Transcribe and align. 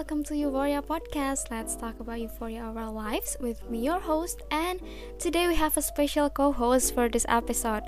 Welcome 0.00 0.24
to 0.32 0.34
Euphoria 0.34 0.80
Podcast. 0.80 1.52
Let's 1.52 1.76
talk 1.76 2.00
about 2.00 2.24
Euphoria 2.24 2.64
of 2.64 2.80
our 2.80 2.88
lives 2.88 3.36
with 3.36 3.60
me, 3.68 3.84
your 3.84 4.00
host. 4.00 4.40
And 4.48 4.80
today 5.20 5.44
we 5.44 5.60
have 5.60 5.76
a 5.76 5.84
special 5.84 6.32
co-host 6.32 6.96
for 6.96 7.12
this 7.12 7.28
episode, 7.28 7.84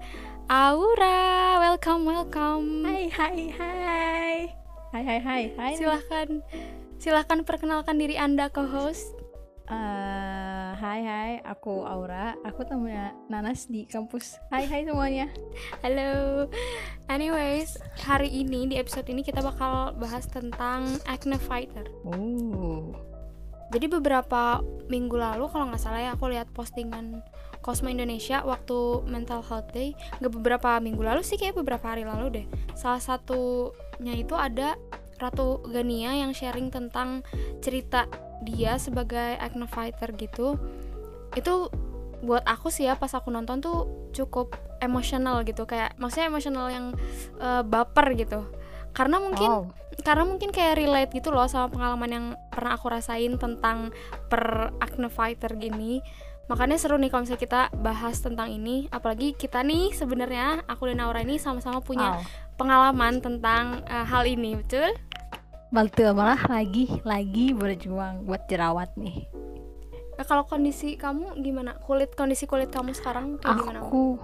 Aura. 0.52 1.56
Welcome, 1.56 2.04
welcome. 2.04 2.84
Hai 2.84 3.08
hai 3.08 3.48
hai. 3.56 4.52
Hai 4.92 5.02
hai 5.08 5.18
hai 5.24 5.42
hai. 5.56 5.72
Silahkan, 5.72 6.44
silahkan 7.00 7.48
perkenalkan 7.48 7.96
diri 7.96 8.20
anda 8.20 8.52
co-host. 8.52 9.21
Hai 11.02 11.10
hai, 11.10 11.34
aku 11.42 11.82
Aura. 11.82 12.38
Aku 12.46 12.62
temennya 12.62 13.10
Nanas 13.26 13.66
di 13.66 13.90
kampus. 13.90 14.38
Hai 14.54 14.70
hai 14.70 14.86
semuanya. 14.86 15.26
Halo. 15.82 16.46
Anyways, 17.10 17.74
hari 18.06 18.30
ini 18.30 18.70
di 18.70 18.78
episode 18.78 19.10
ini 19.10 19.26
kita 19.26 19.42
bakal 19.42 19.98
bahas 19.98 20.30
tentang 20.30 20.86
acne 21.10 21.42
fighter. 21.42 21.90
Oh. 22.06 22.94
Jadi 23.74 23.90
beberapa 23.90 24.62
minggu 24.86 25.18
lalu 25.18 25.50
kalau 25.50 25.74
nggak 25.74 25.82
salah 25.82 26.06
ya 26.06 26.14
aku 26.14 26.30
lihat 26.30 26.46
postingan 26.54 27.26
Cosmo 27.66 27.90
Indonesia 27.90 28.38
waktu 28.46 29.02
Mental 29.10 29.42
Health 29.42 29.74
Day. 29.74 29.98
Nggak 30.22 30.38
beberapa 30.38 30.78
minggu 30.78 31.02
lalu 31.02 31.26
sih 31.26 31.34
kayak 31.34 31.58
beberapa 31.58 31.98
hari 31.98 32.06
lalu 32.06 32.30
deh. 32.30 32.46
Salah 32.78 33.02
satunya 33.02 34.14
itu 34.14 34.38
ada 34.38 34.78
Ratu 35.18 35.66
Gania 35.66 36.14
yang 36.14 36.30
sharing 36.30 36.70
tentang 36.70 37.26
cerita 37.58 38.06
dia 38.42 38.74
sebagai 38.78 39.38
acne 39.38 39.66
fighter 39.70 40.10
gitu. 40.18 40.58
Itu 41.34 41.72
buat 42.22 42.46
aku 42.46 42.70
sih 42.70 42.86
ya 42.86 42.94
pas 42.94 43.10
aku 43.10 43.34
nonton 43.34 43.58
tuh 43.58 43.78
cukup 44.14 44.54
emosional 44.78 45.42
gitu 45.42 45.66
kayak 45.66 45.98
maksudnya 45.98 46.30
emosional 46.30 46.70
yang 46.70 46.86
uh, 47.42 47.66
baper 47.66 48.14
gitu 48.14 48.46
karena 48.94 49.18
mungkin 49.18 49.50
Wow. 49.50 49.64
karena 50.06 50.22
mungkin 50.22 50.54
kayak 50.54 50.78
relate 50.78 51.10
gitu 51.10 51.34
loh 51.34 51.50
sama 51.50 51.66
pengalaman 51.66 52.10
yang 52.12 52.26
pernah 52.54 52.78
aku 52.78 52.94
rasain 52.94 53.34
tentang 53.42 53.90
per 54.30 54.70
acne 54.78 55.10
fighter 55.10 55.58
gini 55.58 55.98
makanya 56.46 56.78
seru 56.78 56.94
nih 56.94 57.10
kalau 57.10 57.26
misalnya 57.26 57.42
kita 57.42 57.60
bahas 57.80 58.22
tentang 58.22 58.54
ini 58.54 58.86
apalagi 58.92 59.34
kita 59.34 59.64
nih 59.66 59.90
sebenarnya 59.90 60.62
aku 60.70 60.94
dan 60.94 61.02
Aura 61.02 61.26
ini 61.26 61.42
sama-sama 61.42 61.82
punya 61.82 62.20
Wow. 62.20 62.22
pengalaman 62.54 63.18
tentang 63.18 63.82
uh, 63.90 64.06
hal 64.06 64.22
ini 64.30 64.62
betul 64.62 64.94
Betul 65.72 66.12
malah 66.12 66.38
lagi 66.46 67.00
lagi 67.02 67.50
berjuang 67.50 68.28
buat 68.28 68.44
jerawat 68.44 68.92
nih. 68.94 69.24
Nah, 70.22 70.30
kalau 70.30 70.46
kondisi 70.46 70.94
kamu 70.94 71.42
gimana 71.42 71.74
kulit 71.82 72.14
kondisi 72.14 72.46
kulit 72.46 72.70
kamu 72.70 72.94
sekarang 72.94 73.42
kayak 73.42 73.58
gimana 73.58 73.82
Aku 73.82 74.22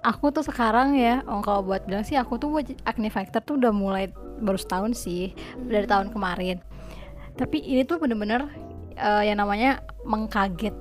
aku 0.00 0.32
tuh 0.32 0.40
sekarang 0.40 0.96
ya, 0.96 1.20
oh, 1.28 1.44
kalau 1.44 1.60
buat 1.60 1.84
bilang 1.84 2.00
sih 2.00 2.16
aku 2.16 2.40
tuh 2.40 2.64
acne 2.88 3.12
factor 3.12 3.44
tuh 3.44 3.60
udah 3.60 3.68
mulai 3.68 4.08
baru 4.40 4.56
setahun 4.56 4.96
sih 4.96 5.36
dari 5.68 5.84
tahun 5.84 6.16
kemarin. 6.16 6.64
Tapi 7.36 7.60
ini 7.60 7.84
tuh 7.84 8.00
bener-bener 8.00 8.48
eh, 8.96 9.28
yang 9.28 9.36
namanya 9.36 9.84
mengkaget. 10.08 10.72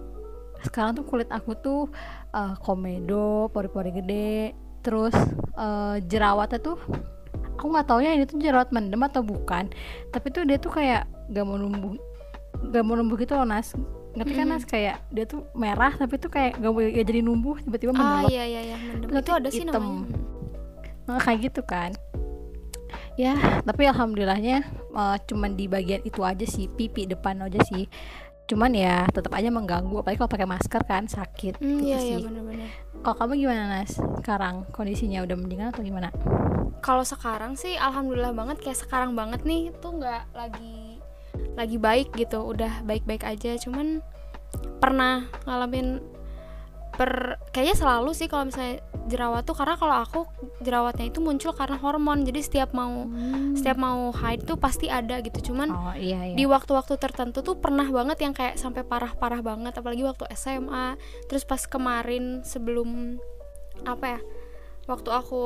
Sekarang 0.63 0.95
tuh 0.95 1.03
kulit 1.11 1.27
aku 1.27 1.59
tuh 1.59 1.91
eh, 2.31 2.55
komedo, 2.63 3.51
pori-pori 3.51 3.91
gede, 3.91 4.55
terus 4.79 5.11
eh, 5.59 5.99
jerawatnya 6.07 6.63
tuh 6.63 6.79
aku 7.59 7.67
nggak 7.67 7.87
tahu 7.91 7.99
ya 7.99 8.15
ini 8.15 8.23
tuh 8.23 8.39
jerawat 8.39 8.71
mendem 8.71 9.03
atau 9.03 9.27
bukan. 9.27 9.67
Tapi 10.07 10.31
tuh 10.31 10.47
dia 10.47 10.55
tuh 10.55 10.71
kayak 10.71 11.03
gak 11.35 11.43
mau 11.43 11.59
numbuh, 11.59 11.99
gak 12.71 12.83
mau 12.87 12.95
numbuh 12.95 13.19
gitu 13.19 13.35
loh 13.35 13.43
nas. 13.43 13.75
Ngerti 14.13 14.33
kan 14.37 14.45
nas 14.45 14.65
kayak 14.65 15.01
dia 15.09 15.25
tuh 15.25 15.49
merah 15.57 15.93
tapi 15.97 16.21
tuh 16.21 16.29
kayak 16.29 16.61
gak, 16.61 16.69
gak 16.69 17.05
jadi 17.09 17.21
numbuh 17.25 17.57
tiba-tiba 17.61 17.91
ah 17.93 17.97
mendelep. 17.97 18.29
iya 18.29 18.45
iya 18.45 18.61
iya. 18.73 18.77
Mendem. 18.77 19.09
Berarti 19.09 19.29
itu 19.29 19.33
ada 19.33 19.49
sih 19.49 19.63
hitam. 19.65 19.83
namanya. 19.83 20.17
Nah, 21.03 21.19
kayak 21.19 21.39
gitu 21.49 21.61
kan. 21.65 21.91
Ya 23.17 23.33
tapi 23.65 23.83
alhamdulillahnya 23.89 24.57
eh, 24.93 25.17
cuman 25.25 25.57
di 25.57 25.65
bagian 25.65 26.01
itu 26.05 26.21
aja 26.21 26.45
sih 26.45 26.69
pipi 26.69 27.09
depan 27.09 27.41
aja 27.41 27.61
sih. 27.65 27.89
Cuman 28.45 28.75
ya 28.75 29.07
tetap 29.09 29.33
aja 29.33 29.49
mengganggu 29.49 30.03
apalagi 30.03 30.19
kalau 30.19 30.31
pakai 30.31 30.47
masker 30.49 30.81
kan 30.85 31.09
sakit. 31.09 31.57
Hmm, 31.57 31.81
gitu 31.81 31.89
iya 31.89 31.99
iya 31.99 32.17
sih. 32.21 32.25
benar-benar 32.27 32.69
kalau 33.03 33.19
kamu 33.19 33.33
gimana 33.43 33.63
Nas 33.67 33.99
sekarang 34.23 34.63
kondisinya 34.71 35.19
udah 35.27 35.35
mendingan 35.35 35.75
atau 35.75 35.83
gimana? 35.83 36.07
Kalau 36.79 37.03
sekarang 37.03 37.59
sih 37.59 37.75
alhamdulillah 37.75 38.31
banget 38.31 38.63
kayak 38.63 38.79
sekarang 38.79 39.11
banget 39.11 39.43
nih 39.43 39.75
tuh 39.83 39.99
nggak 39.99 40.31
lagi 40.31 41.03
lagi 41.59 41.75
baik 41.75 42.15
gitu. 42.15 42.39
Udah 42.47 42.79
baik-baik 42.87 43.27
aja 43.27 43.59
cuman 43.59 43.99
pernah 44.77 45.25
ngalamin 45.45 46.01
per 46.93 47.41
kayaknya 47.49 47.73
selalu 47.73 48.13
sih 48.13 48.29
kalau 48.29 48.45
misalnya 48.45 48.77
jerawat 49.09 49.49
tuh 49.49 49.57
karena 49.57 49.73
kalau 49.73 49.97
aku 49.97 50.19
jerawatnya 50.61 51.09
itu 51.09 51.25
muncul 51.25 51.49
karena 51.51 51.81
hormon 51.81 52.21
jadi 52.21 52.37
setiap 52.45 52.69
mau 52.77 53.09
setiap 53.57 53.81
mau 53.81 54.13
haid 54.13 54.45
tuh 54.45 54.61
pasti 54.61 54.93
ada 54.93 55.17
gitu. 55.25 55.49
Cuman 55.49 55.73
oh 55.73 55.95
iya 55.97 56.21
iya. 56.29 56.35
di 56.37 56.45
waktu-waktu 56.45 57.01
tertentu 57.01 57.41
tuh 57.41 57.57
pernah 57.57 57.89
banget 57.89 58.21
yang 58.21 58.37
kayak 58.37 58.61
sampai 58.61 58.85
parah-parah 58.85 59.41
banget 59.41 59.73
apalagi 59.73 60.05
waktu 60.05 60.29
SMA 60.37 60.93
terus 61.25 61.49
pas 61.49 61.65
kemarin 61.65 62.45
sebelum 62.45 63.17
apa 63.89 64.05
ya 64.05 64.19
waktu 64.85 65.09
aku 65.09 65.41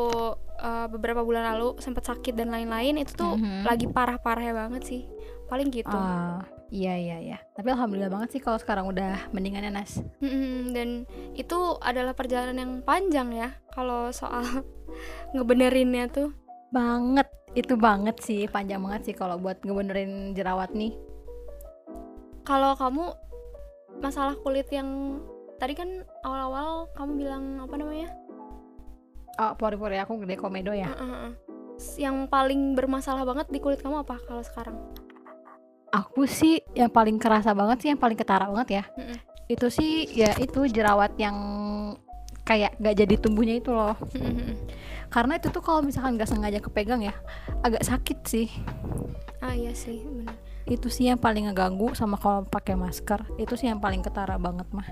uh, 0.60 0.88
beberapa 0.92 1.24
bulan 1.24 1.56
lalu 1.56 1.80
sempat 1.80 2.10
sakit 2.12 2.36
dan 2.36 2.52
lain-lain 2.52 3.00
itu 3.00 3.16
tuh 3.16 3.40
Mhm. 3.40 3.64
lagi 3.64 3.88
parah-parahnya 3.88 4.52
banget 4.52 4.84
sih. 4.84 5.02
Paling 5.48 5.72
gitu. 5.72 5.96
Ah, 5.96 6.44
iya 6.72 6.94
iya 7.00 7.18
iya. 7.22 7.38
Tapi 7.56 7.72
alhamdulillah 7.72 8.12
banget 8.12 8.38
sih 8.38 8.42
kalau 8.44 8.60
sekarang 8.60 8.88
udah 8.92 9.32
mendingan 9.32 9.68
ya 9.68 9.72
Nas 9.72 10.00
dan 10.76 11.08
itu 11.34 11.58
adalah 11.80 12.14
perjalanan 12.14 12.58
yang 12.58 12.74
panjang 12.84 13.30
ya 13.34 13.50
kalau 13.72 14.12
soal 14.12 14.44
ngebenerinnya 15.36 16.12
tuh. 16.12 16.30
Banget 16.72 17.28
itu 17.56 17.74
banget 17.80 18.20
sih. 18.20 18.46
Panjang 18.52 18.84
banget 18.84 19.12
sih 19.12 19.16
kalau 19.16 19.40
buat 19.40 19.64
ngebenerin 19.64 20.36
jerawat 20.36 20.76
nih. 20.76 20.94
Kalau 22.44 22.76
kamu 22.80 23.12
masalah 24.00 24.38
kulit 24.40 24.70
yang 24.70 25.20
tadi 25.58 25.74
kan 25.74 26.06
awal-awal 26.22 26.88
kamu 26.94 27.12
bilang 27.18 27.44
apa 27.60 27.76
namanya? 27.76 28.10
Oh 29.38 29.54
pori-pori 29.54 30.02
aku 30.02 30.18
gede 30.26 30.34
komedo 30.38 30.74
ya 30.74 30.90
Heeh. 30.90 31.30
Yang 32.02 32.26
paling 32.34 32.74
bermasalah 32.74 33.22
banget 33.22 33.54
di 33.54 33.62
kulit 33.62 33.82
kamu 33.86 34.02
apa 34.02 34.18
kalau 34.26 34.42
sekarang? 34.42 34.78
Aku 35.96 36.28
sih 36.28 36.60
yang 36.76 36.92
paling 36.92 37.16
kerasa 37.16 37.56
banget 37.56 37.78
sih, 37.84 37.90
yang 37.92 38.02
paling 38.02 38.20
ketara 38.20 38.48
banget 38.52 38.84
ya. 38.84 38.84
Mm-mm. 39.00 39.18
Itu 39.48 39.72
sih 39.72 40.12
ya 40.12 40.36
itu 40.36 40.68
jerawat 40.68 41.16
yang 41.16 41.36
kayak 42.48 42.80
gak 42.80 42.96
jadi 42.96 43.16
tumbuhnya 43.20 43.60
itu 43.60 43.72
loh. 43.76 43.96
Karena 45.08 45.40
itu 45.40 45.48
tuh 45.52 45.64
kalau 45.64 45.80
misalkan 45.84 46.20
gak 46.20 46.28
sengaja 46.28 46.60
kepegang 46.60 47.04
ya, 47.04 47.16
agak 47.64 47.84
sakit 47.84 48.18
sih. 48.28 48.48
ah 49.40 49.56
iya 49.56 49.72
sih, 49.72 50.04
benar. 50.04 50.36
Itu 50.68 50.92
sih 50.92 51.08
yang 51.08 51.20
paling 51.20 51.48
ngeganggu 51.48 51.96
sama 51.96 52.20
kalau 52.20 52.44
pakai 52.44 52.76
masker. 52.76 53.24
Itu 53.40 53.56
sih 53.56 53.72
yang 53.72 53.80
paling 53.80 54.04
ketara 54.04 54.36
banget 54.36 54.68
mah. 54.76 54.84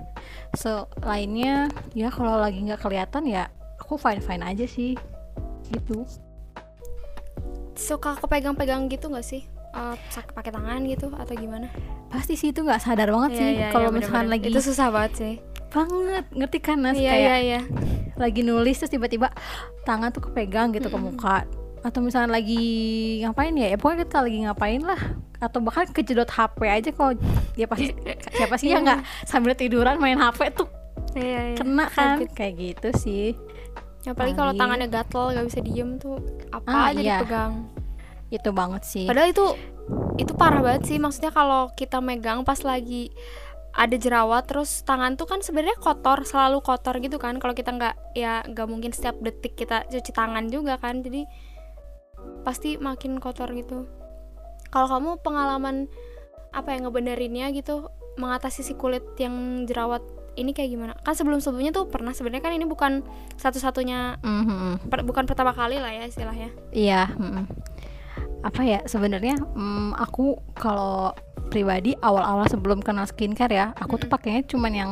Selainnya 0.56 1.68
ya 1.92 2.08
kalau 2.08 2.40
lagi 2.40 2.64
nggak 2.64 2.80
kelihatan 2.80 3.28
ya 3.28 3.52
aku 3.76 4.00
fine 4.00 4.24
fine 4.24 4.44
aja 4.44 4.64
sih. 4.64 4.96
Gitu. 5.68 6.08
Suka 7.76 8.16
kepegang-pegang 8.16 8.88
gitu 8.88 9.12
nggak 9.12 9.26
sih? 9.26 9.44
Eh, 9.76 9.96
sak- 10.08 10.32
pakai 10.32 10.50
tangan 10.50 10.80
gitu 10.82 11.06
atau 11.10 11.34
gimana? 11.34 11.68
Pasti 12.08 12.32
sih 12.32 12.48
itu 12.48 12.60
nggak 12.60 12.80
sadar 12.80 13.06
banget 13.06 13.30
Iya, 13.30 13.38
sih 13.38 13.48
iya, 13.54 13.68
kalau 13.68 13.88
iya, 13.88 13.94
misalkan 13.94 14.24
bener-bener. 14.24 14.40
lagi 14.40 14.48
itu 14.50 14.60
susah 14.62 14.88
banget 14.88 15.12
sih. 15.14 15.34
banget 15.68 16.24
ngerti 16.30 16.58
kan 16.58 16.78
Nas 16.78 16.94
Iya 16.94 17.10
kayak 17.10 17.20
iya 17.20 17.36
iya. 17.38 17.60
lagi 18.16 18.40
nulis 18.40 18.74
terus 18.74 18.88
tiba-tiba 18.88 19.28
tangan 19.82 20.08
tuh 20.08 20.24
kepegang 20.24 20.70
gitu 20.70 20.86
ke 20.86 20.94
Mm-mm. 20.94 21.12
muka 21.12 21.44
atau 21.82 22.00
misalnya 22.00 22.32
lagi 22.32 22.62
ngapain 23.20 23.52
ya 23.52 23.68
ya 23.68 23.76
pokoknya 23.76 23.98
kita 24.02 24.18
lagi 24.20 24.38
ngapain 24.40 24.80
lah 24.80 25.00
atau 25.36 25.58
bahkan 25.60 25.84
kejedot 25.86 26.24
HP 26.26 26.58
aja 26.64 26.90
kalau 26.90 27.12
dia 27.52 27.66
pasti 27.66 27.92
siapa 28.32 28.56
sih 28.56 28.70
yang 28.70 28.82
nggak 28.82 29.04
sambil 29.22 29.52
tiduran 29.52 29.96
main 29.96 30.16
HP 30.16 30.48
tuh 30.50 30.70
Iya 31.12 31.40
iya. 31.46 31.56
kena 31.56 31.84
kan 31.86 32.16
Habit. 32.16 32.30
kayak 32.32 32.54
gitu 32.56 32.88
sih 32.96 33.26
Apalagi 34.02 34.32
kalau 34.34 34.52
tangannya 34.54 34.86
gatel 34.86 35.24
nggak 35.30 35.46
bisa 35.46 35.60
diem 35.60 35.90
tuh 35.96 36.16
apa 36.48 36.68
Ah, 36.68 36.88
aja 36.88 36.96
iya. 36.96 37.16
dipegang. 37.18 37.52
Itu 38.28 38.50
banget 38.50 38.82
sih 38.82 39.06
Padahal 39.06 39.30
itu 39.30 39.46
itu 40.16 40.32
parah 40.34 40.64
banget 40.64 40.82
sih. 40.88 40.98
Maksudnya 40.98 41.30
kalau 41.30 41.70
kita 41.76 42.02
megang 42.02 42.42
pas 42.42 42.58
lagi 42.66 43.12
ada 43.70 43.92
jerawat 43.92 44.48
terus 44.48 44.80
tangan 44.82 45.14
tuh 45.14 45.28
kan 45.28 45.44
sebenarnya 45.44 45.76
kotor 45.76 46.24
selalu 46.24 46.64
kotor 46.64 46.96
gitu 46.96 47.20
kan 47.20 47.36
kalau 47.36 47.52
kita 47.52 47.70
nggak 47.70 47.94
ya 48.16 48.40
nggak 48.42 48.66
mungkin 48.66 48.90
setiap 48.90 49.20
detik 49.20 49.52
kita 49.52 49.84
cuci 49.84 50.10
tangan 50.10 50.48
juga 50.48 50.80
kan 50.80 51.04
jadi 51.04 51.28
pasti 52.40 52.80
makin 52.80 53.20
kotor 53.20 53.52
gitu 53.52 53.84
kalau 54.72 54.88
kamu 54.88 55.20
pengalaman 55.20 55.92
apa 56.56 56.72
yang 56.72 56.88
ngebenerinnya 56.88 57.52
gitu 57.52 57.92
mengatasi 58.16 58.64
si 58.64 58.72
kulit 58.72 59.04
yang 59.20 59.68
jerawat 59.68 60.00
ini 60.36 60.56
kayak 60.56 60.72
gimana 60.72 60.92
kan 61.04 61.12
sebelum 61.12 61.44
sebelumnya 61.44 61.76
tuh 61.76 61.84
pernah 61.84 62.16
sebenarnya 62.16 62.48
kan 62.48 62.56
ini 62.56 62.64
bukan 62.64 63.04
satu-satunya 63.36 64.24
Mhm. 64.24 64.88
per- 64.88 65.04
bukan 65.04 65.28
pertama 65.28 65.52
kali 65.52 65.76
lah 65.76 65.92
ya 65.92 66.08
istilahnya 66.08 66.48
iya 66.72 67.12
mhm. 67.12 67.44
Apa 68.46 68.62
ya 68.62 68.80
sebenarnya 68.86 69.42
mm, 69.42 69.98
aku 69.98 70.38
kalau 70.54 71.10
pribadi 71.50 71.98
awal-awal 71.98 72.46
sebelum 72.46 72.78
kenal 72.78 73.06
skincare 73.10 73.50
ya 73.50 73.66
aku 73.74 73.98
tuh 73.98 74.06
pakainya 74.06 74.46
cuman 74.46 74.72
yang 74.72 74.90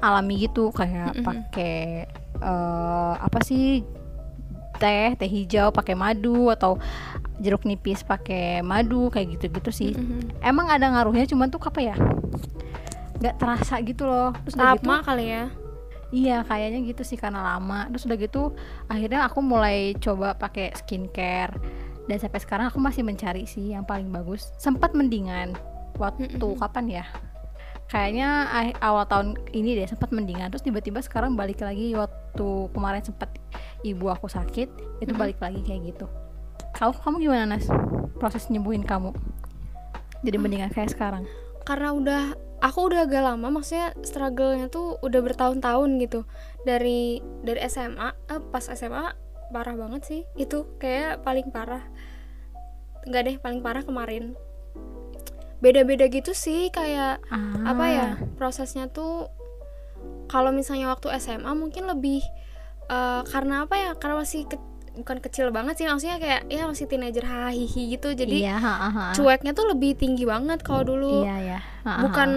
alami 0.00 0.48
gitu 0.48 0.72
kayak 0.72 1.20
pakai 1.20 2.08
eh, 2.40 3.14
apa 3.20 3.38
sih 3.44 3.84
teh 4.80 5.14
teh 5.20 5.30
hijau 5.30 5.68
pakai 5.70 5.94
madu 5.94 6.48
atau 6.48 6.80
jeruk 7.38 7.66
nipis 7.66 8.06
pakai 8.06 8.62
madu 8.62 9.10
kayak 9.10 9.38
gitu-gitu 9.38 9.70
sih. 9.70 9.92
Mhm. 9.94 10.38
emang 10.42 10.70
ada 10.70 10.86
ngaruhnya 10.86 11.26
cuman 11.26 11.50
tuh 11.50 11.62
apa 11.62 11.80
ya 11.82 11.96
nggak 13.18 13.36
terasa 13.38 13.78
gitu 13.84 14.06
loh. 14.06 14.34
Terus 14.46 14.54
udah 14.58 14.74
gitu 14.74 14.88
lama 14.88 14.96
kali 15.02 15.26
ya? 15.30 15.44
Iya 16.14 16.36
kayaknya 16.46 16.80
gitu 16.94 17.02
sih 17.02 17.18
karena 17.18 17.42
lama. 17.42 17.90
Terus 17.90 18.06
udah 18.06 18.18
gitu 18.18 18.42
akhirnya 18.86 19.26
aku 19.26 19.38
mulai 19.42 19.94
coba 19.98 20.34
pakai 20.34 20.74
skincare 20.78 21.54
dan 22.04 22.16
sampai 22.20 22.40
sekarang 22.40 22.66
aku 22.68 22.78
masih 22.80 23.00
mencari 23.00 23.48
sih 23.48 23.72
yang 23.72 23.88
paling 23.88 24.12
bagus. 24.12 24.52
Sempat 24.60 24.92
mendingan. 24.92 25.56
Waktu 25.96 26.36
Mm-mm. 26.36 26.58
kapan 26.60 27.00
ya? 27.00 27.04
Kayaknya 27.88 28.28
ah- 28.48 28.78
awal 28.80 29.04
tahun 29.08 29.28
ini 29.52 29.78
deh 29.78 29.88
sempat 29.88 30.12
mendingan. 30.12 30.52
Terus 30.52 30.64
tiba-tiba 30.64 31.00
sekarang 31.00 31.36
balik 31.38 31.64
lagi. 31.64 31.96
Waktu 31.96 32.48
kemarin 32.76 33.02
sempat 33.04 33.30
ibu 33.84 34.08
aku 34.12 34.28
sakit 34.28 34.68
itu 35.00 35.12
balik 35.16 35.40
lagi 35.40 35.60
kayak 35.64 35.94
gitu. 35.94 36.06
Kamu 36.74 36.92
kamu 37.00 37.16
gimana 37.24 37.44
Nas? 37.56 37.70
Proses 38.18 38.50
nyembuhin 38.50 38.84
kamu? 38.84 39.14
Jadi 40.24 40.36
mendingan 40.40 40.72
kayak 40.72 40.92
sekarang? 40.92 41.24
Karena 41.64 41.94
udah 41.94 42.22
aku 42.60 42.88
udah 42.88 43.04
agak 43.04 43.22
lama 43.24 43.60
maksudnya 43.60 43.92
struggle-nya 44.00 44.68
tuh 44.68 45.00
udah 45.00 45.20
bertahun-tahun 45.20 45.90
gitu. 46.02 46.20
Dari 46.66 47.22
dari 47.44 47.60
SMA 47.68 48.12
eh, 48.28 48.40
pas 48.52 48.64
SMA 48.72 49.23
parah 49.54 49.72
banget 49.72 50.02
sih 50.02 50.20
itu 50.34 50.66
kayak 50.76 51.22
paling 51.22 51.48
parah 51.48 51.86
nggak 53.04 53.22
deh 53.22 53.36
paling 53.38 53.60
parah 53.60 53.80
kemarin 53.80 54.34
beda-beda 55.58 56.04
gitu 56.06 56.34
sih 56.34 56.68
kayak 56.68 57.22
apa 57.62 57.84
ya 57.86 58.08
Ah. 58.10 58.14
prosesnya 58.34 58.84
tuh 58.86 59.30
kalau 60.26 60.50
misalnya 60.50 60.90
waktu 60.90 61.08
SMA 61.16 61.52
mungkin 61.54 61.86
lebih 61.86 62.20
eh, 62.86 63.22
karena 63.24 63.64
apa 63.64 63.74
ya 63.74 63.90
karena 63.94 64.18
masih 64.18 64.44
ke- 64.44 64.60
bukan 64.94 65.18
kecil 65.18 65.50
banget 65.50 65.74
sih 65.74 65.86
maksudnya 65.86 66.18
kayak 66.18 66.42
ya 66.48 66.66
masih 66.66 66.84
teenager 66.84 67.24
hahihi 67.24 67.96
gitu 67.96 68.12
jadi 68.12 68.36
iya 68.44 68.56
ha, 68.56 68.72
ha, 68.76 68.88
ha. 68.88 69.04
cueknya 69.12 69.50
tuh 69.50 69.66
lebih 69.66 69.94
tinggi 69.94 70.22
banget 70.22 70.60
kalau 70.60 70.84
dulu 70.86 71.22
iya 71.22 71.36
ya 71.40 71.58
Ha, 71.58 71.64
ha, 71.84 71.90
ha. 71.90 72.00
bukan 72.00 72.28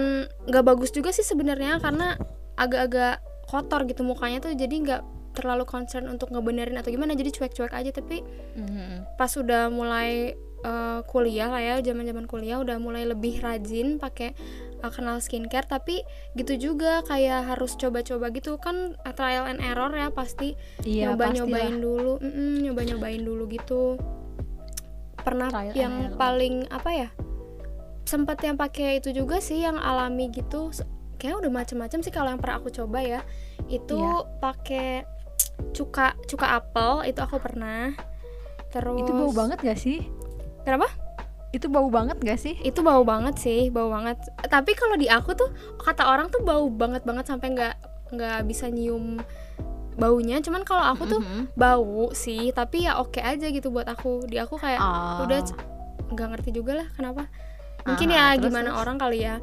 nggak 0.44 0.64
bagus 0.64 0.90
juga 0.90 1.08
sih 1.08 1.22
sebenarnya 1.22 1.78
karena 1.78 2.16
agak-agak 2.54 3.20
kotor 3.44 3.84
gitu 3.84 4.02
mukanya 4.02 4.40
tuh 4.40 4.52
jadi 4.52 4.74
nggak 4.74 5.02
terlalu 5.38 5.62
concern 5.62 6.10
untuk 6.10 6.28
ngebenerin 6.28 6.74
atau 6.74 6.90
gimana 6.90 7.14
jadi 7.14 7.30
cuek-cuek 7.30 7.70
aja. 7.70 7.94
Tapi 7.94 8.18
Mhm. 8.58 9.14
pas 9.14 9.30
udah 9.30 9.70
mulai 9.70 10.34
eh, 10.58 11.00
kuliah 11.06 11.46
lah 11.46 11.62
ya 11.62 11.74
zaman-zaman 11.78 12.26
kuliah 12.26 12.58
udah 12.58 12.82
mulai 12.82 13.06
lebih 13.06 13.38
rajin 13.38 13.94
pakai 13.96 14.34
eh, 14.78 14.90
kenal 14.90 15.22
skincare. 15.22 15.62
Tapi 15.64 16.02
gitu 16.34 16.58
juga 16.58 17.06
kayak 17.06 17.54
harus 17.54 17.78
coba-coba 17.78 18.34
gitu. 18.34 18.58
Kan 18.58 18.98
eh, 18.98 19.14
trial 19.14 19.46
and 19.46 19.62
error 19.62 19.94
ya 19.94 20.10
pasti 20.10 20.58
iya 20.82 21.14
nyoba-nyobain 21.14 21.78
dulu. 21.78 22.18
Mm-mm, 22.18 22.66
nyoba-nyobain 22.66 23.22
dulu 23.22 23.46
gitu. 23.46 24.02
Pernah 25.18 25.46
Trial 25.46 25.74
yang 25.76 25.94
paling 26.16 26.66
apa 26.70 26.90
ya 26.90 27.08
sempat 28.02 28.40
yang 28.40 28.56
pakai 28.56 28.98
itu 28.98 29.12
juga 29.12 29.38
sih 29.38 29.60
yang 29.60 29.76
alami 29.76 30.32
gitu. 30.32 30.72
Kayak 31.18 31.44
udah 31.44 31.50
macem-macem 31.52 32.00
sih 32.00 32.10
kalau 32.10 32.32
yang 32.32 32.40
pernah 32.40 32.56
aku 32.58 32.72
coba 32.72 32.98
ya. 32.98 33.20
Itu 33.68 33.98
Iya. 34.00 34.40
pakai 34.40 34.88
cuka 35.72 36.14
cuka 36.26 36.46
apel 36.56 37.06
itu 37.06 37.20
aku 37.20 37.38
pernah. 37.38 37.92
Terus 38.68 39.00
itu 39.00 39.12
bau 39.12 39.32
banget 39.32 39.58
gak 39.60 39.78
sih? 39.78 40.04
Kenapa? 40.62 40.88
Itu 41.50 41.72
bau 41.72 41.88
banget 41.88 42.20
gak 42.20 42.36
sih? 42.36 42.54
Itu 42.60 42.84
bau 42.84 43.00
banget 43.02 43.40
sih 43.40 43.68
bau 43.68 43.88
banget. 43.88 44.20
Tapi 44.44 44.76
kalau 44.76 44.94
di 44.94 45.08
aku 45.08 45.32
tuh 45.32 45.48
kata 45.80 46.04
orang 46.04 46.28
tuh 46.28 46.44
bau 46.44 46.68
banget 46.68 47.02
banget 47.02 47.24
sampai 47.26 47.56
nggak 47.56 47.74
nggak 48.12 48.38
bisa 48.44 48.68
nyium 48.68 49.20
baunya. 49.96 50.38
Cuman 50.38 50.62
kalau 50.62 50.84
aku 50.84 51.08
tuh 51.08 51.20
Mhm. 51.20 51.56
bau 51.56 52.12
sih 52.12 52.52
tapi 52.52 52.84
ya 52.84 53.00
oke 53.00 53.18
aja 53.18 53.48
gitu 53.48 53.72
buat 53.72 53.88
aku. 53.88 54.28
Di 54.28 54.36
aku 54.38 54.56
kayak 54.56 54.78
Oh. 54.78 55.24
udah 55.24 55.40
nggak 56.12 56.28
ngerti 56.36 56.50
juga 56.52 56.84
lah 56.84 56.88
kenapa. 56.92 57.26
Mungkin 57.84 58.08
Ah, 58.12 58.14
ya 58.14 58.24
terus, 58.36 58.42
gimana 58.52 58.68
terus? 58.70 58.80
orang 58.84 58.96
kali 59.00 59.18
ya. 59.24 59.36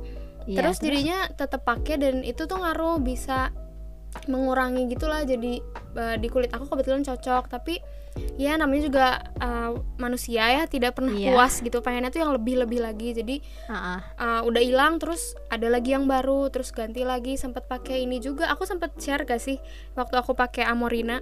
Iya, 0.46 0.58
terus 0.62 0.78
jadinya 0.78 1.26
tetap 1.34 1.66
pakai 1.66 1.98
dan 1.98 2.22
itu 2.22 2.46
tuh 2.46 2.62
ngaruh 2.62 3.02
bisa 3.02 3.50
mengurangi 4.26 4.88
gitulah 4.88 5.22
jadi 5.22 5.60
eh, 5.94 6.16
di 6.18 6.28
kulit 6.28 6.50
aku 6.50 6.68
kebetulan 6.68 7.02
cocok 7.02 7.46
tapi 7.48 7.78
ya 8.36 8.56
namanya 8.56 8.84
juga 8.84 9.06
eh, 9.38 9.70
manusia 9.98 10.44
ya 10.50 10.64
tidak 10.66 10.96
pernah 10.96 11.12
Iya. 11.12 11.32
puas 11.32 11.60
gitu 11.60 11.80
pengennya 11.80 12.10
tuh 12.10 12.22
yang 12.22 12.32
lebih 12.32 12.56
lebih 12.58 12.80
lagi 12.80 13.12
jadi 13.12 13.36
ah. 13.68 14.00
uh, 14.16 14.42
udah 14.42 14.62
hilang 14.62 14.98
terus 14.98 15.22
ada 15.48 15.68
lagi 15.68 15.92
yang 15.92 16.06
baru 16.06 16.48
terus 16.48 16.72
ganti 16.72 17.04
lagi 17.04 17.36
sempat 17.36 17.66
pakai 17.66 18.02
ini 18.02 18.18
juga 18.18 18.48
aku 18.48 18.64
sempat 18.64 18.96
share 18.96 19.24
gak 19.24 19.38
sih 19.38 19.60
waktu 19.94 20.16
aku 20.16 20.32
pakai 20.32 20.64
Amorina 20.64 21.20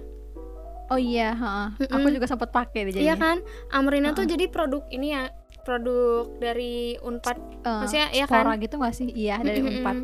oh 0.86 1.00
iya 1.00 1.32
ha, 1.32 1.74
Mm-mm. 1.74 1.90
aku 1.90 2.06
juga 2.10 2.26
sempat 2.26 2.50
pakai 2.50 2.86
deh 2.86 3.00
iya 3.00 3.14
kan 3.14 3.42
Amorina 3.70 4.12
tuh 4.12 4.22
Ha-ha. 4.22 4.32
jadi 4.32 4.44
produk 4.46 4.86
ini 4.88 5.06
ya 5.10 5.22
produk 5.60 6.28
dari 6.36 6.94
Unpad 6.96 7.38
Eh, 7.58 7.78
maksudnya 7.80 8.06
Spora 8.22 8.52
kan? 8.52 8.60
gitu 8.60 8.74
gak 8.76 8.94
sih 8.94 9.08
iya 9.10 9.40
dari 9.40 9.58
Mm-mm. 9.58 9.80
Unpad 9.80 9.96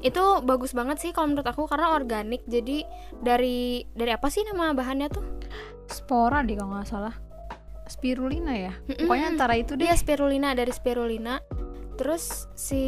itu 0.00 0.22
bagus 0.42 0.70
banget 0.70 1.02
sih 1.02 1.10
kalau 1.10 1.34
menurut 1.34 1.46
aku 1.46 1.66
karena 1.66 1.92
organik. 1.92 2.46
Jadi 2.46 2.86
dari 3.18 3.82
dari 3.90 4.10
apa 4.10 4.30
sih 4.30 4.46
nama 4.46 4.70
bahannya 4.70 5.08
tuh? 5.10 5.24
Spora 5.86 6.40
deh 6.40 6.54
kalau 6.54 6.78
nggak 6.78 6.86
salah. 6.86 7.14
Spirulina 7.90 8.54
ya? 8.54 8.72
Mm-mm. 8.86 9.10
pokoknya 9.10 9.26
antara 9.28 9.54
itu 9.58 9.74
deh. 9.74 9.82
Dia 9.82 9.98
spirulina 9.98 10.54
dari 10.54 10.70
spirulina. 10.70 11.42
Terus 11.98 12.48
si 12.54 12.80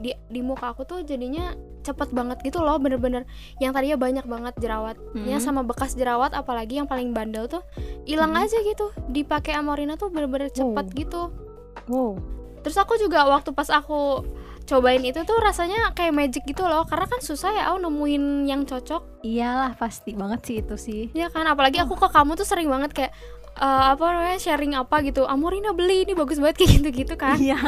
di 0.00 0.10
di 0.26 0.40
muka 0.42 0.72
aku 0.74 0.82
tuh 0.82 1.04
jadinya 1.04 1.54
cepet 1.86 2.10
banget 2.10 2.42
gitu 2.42 2.64
loh 2.64 2.80
bener-bener. 2.80 3.22
Yang 3.62 3.72
tadinya 3.78 3.98
banyak 4.00 4.26
banget 4.26 4.54
jerawatnya 4.58 5.38
Hmm. 5.38 5.44
sama 5.44 5.62
bekas 5.62 5.94
jerawat 5.94 6.34
apalagi 6.34 6.80
yang 6.80 6.88
paling 6.88 7.14
bandel 7.14 7.46
tuh 7.46 7.62
hilang 8.08 8.34
Hmm. 8.34 8.42
aja 8.42 8.58
gitu. 8.58 8.90
Dipakai 9.06 9.54
Amorina 9.54 9.94
tuh 9.94 10.10
bener-bener 10.10 10.50
cepet 10.50 10.86
Wow. 10.88 10.96
gitu. 10.98 11.22
Wow. 11.86 12.10
Terus 12.64 12.74
aku 12.74 12.98
juga 12.98 13.22
waktu 13.22 13.54
pas 13.54 13.70
aku 13.70 14.26
cobain 14.66 15.00
itu 15.06 15.22
tuh 15.22 15.38
rasanya 15.38 15.94
kayak 15.94 16.12
magic 16.12 16.42
gitu 16.44 16.66
loh. 16.66 16.82
Karena 16.84 17.06
kan 17.06 17.22
susah 17.22 17.54
ya 17.54 17.62
aku 17.70 17.86
nemuin 17.86 18.50
yang 18.50 18.66
cocok. 18.66 19.22
Iyalah 19.22 19.78
pasti 19.78 20.12
banget 20.12 20.40
sih 20.42 20.56
itu 20.60 20.76
sih. 20.76 21.02
Ya 21.14 21.30
kan 21.30 21.46
apalagi 21.46 21.78
aku 21.78 21.94
ke 21.94 22.10
kamu 22.10 22.34
tuh 22.34 22.44
sering 22.44 22.66
banget 22.66 22.90
kayak 22.92 23.12
eh, 23.56 23.84
apa 23.94 24.02
namanya 24.02 24.38
sharing 24.42 24.74
apa 24.74 25.00
gitu. 25.06 25.24
Amorina 25.24 25.70
beli 25.70 26.04
ini 26.04 26.12
bagus 26.12 26.42
banget 26.42 26.66
kayak 26.66 26.82
gitu 26.82 26.88
gitu 27.06 27.14
kan. 27.14 27.38
Iya. 27.38 27.56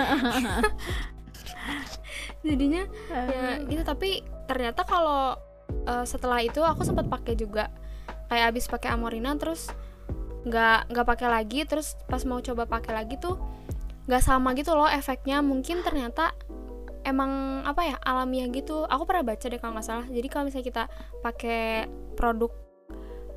Jadinya 2.46 2.82
ya 3.14 3.62
gitu. 3.62 3.82
Tapi 3.86 4.26
ternyata 4.50 4.82
kalau 4.82 5.38
eh, 5.86 6.04
setelah 6.04 6.42
itu 6.42 6.60
aku 6.60 6.82
sempat 6.82 7.06
pakai 7.06 7.38
juga. 7.38 7.70
Kayak 8.28 8.52
abis 8.52 8.68
pakai 8.68 8.92
Amorina 8.92 9.32
terus 9.38 9.70
nggak 10.44 10.90
nggak 10.90 11.06
pakai 11.06 11.28
lagi. 11.30 11.62
Terus 11.62 11.94
pas 12.10 12.26
mau 12.26 12.42
coba 12.42 12.66
pakai 12.66 12.92
lagi 12.92 13.14
tuh 13.22 13.38
nggak 14.10 14.22
sama 14.24 14.50
gitu 14.58 14.74
loh 14.74 14.90
efeknya. 14.90 15.46
Mungkin 15.46 15.86
ternyata 15.86 16.34
emang 17.08 17.30
apa 17.64 17.82
ya 17.84 17.96
alamiah 18.00 18.46
gitu 18.48 18.84
aku 18.84 19.02
pernah 19.02 19.24
baca 19.26 19.44
deh 19.44 19.56
kalau 19.56 19.72
nggak 19.72 19.86
salah 19.86 20.06
jadi 20.06 20.26
kalau 20.28 20.44
misalnya 20.46 20.66
kita 20.66 20.82
pakai 21.18 21.88
produk 22.14 22.52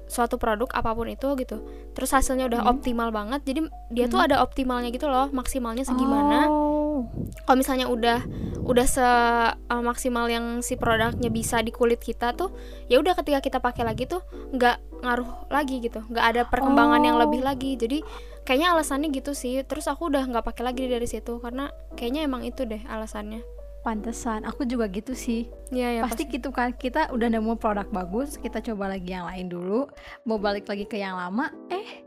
suatu 0.06 0.36
produk 0.36 0.68
apa 0.76 0.92
pun 0.92 1.08
itu 1.08 1.24
gitu 1.40 1.64
terus 1.96 2.12
hasilnya 2.12 2.46
udah 2.46 2.62
Hmm. 2.62 2.72
optimal 2.76 3.10
banget 3.10 3.48
jadi 3.48 3.60
dia 3.88 4.06
tuh 4.06 4.20
Hmm. 4.20 4.28
ada 4.28 4.36
optimalnya 4.44 4.92
gitu 4.92 5.08
loh 5.08 5.32
maksimalnya 5.32 5.88
segimana 5.88 6.52
oh. 6.52 7.08
kalau 7.48 7.56
misalnya 7.56 7.88
udah 7.88 8.20
udah 8.62 8.86
se 8.86 9.00
uh, 9.00 9.56
maksimal 9.82 10.28
yang 10.28 10.60
si 10.60 10.76
produknya 10.76 11.32
bisa 11.32 11.64
di 11.64 11.72
kulit 11.72 11.98
kita 11.98 12.36
tuh 12.36 12.52
ya 12.86 13.00
udah 13.00 13.16
ketika 13.16 13.40
kita 13.40 13.58
pakai 13.58 13.88
lagi 13.88 14.04
tuh 14.04 14.20
nggak 14.52 15.00
ngaruh 15.00 15.48
lagi 15.48 15.80
gitu 15.80 16.04
nggak 16.04 16.26
ada 16.28 16.42
perkembangan 16.44 17.02
yang 17.02 17.16
Oh. 17.16 17.24
lebih 17.24 17.42
lagi 17.42 17.80
jadi 17.80 18.04
kayaknya 18.44 18.76
alasannya 18.76 19.16
gitu 19.16 19.32
sih 19.32 19.64
terus 19.64 19.88
aku 19.88 20.12
udah 20.12 20.28
nggak 20.28 20.44
pakai 20.44 20.68
lagi 20.68 20.92
dari 20.92 21.08
situ 21.08 21.40
karena 21.40 21.72
kayaknya 21.96 22.28
emang 22.28 22.44
itu 22.44 22.68
deh 22.68 22.84
alasannya 22.84 23.48
pantesan 23.82 24.46
aku 24.46 24.66
juga 24.66 24.86
gitu 24.90 25.18
sih. 25.18 25.50
Ya 25.74 25.90
ya 25.90 26.02
pasti 26.06 26.30
gitu 26.30 26.54
kan 26.54 26.74
kita 26.78 27.10
udah 27.10 27.28
nemu 27.34 27.58
produk 27.58 27.90
bagus 27.90 28.38
kita 28.38 28.62
coba 28.62 28.94
lagi 28.94 29.14
yang 29.14 29.26
lain 29.26 29.50
dulu 29.50 29.90
mau 30.26 30.38
balik 30.38 30.70
lagi 30.70 30.86
ke 30.86 31.02
yang 31.02 31.18
lama 31.18 31.50
eh 31.74 32.06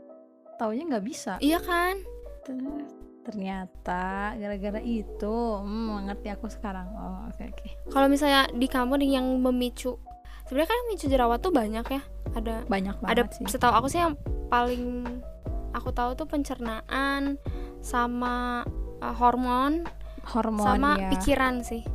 taunya 0.55 0.87
nggak 0.87 1.05
bisa. 1.05 1.35
Iya 1.43 1.59
kan? 1.59 1.99
Ter- 2.47 3.03
ternyata 3.25 4.37
gara-gara 4.37 4.79
itu 4.85 5.35
hmm, 5.59 5.85
mengerti 5.97 6.29
aku 6.29 6.47
sekarang. 6.47 6.87
Oh 6.95 7.25
oke 7.27 7.43
oke. 7.43 7.67
Kalau 7.89 8.07
misalnya 8.07 8.47
di 8.53 8.69
kamu 8.69 9.01
yang 9.01 9.25
memicu 9.41 9.97
sebenarnya 10.45 10.69
kan 10.69 10.75
yang 10.77 10.87
memicu 10.87 11.05
jerawat 11.09 11.39
tuh 11.41 11.51
banyak 11.51 11.85
ya. 11.89 12.01
Ada 12.37 12.69
banyak 12.69 12.95
ada 13.01 13.25
banget 13.25 13.41
sih. 13.41 13.45
setahu 13.49 13.73
aku 13.73 13.87
sih 13.89 13.99
yang 13.99 14.13
paling 14.47 15.03
aku 15.73 15.89
tahu 15.91 16.13
tuh 16.15 16.29
pencernaan 16.29 17.35
sama 17.81 18.63
uh, 19.01 19.15
hormon 19.17 19.83
hormon 20.25 20.65
sama 20.65 20.97
ya 20.97 21.09
pikiran 21.13 21.61
sih. 21.61 21.85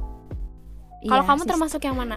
Iya, 1.01 1.09
Kalau 1.09 1.25
kamu 1.25 1.43
sis- 1.43 1.51
termasuk 1.51 1.81
yang 1.83 1.97
mana? 1.97 2.17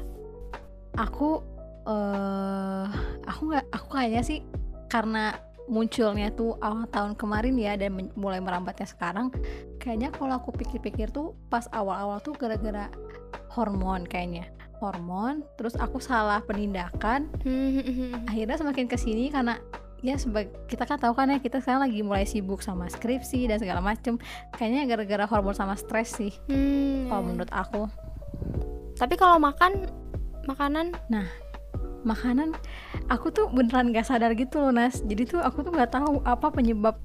aku 0.93 1.41
eh 1.83 2.85
aku 3.25 3.41
nggak 3.49 3.65
aku 3.73 3.87
kayaknya 3.91 4.21
sih 4.21 4.39
karena 4.87 5.33
munculnya 5.65 6.29
tuh 6.29 6.53
awal 6.59 6.85
tahun 6.87 7.17
kemarin 7.17 7.57
ya 7.57 7.73
dan 7.73 7.97
men- 7.97 8.13
mulai 8.13 8.37
merambatnya 8.37 8.85
sekarang 8.85 9.33
kayaknya 9.79 10.13
kalau 10.13 10.37
aku 10.37 10.53
pikir-pikir 10.53 11.09
tuh 11.09 11.33
pas 11.49 11.65
awal-awal 11.71 12.21
tuh 12.21 12.35
gara-gara 12.35 12.93
hormon 13.49 14.05
kayaknya 14.05 14.47
hormon 14.77 15.41
terus 15.57 15.73
aku 15.73 15.97
salah 15.97 16.43
penindakan 16.43 17.25
akhirnya 18.27 18.59
semakin 18.59 18.85
ke 18.85 18.95
sini 18.95 19.27
karena 19.27 19.57
ya 20.03 20.19
sebagai 20.19 20.51
kita 20.67 20.83
kan 20.83 20.99
tahu 20.99 21.15
kan 21.15 21.31
ya 21.31 21.39
kita 21.39 21.63
sekarang 21.63 21.87
lagi 21.87 22.03
mulai 22.03 22.27
sibuk 22.27 22.59
sama 22.59 22.91
skripsi 22.91 23.47
dan 23.47 23.57
segala 23.57 23.79
macem. 23.79 24.19
Kayaknya 24.53 24.81
gara-gara 24.85 25.25
hormon 25.25 25.55
sama 25.55 25.79
stres 25.79 26.13
sih 26.13 26.35
Hmm, 26.51 27.07
kalau 27.07 27.23
ya. 27.23 27.27
menurut 27.31 27.51
aku. 27.55 27.87
Tapi 28.99 29.15
kalau 29.15 29.39
makan 29.39 29.87
makanan? 30.45 30.91
Makanan 32.03 32.51
aku 33.07 33.31
tuh 33.31 33.47
beneran 33.47 33.95
gak 33.95 34.03
sadar 34.03 34.35
gitu 34.35 34.59
loh 34.59 34.75
Nas. 34.75 34.99
Jadi 35.07 35.23
tuh 35.23 35.39
aku 35.39 35.63
tuh 35.63 35.71
nggak 35.71 35.95
tahu 35.95 36.19
apa 36.27 36.51
penyebab 36.51 36.99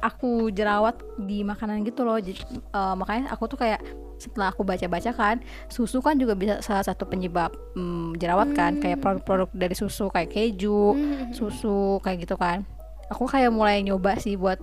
aku 0.00 0.48
jerawat 0.50 0.96
di 1.18 1.42
makanan 1.42 1.82
gitu 1.82 2.02
loh. 2.02 2.16
Jadi, 2.16 2.40
eh, 2.50 2.94
makanya 2.94 3.30
aku 3.30 3.46
tuh 3.46 3.58
kayak 3.58 3.82
setelah 4.18 4.50
aku 4.50 4.66
baca-baca 4.66 5.14
kan 5.14 5.38
susu 5.70 6.02
kan 6.02 6.18
juga 6.18 6.34
bisa 6.34 6.58
salah 6.58 6.82
satu 6.82 7.06
penyebab 7.06 7.54
mm, 7.74 8.18
jerawat 8.18 8.50
kan. 8.52 8.78
Kayak 8.78 8.98
Hmm. 8.98 9.04
produk-produk 9.04 9.48
dari 9.54 9.74
susu 9.74 10.10
kayak 10.10 10.30
keju 10.30 10.92
Hmm, 10.92 11.30
susu 11.30 12.02
kayak 12.02 12.26
gitu 12.26 12.34
kan. 12.34 12.66
Aku 13.08 13.24
kayak 13.24 13.48
mulai 13.48 13.80
nyoba 13.80 14.18
sih 14.18 14.34
buat 14.34 14.58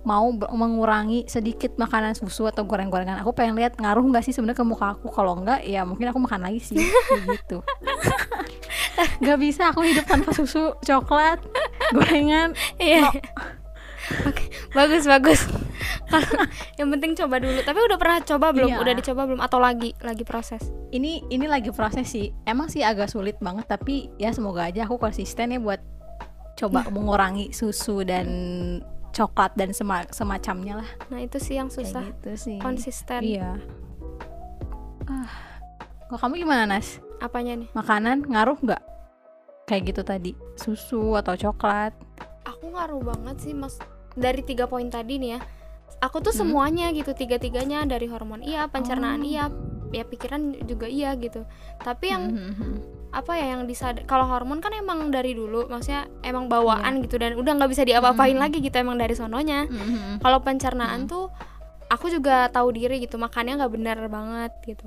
mau 0.00 0.32
mengurangi 0.32 1.28
sedikit 1.28 1.76
makanan 1.76 2.16
susu 2.16 2.48
atau 2.48 2.64
goreng-gorengan. 2.64 3.20
Aku 3.20 3.36
pengen 3.36 3.52
lihat 3.52 3.76
ngaruh 3.76 4.00
nggak 4.00 4.24
sih 4.24 4.32
sebenarnya 4.32 4.60
ke 4.60 4.64
muka 4.64 4.96
aku. 4.96 5.12
Kalau 5.12 5.36
enggak 5.36 5.60
ya 5.64 5.84
mungkin 5.84 6.08
aku 6.08 6.20
makan 6.20 6.40
lagi 6.40 6.60
sih. 6.60 6.80
Kayak 6.80 7.24
gitu. 7.36 7.58
Nggak 9.20 9.38
bisa 9.40 9.72
aku 9.72 9.80
hidup 9.80 10.04
tanpa 10.04 10.32
susu 10.32 10.76
coklat 10.84 11.40
gorengan. 11.92 12.52
Iya. 12.76 13.08
Oke, 14.28 14.49
bagus 14.70 15.04
bagus. 15.04 15.40
Yang 16.78 16.88
penting 16.92 17.12
coba 17.16 17.36
dulu. 17.38 17.58
Tapi 17.60 17.78
udah 17.80 17.96
pernah 17.96 18.18
coba 18.20 18.46
belum? 18.50 18.68
Iya. 18.68 18.78
Udah 18.78 18.94
dicoba 18.94 19.22
belum? 19.24 19.40
Atau 19.40 19.58
lagi 19.58 19.94
lagi 20.00 20.22
proses? 20.22 20.62
ini 20.90 21.22
ini 21.30 21.46
lagi 21.46 21.70
proses 21.70 22.02
sih 22.04 22.34
emang 22.42 22.66
sih 22.66 22.82
agak 22.82 23.06
sulit 23.06 23.38
banget 23.38 23.62
tapi 23.64 24.10
ya 24.18 24.34
semoga 24.34 24.66
aja 24.66 24.82
aku 24.82 24.98
konsisten 24.98 25.54
ya 25.54 25.62
buat 25.62 25.78
coba 26.58 26.82
mengurangi 26.90 27.54
susu 27.54 28.02
dan 28.02 28.26
coklat 29.10 29.54
dan 29.54 29.70
sema- 29.70 30.10
semacamnya 30.10 30.82
lah 30.82 30.90
Nah 31.06 31.22
itu 31.22 31.38
sih 31.38 31.54
yang 31.54 31.66
Kayak 31.66 31.78
susah. 31.86 32.02
gitu 32.04 32.30
sih 32.34 32.58
Konsisten. 32.58 33.22
Iya. 33.22 33.54
Ah, 35.06 35.30
kalau 36.06 36.18
kamu 36.20 36.42
gimana 36.42 36.66
Nas? 36.66 36.98
Apanya 37.18 37.54
nih? 37.54 37.70
Makanan 37.70 38.26
ngaruh 38.26 38.58
nggak? 38.58 38.82
Kayak 39.66 39.94
gitu 39.94 40.02
tadi, 40.02 40.30
susu 40.54 41.14
atau 41.14 41.38
coklat? 41.38 41.94
Aku 42.42 42.66
ngaruh 42.66 42.98
banget 43.04 43.38
sih 43.40 43.54
mas. 43.54 43.78
Dari 44.14 44.42
tiga 44.42 44.66
poin 44.66 44.88
tadi 44.88 45.18
nih 45.18 45.30
ya. 45.36 45.40
Aku 46.00 46.18
tuh 46.18 46.32
Hmm. 46.32 46.48
semuanya 46.48 46.88
gitu 46.90 47.12
tiga-tiganya 47.12 47.84
dari 47.84 48.08
hormon 48.08 48.40
iya, 48.40 48.64
pencernaan 48.66 49.20
Oh. 49.20 49.28
iya, 49.28 49.44
ya 49.90 50.02
pikiran 50.02 50.64
juga 50.64 50.88
iya 50.88 51.12
gitu. 51.14 51.44
Tapi 51.78 52.06
yang 52.08 52.22
Mhm. 52.30 52.72
apa 53.10 53.34
ya 53.34 53.58
yang 53.58 53.66
disadar 53.66 54.06
kalau 54.06 54.22
hormon 54.24 54.62
kan 54.62 54.70
emang 54.70 55.10
dari 55.10 55.34
dulu 55.34 55.66
maksudnya 55.66 56.06
emang 56.22 56.46
bawaan 56.46 57.02
gitu 57.02 57.18
dan 57.18 57.34
udah 57.34 57.58
nggak 57.58 57.68
bisa 57.68 57.82
diapa-apain 57.82 58.38
Mhm. 58.38 58.42
lagi 58.42 58.62
gitu 58.62 58.76
emang 58.78 58.96
dari 58.96 59.18
sononya 59.18 59.66
Mhm. 59.66 60.22
kalau 60.22 60.38
pencernaan 60.38 61.04
Mhm. 61.04 61.10
tuh 61.10 61.26
aku 61.90 62.06
juga 62.06 62.46
tahu 62.48 62.70
diri 62.70 63.02
gitu 63.02 63.18
makannya 63.18 63.58
nggak 63.58 63.72
benar 63.74 63.98
banget 64.06 64.52
gitu 64.62 64.86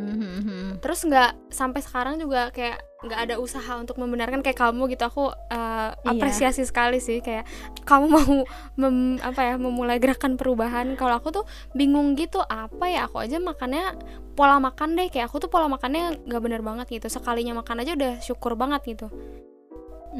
Mhm. 0.00 0.80
terus 0.80 1.04
nggak 1.04 1.52
sampai 1.52 1.80
sekarang 1.80 2.16
juga 2.16 2.48
kayak 2.50 2.80
nggak 3.00 3.20
ada 3.20 3.34
usaha 3.36 3.76
untuk 3.76 3.96
membenarkan 3.96 4.40
kayak 4.40 4.60
kamu 4.60 4.92
gitu. 4.92 5.08
Aku 5.08 5.28
uh, 5.28 5.32
Iya. 5.48 5.92
apresiasi 6.04 6.64
sekali 6.64 7.00
sih 7.00 7.20
kayak 7.20 7.48
kamu 7.84 8.06
mau 8.12 8.44
mem- 8.76 9.16
apa 9.20 9.40
ya 9.40 9.54
memulai 9.56 9.96
gerakan 9.96 10.36
perubahan. 10.36 10.96
Kalau 10.96 11.16
aku 11.16 11.32
tuh 11.32 11.44
bingung 11.72 12.12
gitu 12.12 12.40
apa 12.40 12.84
ya 12.86 13.08
aku 13.08 13.24
aja 13.24 13.40
makannya 13.40 13.96
pola 14.36 14.60
makan 14.60 14.96
deh. 14.96 15.08
Kayak 15.08 15.32
aku 15.32 15.40
tuh 15.40 15.48
pola 15.48 15.64
makannya 15.66 16.20
nggak 16.28 16.42
benar 16.44 16.60
banget 16.60 16.92
gitu. 16.92 17.08
Sekalinya 17.08 17.56
makan 17.56 17.80
aja 17.80 17.96
udah 17.96 18.12
syukur 18.20 18.52
banget 18.52 18.84
gitu. 18.84 19.08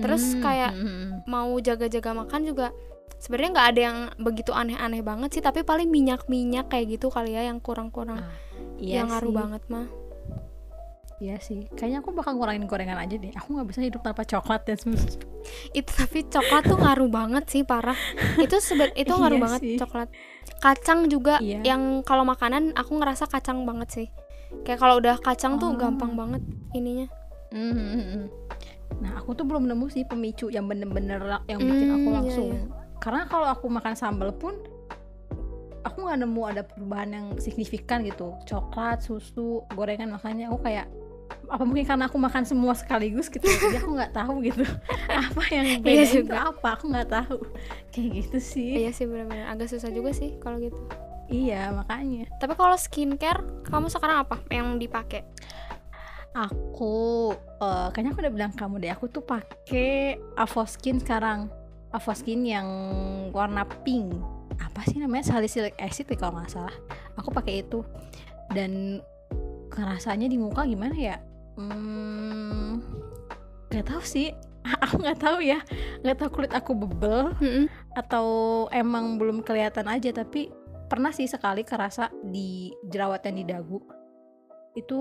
Terus 0.01 0.39
kayak 0.39 0.73
Mhm. 0.73 1.29
mau 1.29 1.53
jaga-jaga 1.59 2.17
makan 2.17 2.49
juga 2.49 2.73
sebenarnya 3.21 3.51
nggak 3.53 3.69
ada 3.77 3.81
yang 3.93 3.99
begitu 4.17 4.57
aneh-aneh 4.57 5.05
banget 5.05 5.37
sih. 5.37 5.43
Tapi 5.45 5.67
paling 5.67 5.91
minyak-minyak 5.91 6.73
kayak 6.73 6.97
gitu 6.97 7.13
kali 7.13 7.37
ya 7.37 7.45
yang 7.45 7.61
kurang-kurang. 7.61 8.23
Ah, 8.23 8.33
iya 8.81 8.97
yang 8.99 9.09
ngaruh 9.09 9.29
sih. 9.29 9.37
banget 9.37 9.63
mah 9.69 9.89
Iya 11.21 11.37
sih. 11.37 11.69
Kayaknya 11.71 12.01
aku 12.01 12.17
bakal 12.17 12.33
ngurangin 12.33 12.65
gorengan 12.65 12.97
aja 12.97 13.13
deh. 13.13 13.29
Aku 13.37 13.53
nggak 13.53 13.69
bisa 13.69 13.85
hidup 13.85 14.01
tanpa 14.01 14.25
coklat 14.25 14.65
dan 14.65 14.81
itu 15.77 15.91
tapi 15.93 16.25
coklat 16.25 16.65
tuh 16.65 16.77
ngaruh 16.77 17.09
banget 17.09 17.45
sih 17.47 17.61
parah 17.63 17.97
itu 18.41 18.57
seben 18.57 18.89
itu 18.95 19.09
ngaruh 19.11 19.37
Iya 19.37 19.45
banget 19.45 19.61
sih. 19.61 19.77
coklat 19.77 20.09
kacang 20.59 21.09
juga 21.09 21.37
Iya. 21.39 21.61
yang 21.63 22.01
kalau 22.01 22.25
makanan 22.25 22.73
aku 22.73 22.97
ngerasa 22.97 23.25
kacang 23.27 23.65
banget 23.65 23.89
sih 23.91 24.09
kayak 24.65 24.77
kalau 24.79 24.97
udah 24.97 25.17
kacang 25.19 25.57
tuh 25.57 25.69
Oh. 25.69 25.77
gampang 25.77 26.17
banget 26.17 26.41
ininya 26.73 27.05
Mhm. 27.53 28.33
Nah, 28.97 29.13
aku 29.17 29.33
tuh 29.35 29.45
belum 29.45 29.65
nemu 29.67 29.87
sih 29.89 30.03
pemicu 30.03 30.49
yang 30.49 30.65
bener-bener 30.65 31.21
yang 31.45 31.59
bikin 31.59 31.89
aku 31.91 32.01
Hmm, 32.01 32.05
iya, 32.07 32.17
langsung. 32.17 32.49
iya. 32.51 32.63
Karena 32.97 33.23
kalau 33.25 33.45
aku 33.47 33.67
makan 33.67 33.93
sambal 33.93 34.33
pun 34.33 34.57
aku 35.85 36.07
nggak 36.07 36.19
nemu 36.23 36.43
ada 36.47 36.63
perubahan 36.67 37.11
yang 37.13 37.27
signifikan 37.41 38.05
gitu. 38.05 38.37
Coklat, 38.45 39.03
susu, 39.05 39.65
gorengan 39.75 40.13
makanya 40.17 40.51
aku 40.53 40.61
kayak 40.65 40.87
apa 41.51 41.63
mungkin 41.63 41.87
karena 41.87 42.11
aku 42.11 42.19
makan 42.19 42.43
semua 42.43 42.75
sekaligus 42.75 43.31
gitu 43.31 43.43
jadi 43.47 43.83
aku 43.83 43.91
nggak 43.99 44.15
tahu 44.15 44.43
gitu 44.43 44.67
apa 45.31 45.43
yang 45.51 45.67
Iya 45.67 45.83
beda 45.83 46.03
itu 46.03 46.15
juga. 46.23 46.35
apa 46.51 46.69
aku 46.75 46.85
nggak 46.91 47.07
tahu 47.11 47.37
kayak 47.95 48.09
gitu 48.19 48.39
sih 48.43 48.71
iya 48.83 48.91
sih 48.91 49.07
benar-benar 49.07 49.55
agak 49.55 49.71
susah 49.71 49.91
juga 49.95 50.11
sih 50.11 50.35
kalau 50.43 50.59
gitu 50.59 50.75
iya 51.31 51.71
makanya 51.71 52.27
tapi 52.43 52.55
kalau 52.59 52.75
skincare 52.75 53.47
kamu 53.67 53.87
sekarang 53.91 54.27
apa 54.27 54.43
yang 54.51 54.79
dipakai 54.79 55.23
Aku 56.31 57.35
eh, 57.35 57.87
kayaknya 57.91 58.15
aku 58.15 58.21
udah 58.23 58.35
bilang 58.35 58.53
kamu 58.55 58.75
deh. 58.79 58.93
Aku 58.95 59.11
tuh 59.11 59.25
pakai 59.27 60.15
Avoskin 60.39 61.03
sekarang. 61.03 61.51
Avoskin 61.91 62.47
yang 62.47 62.69
warna 63.35 63.67
pink. 63.83 64.15
Apa 64.61 64.85
sih 64.87 65.01
namanya? 65.01 65.37
Salicylic 65.37 65.77
acid 65.81 66.07
ya 66.09 66.17
kalau 66.21 66.39
nggak 66.41 66.53
salah. 66.53 66.77
Aku 67.17 67.33
pakai 67.33 67.65
itu. 67.65 67.83
Dan 68.53 69.01
kerasanya 69.73 70.27
di 70.27 70.37
muka 70.37 70.67
gimana 70.67 70.95
ya? 70.95 71.17
Hmm, 71.57 72.83
tahu 73.71 74.03
sih. 74.05 74.31
aku 74.85 75.01
nggak 75.01 75.21
tahu 75.21 75.39
ya. 75.41 75.59
Nggak 76.05 76.17
tahu 76.21 76.29
kulit 76.41 76.53
aku 76.53 76.77
bebel 76.77 77.33
atau 77.97 78.27
emang 78.71 79.17
belum 79.17 79.41
kelihatan 79.41 79.89
aja. 79.89 80.13
Tapi 80.13 80.53
pernah 80.91 81.15
sih 81.15 81.31
sekali 81.31 81.63
kerasa 81.63 82.11
di 82.19 82.75
jerawatan 82.91 83.39
di 83.39 83.45
dagu 83.47 83.79
itu 84.75 84.99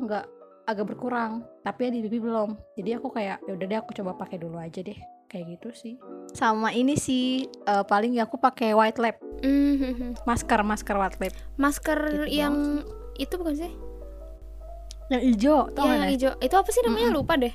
nggak 0.00 0.26
agak 0.64 0.86
berkurang 0.88 1.44
tapi 1.60 1.88
ya 1.88 1.90
di 1.92 2.00
pipi 2.08 2.24
belum 2.24 2.56
jadi 2.76 2.96
aku 2.96 3.12
kayak 3.12 3.44
ya 3.44 3.52
udah 3.52 3.66
deh 3.68 3.78
aku 3.84 3.92
coba 3.96 4.16
pakai 4.16 4.40
dulu 4.40 4.56
aja 4.56 4.80
deh 4.80 4.96
kayak 5.30 5.46
gitu 5.56 5.68
sih. 5.70 5.94
Sama 6.34 6.74
ini 6.74 6.98
sih 6.98 7.46
eh, 7.46 7.84
paling 7.86 8.18
aku 8.18 8.34
pakai 8.36 8.74
white 8.74 8.98
lab. 8.98 9.16
Mhm. 9.40 10.26
masker 10.26 10.60
masker 10.66 10.96
white 10.98 11.18
lab. 11.22 11.32
Masker 11.54 12.26
Gitu 12.26 12.42
yang 12.42 12.82
itu 13.14 13.34
bukan 13.38 13.54
sih? 13.54 13.72
Yang 15.10 15.22
hijau 15.34 15.70
tau 15.70 15.86
Iya, 15.86 15.94
yang 15.94 16.10
hijau. 16.10 16.32
Itu 16.42 16.54
apa 16.58 16.70
sih 16.74 16.82
namanya? 16.82 17.08
Mm-mm. 17.14 17.18
lupa 17.22 17.34
deh. 17.38 17.54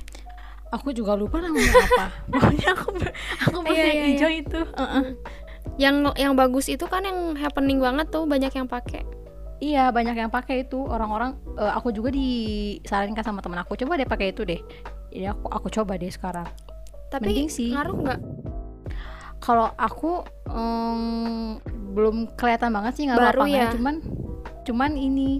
Aku 0.72 0.96
juga 0.96 1.13
lupa 1.20 1.44
namanya 1.44 1.72
apa. 1.84 2.05
Pokoknya 2.32 2.70
aku 2.74 2.88
aku 3.51 3.58
pakai 3.63 3.75
Iya, 3.75 3.84
yang 3.86 3.96
iya, 4.00 4.08
hijau 4.15 4.32
itu. 4.32 4.60
Heeh. 4.63 5.03
yang 5.75 5.96
yang 6.15 6.34
bagus 6.39 6.72
itu 6.72 6.88
kan 6.88 7.03
yang 7.03 7.36
happening 7.36 7.84
banget 7.84 8.08
tuh 8.08 8.24
banyak 8.24 8.51
yang 8.55 8.67
pakai. 8.72 9.03
Iya 9.60 9.91
banyak 9.91 10.15
yang 10.15 10.32
pakai 10.32 10.63
itu. 10.67 10.79
Orang-orang 10.79 11.36
eh, 11.60 11.72
aku 11.75 11.91
juga 11.91 12.12
disarankan 12.12 13.24
sama 13.24 13.39
teman 13.44 13.60
aku. 13.60 13.75
Coba 13.75 14.00
deh 14.00 14.08
pakai 14.08 14.32
itu 14.32 14.48
deh. 14.48 14.60
Jadi 15.12 15.27
aku 15.27 15.48
aku 15.51 15.67
coba 15.72 15.96
deh 16.00 16.12
sekarang 16.12 16.48
tapi 17.15 17.31
Mending 17.31 17.50
sih. 17.50 17.72
ngaruh 17.72 17.95
nggak 17.95 18.19
kalau 19.39 19.69
aku 19.77 20.25
em, 20.50 21.01
belum 21.93 22.34
kelihatan 22.36 22.74
banget 22.74 22.93
sih 22.98 23.03
nggak 23.07 23.19
Baru 23.19 23.45
apa-apa 23.45 23.55
ya? 23.55 23.69
cuman 23.72 23.95
cuman 24.65 24.91
ini 24.98 25.39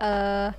eh 0.00 0.50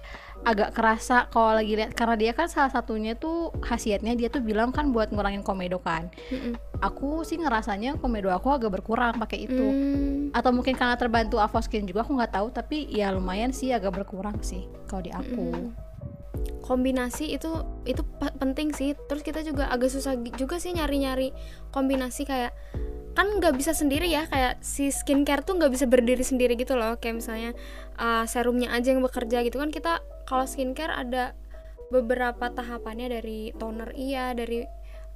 agak 0.44 0.76
kerasa 0.76 1.32
kalau 1.32 1.56
lagi 1.56 1.72
lihat 1.72 1.96
karena 1.96 2.20
dia 2.20 2.36
kan 2.36 2.52
salah 2.52 2.68
satunya 2.68 3.16
tuh 3.16 3.56
khasiatnya 3.64 4.12
dia 4.12 4.28
tuh 4.28 4.44
bilang 4.44 4.76
kan 4.76 4.92
buat 4.92 5.08
ngurangin 5.08 5.40
komedo 5.40 5.80
kan 5.80 6.12
Mm-mm. 6.28 6.60
aku 6.84 7.24
sih 7.24 7.40
ngerasanya 7.40 7.96
komedo 7.96 8.28
aku 8.28 8.52
agak 8.52 8.76
berkurang 8.76 9.16
pakai 9.24 9.48
itu 9.48 9.64
Hmm, 9.64 10.36
atau 10.36 10.52
mungkin 10.52 10.76
karena 10.76 11.00
terbantu 11.00 11.40
Avoskin 11.40 11.88
juga 11.88 12.04
aku 12.04 12.20
nggak 12.20 12.36
tahu 12.36 12.48
tapi 12.52 12.92
ya 12.92 13.16
lumayan 13.16 13.56
sih 13.56 13.72
agak 13.72 13.96
berkurang 13.96 14.36
sih 14.44 14.68
kalau 14.92 15.00
di 15.00 15.16
aku 15.16 15.48
mm-mm. 15.48 15.72
Kombinasi 16.64 17.36
itu 17.36 17.52
itu 17.84 18.02
pe- 18.18 18.34
penting 18.40 18.72
sih. 18.72 18.96
Terus 18.96 19.22
kita 19.22 19.44
juga 19.44 19.70
agak 19.70 19.92
susah 19.92 20.18
juga 20.40 20.58
sih 20.58 20.74
nyari-nyari 20.74 21.36
kombinasi 21.70 22.24
kayak 22.24 22.56
kan 23.14 23.30
nggak 23.38 23.54
bisa 23.54 23.78
sendiri 23.78 24.10
ya 24.10 24.26
kayak 24.26 24.58
si 24.66 24.90
skincare 24.90 25.46
tuh 25.46 25.54
nggak 25.62 25.70
bisa 25.70 25.86
berdiri 25.86 26.24
sendiri 26.24 26.58
gitu 26.58 26.74
loh. 26.80 26.98
Kayak 26.98 27.22
misalnya 27.22 27.52
uh, 28.00 28.26
serumnya 28.26 28.74
aja 28.74 28.96
yang 28.96 29.04
bekerja 29.04 29.46
gitu 29.46 29.62
kan 29.62 29.70
kita 29.70 30.02
kalau 30.26 30.48
skincare 30.48 30.90
ada 30.90 31.38
beberapa 31.94 32.50
tahapannya 32.50 33.22
dari 33.22 33.54
toner 33.54 33.94
iya 33.94 34.34
dari 34.34 34.66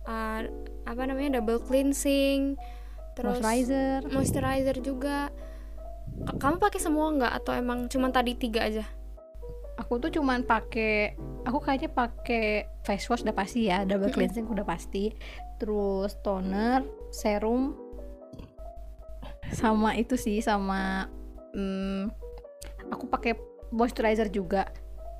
uh, 0.05 0.41
apa 0.85 1.01
namanya 1.09 1.41
double 1.41 1.63
cleansing 1.65 2.53
terus 3.17 3.41
moisturizer. 3.41 4.05
moisturizer 4.13 4.77
juga. 4.83 5.33
Kamu 6.17 6.61
pakai 6.61 6.77
semua 6.77 7.09
nggak? 7.13 7.33
Atau 7.41 7.57
emang 7.57 7.89
cuman 7.89 8.13
tadi 8.13 8.37
tiga 8.37 8.67
aja 8.67 8.85
aku 9.77 10.01
tuh 10.01 10.09
cuman 10.09 10.43
pakai 10.43 11.13
aku 11.45 11.61
kayaknya 11.61 11.93
pakai 11.93 12.65
face 12.81 13.07
wash 13.07 13.23
udah 13.23 13.37
pasti 13.37 13.69
ya 13.69 13.85
double 13.85 14.11
cleansing 14.11 14.49
udah 14.49 14.65
pasti. 14.65 15.13
Terus 15.61 16.17
toner 16.21 16.85
serum 17.13 17.77
sama 19.53 19.95
itu 19.95 20.19
sih 20.19 20.43
sama 20.43 21.07
hmm, 21.55 22.11
aku 22.91 23.05
pakai 23.07 23.37
moisturizer 23.71 24.27
juga. 24.33 24.67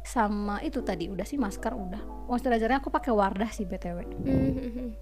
Sama 0.07 0.63
itu 0.63 0.79
tadi 0.87 1.11
udah 1.11 1.27
sih 1.27 1.35
masker 1.35 1.75
udah. 1.75 2.31
Moisturizernya 2.31 2.79
aku 2.79 2.87
pakai 2.91 3.11
Wardah 3.11 3.51
sih 3.51 3.67
btw 3.67 4.03
Hmm, 4.23 4.95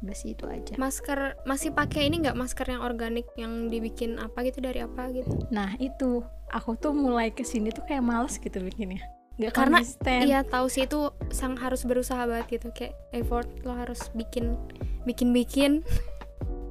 udah 0.00 0.16
sih 0.16 0.32
itu 0.32 0.44
aja. 0.44 0.74
Masker 0.76 1.36
masih 1.44 1.70
pakai 1.70 2.08
ini 2.08 2.24
nggak? 2.24 2.34
Masker 2.34 2.66
yang 2.68 2.80
organik 2.80 3.28
yang 3.36 3.68
dibikin 3.68 4.16
apa 4.16 4.40
gitu 4.42 4.58
dari 4.58 4.80
apa 4.80 5.12
gitu? 5.12 5.48
Nah 5.52 5.76
itu. 5.76 6.24
Aku 6.50 6.74
tuh 6.74 6.90
mulai 6.90 7.30
ke 7.30 7.44
sini 7.44 7.70
tuh 7.70 7.84
kayak 7.84 8.02
males 8.02 8.34
gitu 8.36 8.58
bikinnya. 8.58 9.04
Nggak 9.36 9.52
Karena 9.54 9.78
konsisten. 9.80 10.20
iya 10.26 10.40
tahu 10.42 10.66
sih 10.66 10.84
itu 10.84 11.08
sang 11.30 11.54
harus 11.54 11.84
berusaha 11.84 12.24
banget 12.24 12.58
gitu. 12.58 12.68
Kayak 12.72 12.96
effort 13.12 13.46
lo 13.62 13.72
harus 13.72 14.08
bikin 14.12 14.56
bikin 15.04 15.30
bikin 15.30 15.72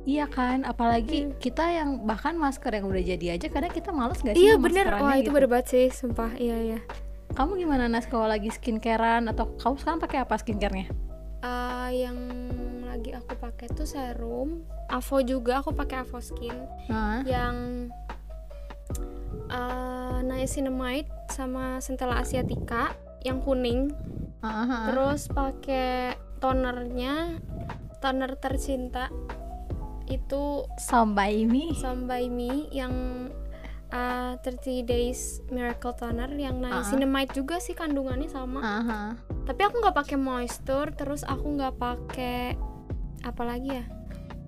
Iya 0.03 0.25
kan, 0.25 0.65
apalagi 0.65 1.27
Hmm. 1.29 1.37
kita 1.37 1.69
yang 1.69 2.01
bahkan 2.01 2.33
masker 2.33 2.71
yang 2.73 2.89
udah 2.89 3.03
jadi 3.03 3.37
aja 3.37 3.45
kadang 3.45 3.69
kita 3.69 3.93
males 3.93 4.17
gak 4.19 4.33
sih 4.33 4.41
iya 4.41 4.55
bener. 4.57 4.89
wah 4.97 5.13
itu 5.13 5.29
gitu. 5.29 5.35
bener 5.37 5.45
banget 5.45 5.67
sih 5.69 5.85
sumpah. 5.93 6.33
Iya 6.33 6.57
iya. 6.65 6.79
Kamu 7.37 7.53
gimana 7.53 7.85
Nas? 7.85 8.09
Kalau 8.09 8.25
lagi 8.25 8.49
skincarean 8.49 9.29
atau 9.29 9.53
kamu 9.55 9.75
sekarang 9.77 9.99
pakai 10.01 10.19
apa 10.25 10.33
skincarenya? 10.33 10.87
Eh, 11.39 11.89
yang 11.93 12.17
lagi 13.09 13.25
aku 13.25 13.33
pakai 13.41 13.67
tuh 13.73 13.89
serum. 13.89 14.61
Avo 14.85 15.17
juga 15.25 15.65
aku 15.65 15.73
pakai 15.73 16.05
Avo 16.05 16.21
Skin. 16.21 16.53
Yang 17.25 17.89
eh 19.49 20.19
niacinamide 20.21 21.09
sama 21.33 21.81
centella 21.81 22.21
asiatica 22.21 22.93
yang 23.25 23.41
kuning. 23.41 23.89
Ah. 24.39 24.87
terus 24.87 25.27
pakai 25.27 26.15
tonernya 26.39 27.41
toner 27.97 28.37
tercinta. 28.37 29.09
Itu 30.05 30.69
sampai 30.77 31.43
ini. 31.49 31.73
Sambai 31.75 32.29
Me 32.29 32.69
yang 32.69 32.93
uh, 33.89 34.33
30 34.41 34.85
Days 34.85 35.41
Miracle 35.49 35.97
Toner. 35.97 36.29
Yang 36.37 36.55
niacinamide 36.61 37.33
juga 37.33 37.57
sih 37.57 37.73
kandungannya 37.73 38.29
sama. 38.29 38.61
Ah. 38.61 39.11
Tapi 39.43 39.61
aku 39.65 39.81
nggak 39.81 39.97
pakai 39.97 40.17
moisture, 40.17 40.93
terus 40.93 41.25
aku 41.25 41.57
nggak 41.57 41.75
pakai 41.77 42.68
apa 43.23 43.43
lagi 43.43 43.69
ya? 43.71 43.85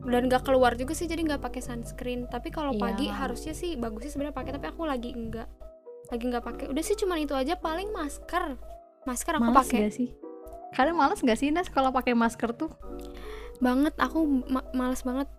Dan 0.01 0.25
nggak 0.25 0.49
keluar 0.49 0.73
juga 0.73 0.97
sih, 0.97 1.05
jadi 1.05 1.21
nggak 1.21 1.41
pakai 1.45 1.61
sunscreen. 1.61 2.25
Tapi 2.25 2.49
kalau 2.49 2.73
Iya. 2.73 2.81
pagi 2.81 3.05
harusnya 3.05 3.53
sih 3.53 3.77
bagus 3.77 4.09
sih 4.09 4.11
sebenarnya 4.13 4.33
pakai, 4.33 4.51
tapi 4.57 4.65
aku 4.67 4.81
lagi 4.83 5.13
enggak. 5.13 5.45
Lagi 6.09 6.23
nggak 6.25 6.43
pakai. 6.43 6.65
Udah 6.67 6.81
sih 6.81 6.97
cuman 6.97 7.21
itu 7.21 7.37
aja 7.37 7.53
paling 7.53 7.93
masker. 7.93 8.57
Masker 9.05 9.33
aku 9.37 9.51
pakai 9.53 9.89
sih? 9.89 10.09
Kalian 10.71 10.95
males 10.95 11.19
gak 11.19 11.35
sih 11.35 11.51
Nas 11.51 11.67
kalau 11.67 11.91
pakai 11.91 12.15
masker 12.15 12.55
tuh? 12.55 12.71
banget. 13.61 13.93
Aku 14.01 14.25
ma- 14.49 14.65
males 14.73 15.05
banget 15.05 15.29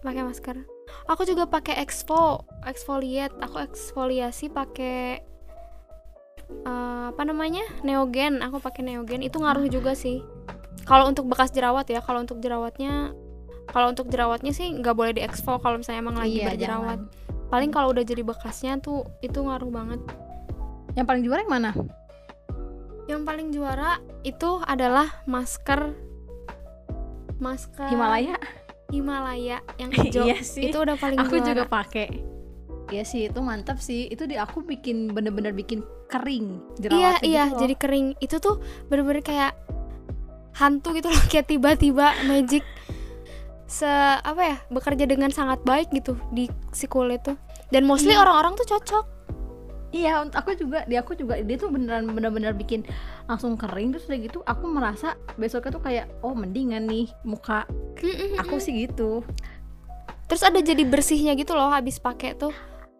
pakai 0.00 0.24
masker. 0.24 0.56
Aku 1.04 1.28
juga 1.28 1.44
pakai 1.44 1.84
exfo, 1.84 2.48
exfoliate. 2.64 3.36
Aku 3.44 3.60
eksfoliasi 3.60 4.48
pakai 4.48 5.20
eh, 6.64 7.04
apa 7.12 7.22
namanya? 7.28 7.60
Neogen. 7.84 8.40
Aku 8.40 8.56
pakai 8.56 8.80
Neogen. 8.82 9.20
Itu 9.20 9.44
ngaruh 9.44 9.68
juga 9.68 9.92
sih. 9.92 10.24
Kalau 10.88 11.04
untuk 11.04 11.28
bekas 11.28 11.52
jerawat 11.52 11.84
ya, 11.86 12.00
kalau 12.00 12.24
untuk 12.24 12.40
jerawatnya 12.40 13.12
kalau 13.68 13.92
untuk 13.92 14.08
jerawatnya 14.08 14.48
sih 14.50 14.72
nggak 14.72 14.96
boleh 14.96 15.12
di 15.12 15.20
exfo 15.20 15.60
kalau 15.60 15.76
misalnya 15.76 16.00
emang 16.00 16.16
lagi 16.16 16.40
Iya, 16.40 16.56
berjerawat. 16.56 16.98
jangan. 17.04 17.48
Paling 17.48 17.68
kalau 17.68 17.92
udah 17.92 18.00
jadi 18.00 18.24
bekasnya 18.24 18.80
tuh 18.80 19.04
itu 19.20 19.36
ngaruh 19.36 19.68
banget. 19.68 20.00
Yang 20.96 21.06
paling 21.06 21.22
juara 21.22 21.40
yang 21.44 21.52
mana? 21.52 21.70
Yang 23.04 23.22
paling 23.24 23.48
juara 23.52 23.90
itu 24.22 24.50
adalah 24.64 25.08
masker 25.24 25.92
masker 27.38 27.88
Himalaya? 27.88 28.36
Himalaya 28.88 29.60
yang 29.76 29.92
hijau. 30.00 30.24
Iya 30.24 30.40
sih. 30.40 30.72
Itu 30.72 30.80
udah 30.80 30.96
paling 30.96 31.20
Aku 31.20 31.36
juara. 31.36 31.46
juga 31.46 31.64
pakai. 31.64 32.08
Iya 32.88 33.04
sih, 33.04 33.28
itu 33.28 33.40
mantap 33.44 33.76
sih. 33.78 34.08
Itu 34.08 34.24
di 34.24 34.40
aku 34.40 34.64
bikin 34.64 35.12
bener-bener 35.12 35.52
bikin 35.52 35.84
kering 36.08 36.56
iya 36.56 36.80
jerawatnya 36.80 37.20
iya 37.20 37.44
gitu 37.44 37.52
loh. 37.52 37.60
jadi 37.60 37.74
kering 37.76 38.06
itu 38.16 38.36
tuh 38.40 38.54
bener-bener 38.88 39.20
kayak 39.20 39.52
hantu 40.58 40.92
gitu 40.92 41.06
loh 41.06 41.22
kayak 41.24 41.46
tiba-tiba 41.46 42.12
magic 42.24 42.66
se 43.64 43.86
apa 44.18 44.42
ya 44.42 44.56
bekerja 44.68 45.04
dengan 45.04 45.28
sangat 45.28 45.60
baik 45.62 45.92
gitu 45.92 46.16
di 46.28 46.44
si 46.70 46.84
kulit 46.84 47.20
tuh 47.22 47.36
dan 47.68 47.84
mostly 47.84 48.10
Iya. 48.10 48.22
orang-orang 48.22 48.56
tuh 48.56 48.68
cocok 48.68 49.06
Iya, 49.88 50.20
aku 50.20 50.52
juga, 50.52 50.84
di 50.84 50.94
aku 50.94 51.16
juga 51.16 51.40
dia 51.40 51.56
tuh 51.56 51.72
beneran 51.72 52.04
bener-bener 52.06 52.52
bikin 52.52 52.84
langsung 53.24 53.56
kering 53.56 53.88
terus 53.90 54.04
udah 54.04 54.20
gitu 54.20 54.38
aku 54.42 54.68
merasa 54.68 55.16
besoknya 55.34 55.72
tuh 55.72 55.82
kayak 55.82 56.04
oh 56.20 56.36
mendingan 56.36 56.84
nih 56.84 57.08
muka 57.24 57.64
aku 58.36 58.56
sih 58.58 58.84
gitu. 58.84 59.24
terus 60.28 60.44
ada 60.44 60.60
jadi 60.60 60.84
bersihnya 60.84 61.32
gitu 61.32 61.56
loh 61.56 61.72
habis 61.72 61.96
pakai 61.96 62.36
tuh 62.36 62.52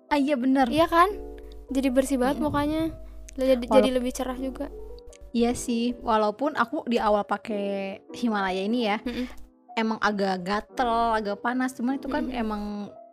Ah 0.08 0.16
iya 0.16 0.32
bener. 0.32 0.64
iya 0.66 0.88
kan 0.88 1.12
jadi 1.68 1.92
bersih 1.92 2.16
banget 2.16 2.40
Mm. 2.40 2.42
mukanya 2.42 2.82
jadi 3.36 3.52
Walau- 3.60 3.76
jadi 3.76 3.88
lebih 3.92 4.12
cerah 4.14 4.38
juga 4.38 4.72
Iya 5.36 5.52
sih, 5.52 5.92
walaupun 6.00 6.56
aku 6.56 6.88
di 6.88 6.96
awal 6.96 7.20
pakai 7.22 8.00
Himalaya 8.16 8.64
ini 8.64 8.88
ya 8.88 8.96
Mm-mm. 9.04 9.28
emang 9.76 10.00
agak 10.00 10.40
gatel, 10.40 11.20
agak 11.20 11.44
panas, 11.44 11.76
cuman 11.76 12.00
itu 12.00 12.08
kan 12.08 12.24
Mm-mm. 12.26 12.42
emang 12.42 12.62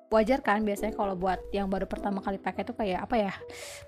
wajar 0.07 0.39
kan 0.39 0.63
biasanya 0.63 0.95
kalau 0.95 1.17
buat 1.17 1.43
yang 1.51 1.67
baru 1.67 1.83
pertama 1.89 2.23
kali 2.23 2.39
pakai 2.39 2.63
tuh 2.63 2.77
kayak 2.77 3.03
apa 3.03 3.15
ya 3.19 3.33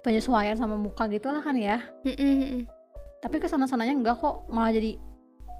penyesuaian 0.03 0.59
sama 0.59 0.75
muka 0.75 1.07
gitu 1.07 1.31
lah 1.31 1.39
kan 1.39 1.55
ya. 1.55 1.79
Mm-mm. 2.03 2.67
Tapi 3.23 3.39
ke 3.39 3.47
sana 3.47 3.63
sananya 3.63 3.95
enggak 3.95 4.19
kok 4.19 4.43
malah 4.51 4.75
jadi 4.75 4.99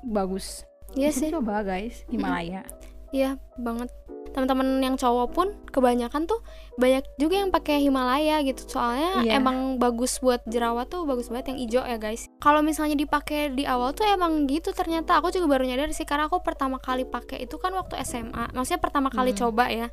bagus. 0.04 0.68
iya 0.96 1.12
Bisa 1.12 1.20
sih 1.24 1.30
coba 1.32 1.64
guys 1.64 2.04
Himalaya. 2.12 2.68
Iya 3.10 3.30
banget. 3.56 3.90
Teman-teman 4.28 4.78
yang 4.80 4.96
cowok 4.96 5.28
pun 5.32 5.48
kebanyakan 5.68 6.30
tuh 6.30 6.46
banyak 6.76 7.02
juga 7.18 7.42
yang 7.42 7.50
pakai 7.50 7.82
Himalaya 7.82 8.38
gitu. 8.42 8.70
Soalnya 8.70 9.26
Iya. 9.26 9.42
emang 9.42 9.78
bagus 9.78 10.20
buat 10.20 10.46
jerawat 10.46 10.88
tuh 10.88 11.04
bagus 11.04 11.26
banget 11.28 11.52
yang 11.52 11.60
hijau 11.60 11.84
ya 11.84 11.98
guys. 11.98 12.30
Kalau 12.38 12.62
misalnya 12.62 12.94
dipakai 12.94 13.50
di 13.50 13.66
awal 13.66 13.92
tuh 13.92 14.06
emang 14.06 14.46
gitu 14.46 14.70
ternyata 14.72 15.18
aku 15.18 15.32
juga 15.32 15.50
baru 15.50 15.66
nyadar 15.66 15.90
sih 15.90 16.06
karena 16.06 16.30
aku 16.30 16.40
pertama 16.40 16.78
kali 16.78 17.02
pakai 17.02 17.42
itu 17.42 17.58
kan 17.58 17.74
waktu 17.74 17.98
SMA. 18.00 18.54
Maksudnya 18.54 18.78
pertama 18.78 19.10
kali 19.10 19.34
Hmm. 19.34 19.40
coba 19.42 19.66
ya. 19.68 19.90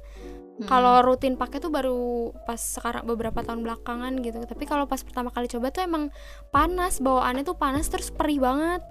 Mm-mm. 0.54 0.70
Kalau 0.70 1.02
rutin 1.02 1.34
pakai 1.34 1.58
tuh 1.58 1.66
baru 1.66 2.30
pas 2.44 2.60
sekarang 2.60 3.08
beberapa 3.08 3.40
tahun 3.40 3.64
belakangan 3.64 4.20
gitu. 4.20 4.38
Tapi 4.38 4.64
kalau 4.64 4.84
pas 4.84 5.00
pertama 5.00 5.32
kali 5.32 5.48
coba 5.48 5.72
tuh 5.72 5.82
emang 5.82 6.12
panas, 6.50 7.00
bawaannya 7.00 7.42
tuh 7.42 7.56
panas 7.56 7.88
terus 7.88 8.12
perih 8.12 8.38
banget. 8.38 8.84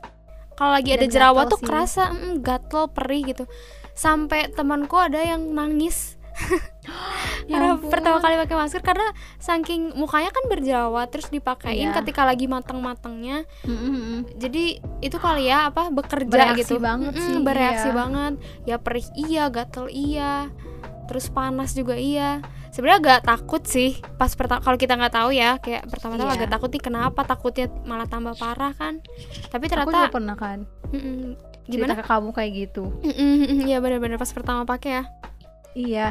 Kalau 0.54 0.70
lagi 0.70 0.92
ada 0.92 1.06
Dan 1.06 1.14
jerawat 1.14 1.46
gatel 1.46 1.52
tuh 1.52 1.60
sih. 1.60 1.68
kerasa 1.68 2.04
mm, 2.10 2.36
gatel, 2.42 2.84
perih 2.90 3.22
gitu. 3.26 3.46
Sampai 3.94 4.50
temanku 4.50 4.96
ada 4.96 5.18
yang 5.18 5.50
nangis 5.50 6.18
Ya 7.44 7.60
karena 7.60 7.76
ampun. 7.76 7.92
pertama 7.92 8.18
kali 8.18 8.36
pakai 8.38 8.56
masker 8.56 8.82
karena 8.82 9.08
saking 9.38 9.94
mukanya 9.94 10.32
kan 10.32 10.44
berjerawat 10.48 11.08
terus 11.08 11.28
dipakein 11.28 11.90
Iya. 11.90 11.96
ketika 11.96 12.24
lagi 12.24 12.48
matang-matangnya. 12.48 13.44
Mm-mm. 13.64 14.26
Jadi 14.36 14.80
itu 15.00 15.18
kali 15.18 15.46
ya 15.46 15.68
apa 15.68 15.88
bekerja 15.90 16.26
Bereaksi 16.26 16.64
gitu. 16.64 16.76
banget 16.80 17.14
Mm-mm, 17.14 17.28
sih, 17.28 17.38
bereaksi 17.40 17.90
iya. 17.90 17.96
banget. 17.96 18.34
Ya 18.64 18.76
perih 18.78 19.08
iya, 19.14 19.44
gatel 19.48 19.88
iya. 19.88 20.48
Terus 21.06 21.28
panas 21.28 21.72
juga 21.72 21.94
iya. 21.94 22.40
Sebenarnya 22.72 22.98
agak 22.98 23.20
takut 23.28 23.62
sih 23.64 24.00
pas 24.18 24.34
pertama 24.34 24.58
kalau 24.60 24.76
kita 24.76 24.96
nggak 24.96 25.14
tahu 25.14 25.30
ya 25.30 25.60
kayak 25.60 25.86
pertama-tama 25.86 26.34
Iya. 26.34 26.38
agak 26.40 26.50
takut 26.50 26.70
nih 26.72 26.82
kenapa 26.82 27.22
takutnya 27.22 27.68
malah 27.84 28.08
tambah 28.08 28.34
parah 28.34 28.72
kan. 28.72 29.04
Tapi 29.46 29.68
Aku 29.68 29.72
ternyata 29.78 29.94
juga 30.00 30.10
pernah 30.10 30.34
kan 30.34 30.66
mm-mm, 30.90 31.36
cerita 31.36 31.53
gimana? 31.66 31.94
ke 31.94 32.04
kamu 32.04 32.30
kayak 32.32 32.52
gitu. 32.54 32.84
Iya 33.64 33.80
benar-benar 33.80 34.16
pas 34.16 34.30
pertama 34.30 34.64
pakai 34.64 34.92
ya. 34.92 35.04
Iya. 35.74 36.08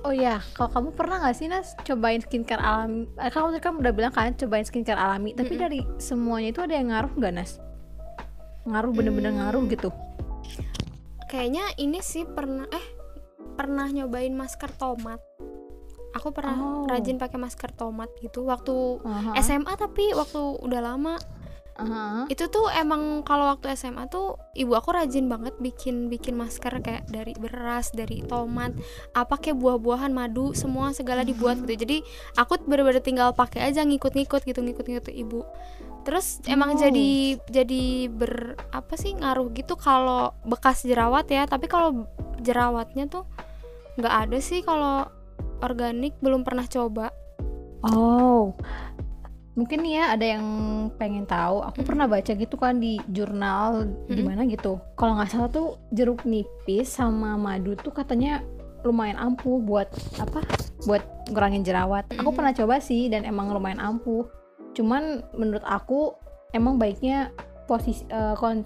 Oh 0.00 0.12
iya, 0.12 0.38
kalau 0.52 0.70
kamu 0.70 0.88
pernah 0.92 1.16
nggak 1.18 1.34
sih 1.34 1.46
Nas 1.46 1.74
cobain 1.80 2.18
skincare 2.18 2.60
alami? 2.60 3.08
Eh, 3.16 3.28
kamu 3.28 3.50
tadi 3.50 3.60
kan 3.60 3.74
udah 3.74 3.90
bilang 3.90 4.12
kan 4.12 4.30
cobain 4.32 4.62
skincare 4.62 4.94
alami, 4.94 5.32
tapi 5.32 5.50
Mm-mm. 5.50 5.64
dari 5.64 5.80
semuanya 5.98 6.48
itu 6.50 6.60
ada 6.60 6.70
yang 6.72 6.88
ngaruh 6.88 7.12
nggak 7.12 7.32
Nas? 7.32 7.58
Ngaruh 8.62 8.92
bener-bener 8.92 9.32
Hmm. 9.32 9.38
ngaruh 9.40 9.64
gitu. 9.66 9.90
Kayaknya 11.24 11.64
ini 11.76 11.98
sih 11.98 12.24
pernah 12.24 12.64
eh 12.68 12.86
pernah 13.54 13.86
nyobain 13.86 14.30
masker 14.30 14.70
tomat. 14.72 15.18
Aku 16.14 16.30
pernah 16.30 16.56
Oh. 16.56 16.86
rajin 16.86 17.16
pakai 17.16 17.36
masker 17.36 17.68
tomat 17.70 18.08
gitu 18.18 18.44
waktu 18.44 19.02
Aha, 19.02 19.36
SMA 19.36 19.72
tapi 19.74 20.12
waktu 20.12 20.40
udah 20.58 20.80
lama 20.80 21.20
aha. 21.78 22.26
itu 22.26 22.44
tuh 22.46 22.66
emang 22.70 23.22
kalau 23.22 23.46
waktu 23.48 23.70
SMA 23.72 24.06
tuh 24.06 24.34
ibu 24.52 24.74
aku 24.74 24.90
rajin 24.90 25.30
banget 25.30 25.54
bikin 25.58 26.10
bikin 26.10 26.34
masker 26.34 26.82
kayak 26.82 27.06
dari 27.06 27.32
beras 27.34 27.94
dari 27.94 28.20
tomat 28.22 28.74
apa 29.14 29.38
kayak 29.38 29.56
buah-buahan 29.56 30.10
madu 30.10 30.52
semua 30.52 30.90
segala 30.90 31.22
dibuat 31.22 31.62
gitu 31.62 31.86
jadi 31.86 32.02
aku 32.34 32.66
bener-bener 32.66 33.00
tinggal 33.00 33.30
pakai 33.30 33.70
aja 33.70 33.86
ngikut-ngikut 33.86 34.42
gitu 34.42 34.58
ngikut-ngikut 34.58 35.14
ibu 35.14 35.46
terus 36.02 36.42
emang 36.44 36.74
Oh. 36.74 36.78
jadi 36.78 37.08
jadi 37.46 37.84
ber 38.10 38.54
apa 38.70 38.94
sih 38.94 39.14
ngaruh 39.14 39.50
gitu 39.54 39.78
kalau 39.78 40.34
bekas 40.42 40.82
jerawat 40.82 41.30
ya 41.30 41.46
tapi 41.46 41.70
kalau 41.70 42.06
jerawatnya 42.38 43.06
tuh 43.06 43.22
nggak 43.98 44.14
ada 44.30 44.38
sih 44.38 44.62
kalau 44.62 45.06
organik 45.58 46.14
belum 46.18 46.42
pernah 46.42 46.66
coba 46.66 47.10
Oh. 47.78 48.58
Mungkin 49.58 49.82
nih 49.82 49.94
ya 49.98 50.04
ada 50.14 50.26
yang 50.38 50.44
pengen 50.94 51.26
tahu. 51.26 51.66
Aku 51.66 51.82
pernah 51.82 52.06
baca 52.06 52.30
gitu 52.30 52.54
kan 52.54 52.78
di 52.78 53.02
jurnal 53.10 53.90
di 54.06 54.22
mana 54.22 54.46
gitu. 54.46 54.78
Kalau 54.94 55.18
nggak 55.18 55.30
salah 55.34 55.50
tuh 55.50 55.82
jeruk 55.90 56.22
nipis 56.22 56.86
sama 56.86 57.34
madu 57.34 57.74
tuh 57.74 57.90
katanya 57.90 58.46
lumayan 58.86 59.18
ampuh 59.18 59.58
buat 59.58 59.90
apa? 60.22 60.46
Buat 60.86 61.02
ngurangin 61.34 61.66
jerawat. 61.66 62.06
Aku 62.14 62.30
pernah 62.30 62.54
coba 62.54 62.78
sih 62.78 63.10
dan 63.10 63.26
emang 63.26 63.50
lumayan 63.50 63.82
ampuh. 63.82 64.30
Cuman 64.78 65.26
menurut 65.34 65.66
aku 65.66 66.14
emang 66.54 66.78
baiknya 66.78 67.34
posisi 67.66 68.06
eh, 68.06 68.38
kon- 68.38 68.64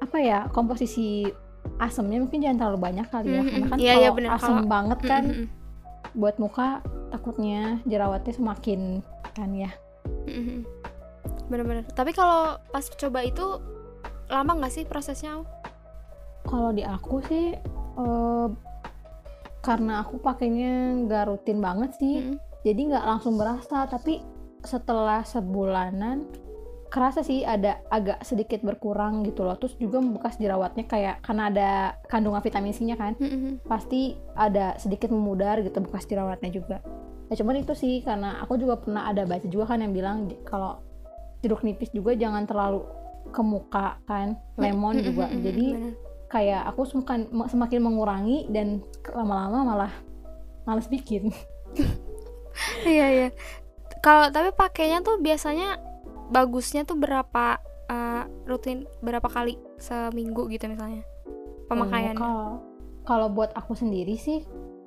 apa 0.00 0.16
ya 0.16 0.48
komposisi 0.48 1.28
asemnya 1.76 2.20
mungkin 2.20 2.40
jangan 2.40 2.58
terlalu 2.64 2.80
banyak 2.80 3.06
kali 3.12 3.28
ya. 3.28 3.42
Karena 3.44 3.66
kan 3.68 3.76
iya, 3.76 3.92
iya, 4.00 4.08
kalau 4.08 4.16
bener. 4.16 4.30
asam 4.32 4.48
Kalau- 4.56 4.68
banget 4.72 4.98
kan 5.04 5.24
buat 6.14 6.36
muka 6.40 6.80
takutnya 7.12 7.82
jerawatnya 7.84 8.32
semakin 8.32 9.02
kan 9.34 9.50
ya 9.50 9.70
Mm-mm. 10.24 10.60
bener-bener 11.48 11.84
tapi 11.92 12.16
kalau 12.16 12.56
pas 12.72 12.84
coba 12.84 13.20
itu 13.24 13.60
lama 14.32 14.52
nggak 14.56 14.72
sih 14.72 14.84
prosesnya 14.88 15.40
Au? 15.40 15.44
Kalau 16.44 16.70
di 16.76 16.84
aku 16.84 17.24
sih 17.24 17.56
eh, 17.98 18.48
karena 19.64 20.04
aku 20.04 20.20
pakainya 20.20 20.92
nggak 21.08 21.24
rutin 21.32 21.58
banget 21.64 21.96
sih, 21.96 22.20
Mm-mm. 22.20 22.36
jadi 22.60 22.80
nggak 22.92 23.06
langsung 23.08 23.40
berasa. 23.40 23.88
Tapi 23.88 24.20
setelah 24.60 25.24
sebulanan 25.24 26.28
kerasa 26.92 27.24
sih 27.24 27.42
ada 27.42 27.80
agak 27.88 28.22
sedikit 28.22 28.60
berkurang 28.60 29.24
gitu 29.24 29.42
loh. 29.42 29.56
Terus 29.56 29.74
juga 29.80 30.04
bekas 30.04 30.36
jerawatnya 30.36 30.84
kayak 30.84 31.24
karena 31.24 31.48
ada 31.48 31.70
kandungan 32.12 32.44
vitamin 32.44 32.76
C-nya 32.76 33.00
kan, 33.00 33.16
Mm-mm. 33.16 33.64
pasti 33.64 34.20
ada 34.36 34.76
sedikit 34.76 35.08
memudar 35.08 35.64
gitu 35.64 35.80
bekas 35.80 36.04
jerawatnya 36.04 36.52
juga. 36.52 36.84
Ya 37.34 37.42
cuman 37.42 37.66
itu 37.66 37.74
sih 37.74 37.98
karena 38.06 38.38
aku 38.38 38.54
juga 38.54 38.78
pernah 38.78 39.10
ada 39.10 39.26
baca 39.26 39.42
juga 39.50 39.74
kan 39.74 39.82
yang 39.82 39.90
bilang 39.90 40.30
kalau 40.46 40.78
jeruk 41.42 41.66
nipis 41.66 41.90
juga 41.90 42.14
jangan 42.14 42.46
terlalu 42.46 42.86
ke 43.34 43.42
muka 43.42 43.98
kan, 44.06 44.38
lemon 44.54 45.02
juga. 45.02 45.26
Jadi 45.34 45.66
kayak 46.30 46.62
aku 46.70 46.86
semakin 46.86 47.26
semakin 47.50 47.80
mengurangi 47.82 48.46
dan 48.54 48.86
lama-lama 49.10 49.74
malah 49.74 49.92
males 50.62 50.86
bikin. 50.86 51.34
iya 52.86 53.06
iya 53.10 53.28
kalau 54.04 54.28
tapi 54.30 54.52
pakainya 54.54 55.00
tuh 55.00 55.18
biasanya 55.18 55.80
bagusnya 56.30 56.84
tuh 56.84 56.96
berapa 57.00 57.58
eh, 57.90 58.22
rutin 58.44 58.84
berapa 59.00 59.26
kali 59.26 59.56
seminggu 59.80 60.46
gitu 60.52 60.68
misalnya 60.68 61.02
pemakaiannya 61.68 62.20
Oh, 62.20 62.24
Kalau 62.24 62.48
kalau 63.04 63.26
buat 63.32 63.52
aku 63.52 63.76
sendiri 63.76 64.16
sih 64.16 64.44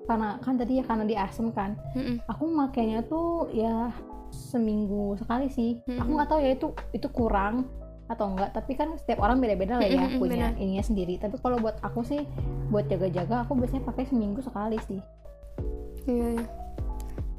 karena 0.07 0.39
kan 0.39 0.55
tadi 0.55 0.79
ya 0.79 0.83
karena 0.87 1.03
di 1.03 1.15
asem 1.19 1.51
kan, 1.51 1.75
Mm-mm. 1.93 2.23
aku 2.31 2.47
makainya 2.47 3.03
tuh 3.05 3.51
ya 3.51 3.91
seminggu 4.31 5.19
sekali 5.19 5.51
sih. 5.51 5.83
Mm-mm. 5.83 5.99
Aku 5.99 6.09
nggak 6.15 6.29
tahu 6.31 6.39
ya 6.39 6.51
itu 6.55 6.67
itu 6.95 7.07
kurang 7.11 7.67
atau 8.07 8.31
enggak, 8.31 8.55
tapi 8.55 8.71
kan 8.79 8.95
setiap 8.95 9.19
orang 9.19 9.43
beda-beda 9.43 9.75
lah 9.75 9.83
ya 9.83 9.99
Mm-mm, 9.99 10.23
punya 10.23 10.55
benar. 10.55 10.63
ininya 10.63 10.83
sendiri. 10.83 11.19
Tapi 11.19 11.35
kalau 11.43 11.59
buat 11.59 11.75
aku 11.83 12.07
sih 12.07 12.23
buat 12.71 12.87
jaga-jaga 12.87 13.43
aku 13.43 13.59
biasanya 13.59 13.83
pakai 13.83 14.07
seminggu 14.07 14.39
sekali 14.39 14.79
sih. 14.87 15.03
Iya, 16.07 16.39
iya. 16.39 16.45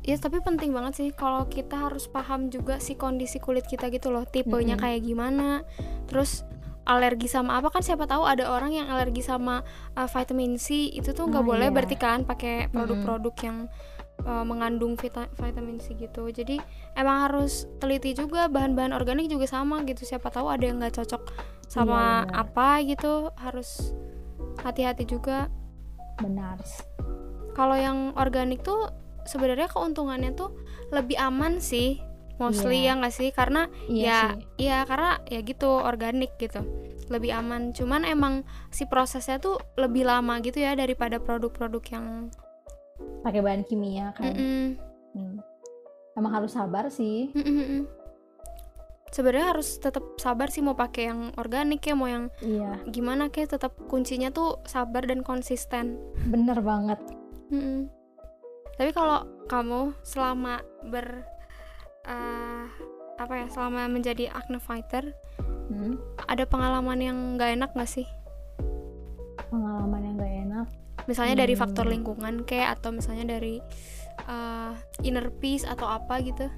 Ya 0.08 0.16
tapi 0.16 0.40
penting 0.40 0.72
banget 0.72 0.92
sih 0.96 1.08
kalau 1.12 1.44
kita 1.48 1.88
harus 1.88 2.08
paham 2.08 2.48
juga 2.48 2.80
si 2.80 2.96
kondisi 2.96 3.40
kulit 3.40 3.64
kita 3.68 3.88
gitu 3.92 4.12
loh, 4.12 4.28
tipenya 4.28 4.76
Mm-mm. 4.76 4.84
kayak 4.84 5.00
gimana. 5.04 5.64
Terus 6.08 6.44
alergi 6.88 7.28
sama 7.28 7.60
apa 7.60 7.68
kan 7.68 7.84
siapa 7.84 8.08
tahu 8.08 8.24
ada 8.24 8.48
orang 8.48 8.72
yang 8.72 8.88
alergi 8.88 9.20
sama 9.20 9.60
uh, 9.92 10.08
vitamin 10.08 10.56
C 10.56 10.88
itu 10.88 11.12
tuh 11.12 11.28
nggak 11.28 11.44
Ah, 11.44 11.48
boleh 11.52 11.68
iya. 11.68 11.74
berarti 11.74 11.96
kan 12.00 12.24
pakai 12.24 12.72
produk-produk 12.72 13.34
yang 13.44 13.56
uh, 14.24 14.40
mengandung 14.42 14.96
vita- 14.96 15.28
vitamin 15.36 15.76
C 15.76 15.92
gitu. 15.94 16.32
Jadi 16.32 16.56
emang 16.96 17.28
harus 17.28 17.68
teliti 17.76 18.16
juga 18.16 18.48
bahan-bahan 18.48 18.96
organik 18.96 19.28
juga 19.28 19.44
sama 19.44 19.84
gitu. 19.84 20.02
Siapa 20.02 20.32
tahu 20.32 20.48
ada 20.48 20.64
yang 20.64 20.80
nggak 20.80 20.96
cocok 20.96 21.22
sama 21.68 22.24
Iya, 22.24 22.32
benar. 22.32 22.40
apa 22.48 22.68
gitu. 22.88 23.12
Harus 23.36 23.92
hati-hati 24.64 25.04
juga 25.04 25.46
Benar. 26.18 26.58
kalau 27.54 27.78
yang 27.78 28.10
organik 28.18 28.66
tuh 28.66 28.90
sebenarnya 29.22 29.70
keuntungannya 29.70 30.34
tuh 30.34 30.50
lebih 30.90 31.14
aman 31.14 31.62
sih 31.62 32.02
mostly 32.38 32.80
Iya. 32.80 32.94
ya 32.94 32.98
nggak 32.98 33.14
sih 33.14 33.28
karena 33.30 33.62
Iya 33.84 34.02
ya 34.02 34.18
sih. 34.32 34.42
iya 34.58 34.78
karena 34.82 35.10
ya 35.26 35.40
gitu 35.42 35.68
organik 35.68 36.34
gitu 36.38 36.62
lebih 37.08 37.32
aman 37.32 37.72
cuman 37.72 38.04
emang 38.04 38.34
si 38.68 38.84
prosesnya 38.84 39.36
tuh 39.36 39.56
lebih 39.74 40.04
lama 40.04 40.38
gitu 40.38 40.58
ya 40.58 40.72
daripada 40.72 41.18
produk-produk 41.18 41.82
yang 41.90 42.06
Pakai 43.18 43.38
bahan 43.38 43.62
kimia 43.62 44.10
kan. 44.12 44.34
Mm-mm. 44.34 44.66
Hmm. 45.14 45.38
Emang 46.14 46.32
harus 46.32 46.50
sabar 46.50 46.86
sih. 46.88 47.30
Mm-mm-mm. 47.30 47.86
sebenarnya 49.08 49.56
harus 49.56 49.78
tetap 49.78 50.04
sabar 50.16 50.46
sih 50.46 50.60
mau 50.60 50.76
pakai 50.76 51.08
yang 51.08 51.32
organik 51.34 51.80
ya 51.80 51.94
mau 51.94 52.04
yang 52.04 52.28
Iya, 52.38 52.76
gimana 52.86 53.32
kayak 53.32 53.56
tetap 53.56 53.72
kuncinya 53.88 54.28
tuh 54.28 54.60
sabar 54.64 55.00
dan 55.02 55.24
konsisten 55.24 55.96
bener 56.26 56.60
banget. 56.60 57.00
Mm-mm. 57.48 57.88
Tapi 58.76 58.90
kalau 58.92 59.24
kamu 59.46 59.96
selama 60.02 60.60
ber 60.84 61.24
eh, 62.08 62.64
apa 63.18 63.32
ya 63.34 63.46
selama 63.48 63.86
menjadi 63.86 64.32
acne 64.32 64.58
fighter 64.58 65.12
Hmm. 65.68 66.00
ada 66.24 66.48
pengalaman 66.48 66.96
yang 66.96 67.36
nggak 67.36 67.52
enak 67.54 67.70
nggak 67.76 67.92
sih? 67.92 68.08
Pengalaman 69.48 70.00
yang 70.00 70.14
gak 70.16 70.34
enak. 70.44 70.66
Misalnya 71.04 71.34
dari 71.38 71.52
Hmm. 71.52 71.62
faktor 71.62 71.86
lingkungan 71.86 72.44
kayak 72.44 72.80
atau 72.80 72.90
misalnya 72.90 73.36
dari 73.36 73.60
eh, 74.18 74.72
inner 75.02 75.28
peace 75.30 75.62
atau 75.62 75.86
apa 75.86 76.18
gitu? 76.20 76.48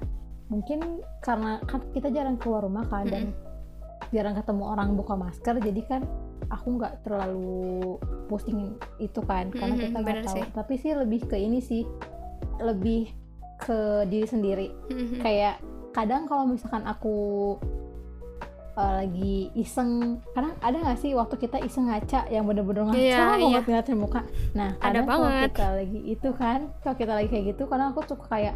mungkin 0.47 0.99
karena 1.23 1.63
kan 1.63 1.79
kita 1.95 2.11
jarang 2.11 2.35
keluar 2.35 2.67
rumah 2.67 2.83
kan 2.83 3.07
dan 3.07 3.31
jarang 4.11 4.35
ketemu 4.35 4.67
orang 4.67 4.99
buka 4.99 5.15
masker 5.15 5.55
jadi 5.63 5.81
kan 5.87 6.01
aku 6.51 6.75
nggak 6.75 7.07
terlalu 7.07 7.95
posting 8.27 8.75
itu 8.99 9.23
kan 9.23 9.47
karena 9.47 9.79
Mm-mm, 9.79 9.83
kita 9.87 9.97
nggak 10.03 10.27
tahu 10.27 10.35
sih. 10.35 10.43
tapi 10.51 10.73
sih 10.75 10.91
lebih 10.91 11.23
ke 11.23 11.39
ini 11.39 11.63
sih 11.63 11.87
lebih 12.59 13.07
ke 13.61 13.79
diri 14.05 14.25
sendiri. 14.25 14.67
Mhm. 14.89 15.21
kayak 15.21 15.61
kadang 15.91 16.23
kalau 16.25 16.47
misalkan 16.47 16.81
aku 16.83 17.13
uh, 18.73 18.93
lagi 18.97 19.51
iseng 19.53 20.17
kadang 20.31 20.55
ada 20.59 20.79
nggak 20.79 20.97
sih 20.97 21.11
waktu 21.11 21.35
kita 21.37 21.59
iseng 21.59 21.85
ngaca 21.85 22.25
yang 22.27 22.47
bener-bener 22.47 22.87
ngaca 22.87 22.97
Iya, 22.97 23.37
banget 23.37 23.63
ngeliatin 23.67 23.99
muka. 23.99 24.21
Nah 24.53 24.73
Ada 24.77 24.81
kadang 24.81 25.05
kalau 25.05 25.27
banget. 25.27 25.49
kita 25.51 25.67
lagi 25.75 25.99
itu 26.07 26.29
kan 26.33 26.59
kalau 26.81 26.95
kita 26.95 27.11
lagi 27.13 27.27
kayak 27.27 27.45
gitu 27.51 27.63
kadang 27.67 27.87
aku 27.91 28.01
suka 28.07 28.25
kayak 28.29 28.55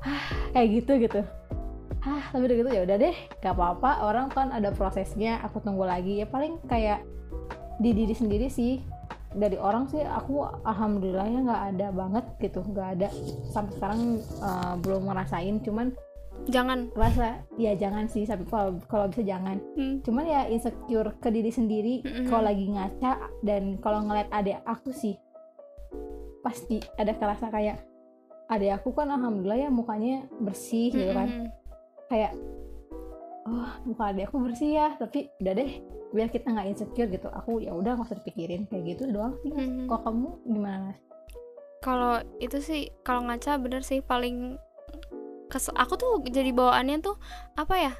ah 0.00 0.22
kayak 0.52 0.68
gitu 0.80 0.92
gitu. 0.98 1.20
Ah 2.00 2.22
tapi 2.28 2.42
udah 2.44 2.56
gitu 2.56 2.70
ya 2.70 2.82
udah 2.84 2.96
deh 2.96 3.16
gak 3.40 3.52
apa-apa 3.52 3.90
orang 4.00 4.32
kan 4.32 4.48
ada 4.48 4.72
prosesnya 4.72 5.40
aku 5.40 5.60
tunggu 5.60 5.84
lagi. 5.84 6.20
Ya 6.20 6.26
paling 6.26 6.60
kayak 6.64 7.04
di 7.80 7.96
diri 7.96 8.12
sendiri 8.12 8.48
sih 8.48 8.84
dari 9.30 9.54
orang 9.54 9.86
sih 9.86 10.02
aku 10.02 10.42
alhamdulillah 10.64 11.22
ya 11.24 11.40
nggak 11.40 11.62
ada 11.70 11.86
banget 11.90 12.24
gitu 12.40 12.60
nggak 12.62 12.88
ada 12.98 13.08
sampai 13.46 13.72
sekarang 13.74 14.00
uh, 14.38 14.74
belum 14.78 15.06
ngerasain 15.06 15.58
cuman 15.60 15.94
Jangan. 16.40 16.88
rasa 16.96 17.36
ya 17.54 17.76
jangan 17.76 18.08
sih 18.08 18.24
tapi 18.24 18.48
kalau 18.48 18.80
kalau 18.88 19.06
bisa 19.06 19.20
jangan 19.20 19.60
Hmm. 19.76 20.00
cuman 20.00 20.24
ya 20.24 20.40
insecure 20.48 21.12
ke 21.16 21.28
diri 21.28 21.52
sendiri 21.52 21.94
Mm-mm. 22.00 22.26
kalau 22.26 22.42
lagi 22.42 22.64
ngaca 22.66 23.12
dan 23.40 23.76
kalau 23.76 24.00
ngeliat 24.02 24.26
adik 24.30 24.58
aku 24.64 24.90
sih 24.90 25.14
pasti 26.40 26.80
ada 26.96 27.12
kerasa 27.12 27.52
kayak 27.52 27.84
adik 28.48 28.72
aku 28.72 28.90
kan 28.90 29.12
alhamdulillah 29.12 29.60
ya 29.60 29.70
mukanya 29.70 30.24
bersih 30.40 30.88
gitu 30.88 31.12
kan 31.12 31.28
Mhm. 31.28 31.46
kayak 32.08 32.32
oh 33.46 33.70
muka 33.84 34.10
adik 34.10 34.28
aku 34.28 34.38
bersih 34.42 34.70
ya. 34.74 34.88
Tapi 34.96 35.30
udah 35.38 35.52
deh 35.54 35.70
biar 36.10 36.28
kita 36.28 36.50
nggak 36.50 36.68
insecure 36.68 37.08
gitu. 37.08 37.28
Aku 37.30 37.60
ya 37.60 37.72
udah 37.72 37.96
nggak 37.96 38.08
usah 38.08 38.18
dipikirin. 38.20 38.66
Kayak 38.66 38.96
gitu 38.96 39.02
doang 39.08 39.36
sih. 39.40 39.50
Mas. 39.50 39.64
Mhm. 39.64 39.86
kalau 39.86 40.02
kamu 40.04 40.28
gimana? 40.44 40.90
Kalau 41.80 42.14
itu 42.38 42.58
sih 42.60 42.80
kalau 43.00 43.24
ngaca 43.24 43.56
bener 43.56 43.80
sih 43.80 44.00
paling 44.00 44.60
kes 45.48 45.72
aku 45.72 45.94
tuh 45.96 46.12
jadi 46.28 46.52
bawaannya 46.52 47.00
tuh 47.00 47.16
apa 47.56 47.76
ya? 47.76 47.94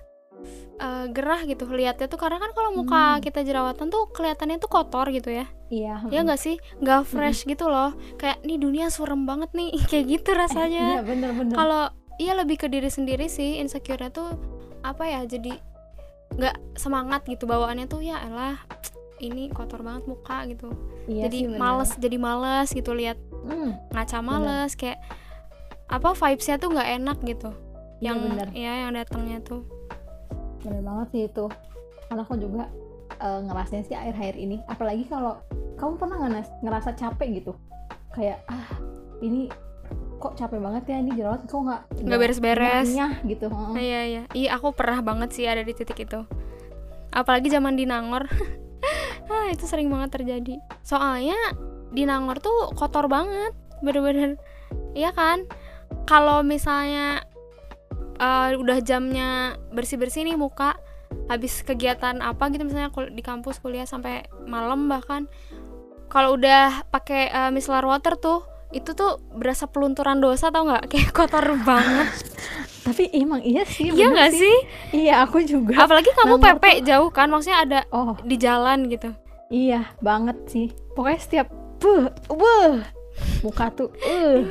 eh, 0.81 1.05
gerah 1.13 1.45
gitu 1.45 1.69
lihatnya 1.69 2.09
tuh. 2.09 2.17
Karena 2.17 2.41
kan 2.41 2.57
kalau 2.57 2.73
muka 2.73 2.97
Hmm. 2.97 3.21
kita 3.21 3.45
jerawatan 3.45 3.93
tuh 3.93 4.09
kelihatannya 4.09 4.57
tuh 4.57 4.73
kotor 4.73 5.13
gitu 5.13 5.29
ya. 5.29 5.45
Iya 5.69 6.01
ya 6.09 6.25
nggak 6.25 6.41
sih? 6.41 6.57
Nggak 6.81 7.05
fresh 7.05 7.45
gitu 7.45 7.69
loh. 7.69 7.93
Kayak 8.17 8.41
nih 8.49 8.57
dunia 8.57 8.89
surem 8.89 9.29
banget 9.29 9.53
nih. 9.53 9.69
Kayak 9.93 10.05
gitu 10.09 10.31
iya 10.33 10.41
rasanya 10.41 10.87
bener-bener 11.05 11.53
kalau 11.53 11.93
iya 12.17 12.33
lebih 12.33 12.57
ke 12.57 12.73
diri 12.73 12.89
sendiri 12.89 13.29
sih. 13.29 13.61
Insecure-nya 13.61 14.09
tuh 14.09 14.33
apa 14.81 15.05
ya 15.05 15.21
jadi 15.29 15.59
nggak 16.31 16.57
semangat 16.79 17.27
gitu 17.27 17.45
bawaannya 17.45 17.91
tuh 17.91 18.01
ya 18.01 18.17
elah 18.23 18.57
ini 19.21 19.53
kotor 19.53 19.85
banget 19.85 20.09
muka 20.09 20.49
gitu. 20.49 20.73
Iya 21.05 21.29
jadi 21.29 21.39
sih, 21.39 21.47
bener. 21.53 21.61
males 21.61 21.91
jadi 22.01 22.17
males 22.17 22.69
gitu 22.73 22.93
lihat 22.97 23.19
Hmm, 23.41 23.73
ngaca 23.97 24.21
males 24.21 24.77
kayak 24.77 25.01
apa 25.89 26.13
vibesnya 26.13 26.61
tuh 26.61 26.73
nggak 26.73 26.91
enak 27.01 27.19
gitu. 27.25 27.51
Iya 28.01 28.13
yang 28.13 28.19
bener. 28.21 28.49
ya 28.53 28.73
yang 28.87 28.93
datangnya 28.97 29.39
tuh. 29.45 29.65
Bener 30.61 30.81
banget 30.85 31.07
sih 31.13 31.23
itu. 31.29 31.45
Karena 32.09 32.23
aku 32.25 32.37
juga 32.37 32.69
eh, 33.21 33.41
ngerasain 33.45 33.85
sih 33.85 33.97
air-air 33.97 34.37
ini. 34.37 34.61
Apalagi 34.69 35.05
kalau 35.09 35.41
kamu 35.77 35.97
pernah 35.97 36.17
nggak 36.21 36.65
ngerasa 36.65 36.91
capek 36.97 37.29
gitu? 37.41 37.53
Kayak 38.13 38.45
ah 38.49 38.69
ini 39.21 39.49
kok 40.21 40.37
capek 40.37 40.61
banget 40.61 40.85
ya 40.87 40.97
ini 41.01 41.17
jerawat 41.17 41.49
kok 41.49 41.57
nggak 41.59 41.83
Nggak 42.05 42.19
beres-beres. 42.21 42.89
nyah 42.93 43.13
gitu. 43.25 43.49
Nah, 43.49 43.81
iya 43.81 44.01
iya. 44.05 44.23
Iya 44.31 44.49
aku 44.55 44.77
pernah 44.77 45.01
banget 45.01 45.33
sih 45.33 45.49
ada 45.49 45.65
di 45.65 45.73
titik 45.73 45.97
itu. 45.97 46.21
Apalagi 47.11 47.49
zaman 47.49 47.75
di 47.75 47.89
Nangor. 47.89 48.29
Ah 49.31 49.47
itu 49.47 49.63
sering 49.63 49.87
banget 49.87 50.11
terjadi. 50.19 50.59
Soalnya 50.83 51.39
di 51.89 52.03
Nangor 52.03 52.43
tuh 52.43 52.75
kotor 52.75 53.07
banget 53.07 53.55
bener-bener. 53.79 54.35
Iya 54.91 55.15
kan? 55.15 55.47
Kalau 56.03 56.43
misalnya 56.43 57.23
eh, 58.19 58.59
udah 58.59 58.83
jamnya 58.83 59.55
bersih-bersih 59.71 60.27
nih 60.27 60.35
muka 60.35 60.75
habis 61.31 61.63
kegiatan 61.63 62.19
apa 62.19 62.51
gitu 62.51 62.67
misalnya 62.67 62.91
di 63.07 63.23
kampus 63.23 63.63
kuliah 63.63 63.87
sampai 63.87 64.27
malam 64.51 64.91
bahkan 64.91 65.31
kalau 66.11 66.35
udah 66.35 66.91
pakai 66.91 67.31
eh, 67.31 67.51
micellar 67.55 67.87
water 67.87 68.19
tuh 68.19 68.50
itu 68.71 68.95
tuh 68.95 69.19
berasa 69.35 69.67
pelunturan 69.67 70.23
dosa 70.23 70.55
tau 70.55 70.67
nggak? 70.67 70.87
Kayak 70.91 71.11
kotor 71.11 71.47
banget. 71.67 72.11
Tapi 72.87 73.13
emang 73.13 73.45
iya 73.45 73.63
sih 73.69 73.93
iya 73.93 74.09
nggak 74.09 74.33
sih. 74.33 74.57
iya 74.95 75.15
aku 75.27 75.45
juga. 75.45 75.85
Apalagi 75.85 76.11
kamu 76.17 76.41
Nangor 76.41 76.59
pepe 76.59 76.81
jauh 76.87 77.11
kan? 77.13 77.29
Maksudnya 77.29 77.59
ada 77.61 77.81
oh. 77.93 78.17
di 78.25 78.37
jalan 78.41 78.89
gitu. 78.89 79.13
Iya 79.53 79.91
banget 80.01 80.39
sih. 80.49 80.73
Pokoknya 80.97 81.21
setiap 81.21 81.47
buh 81.81 82.09
buh 82.31 82.81
muka 83.45 83.69
tuh 83.75 83.91
uh 84.07 84.47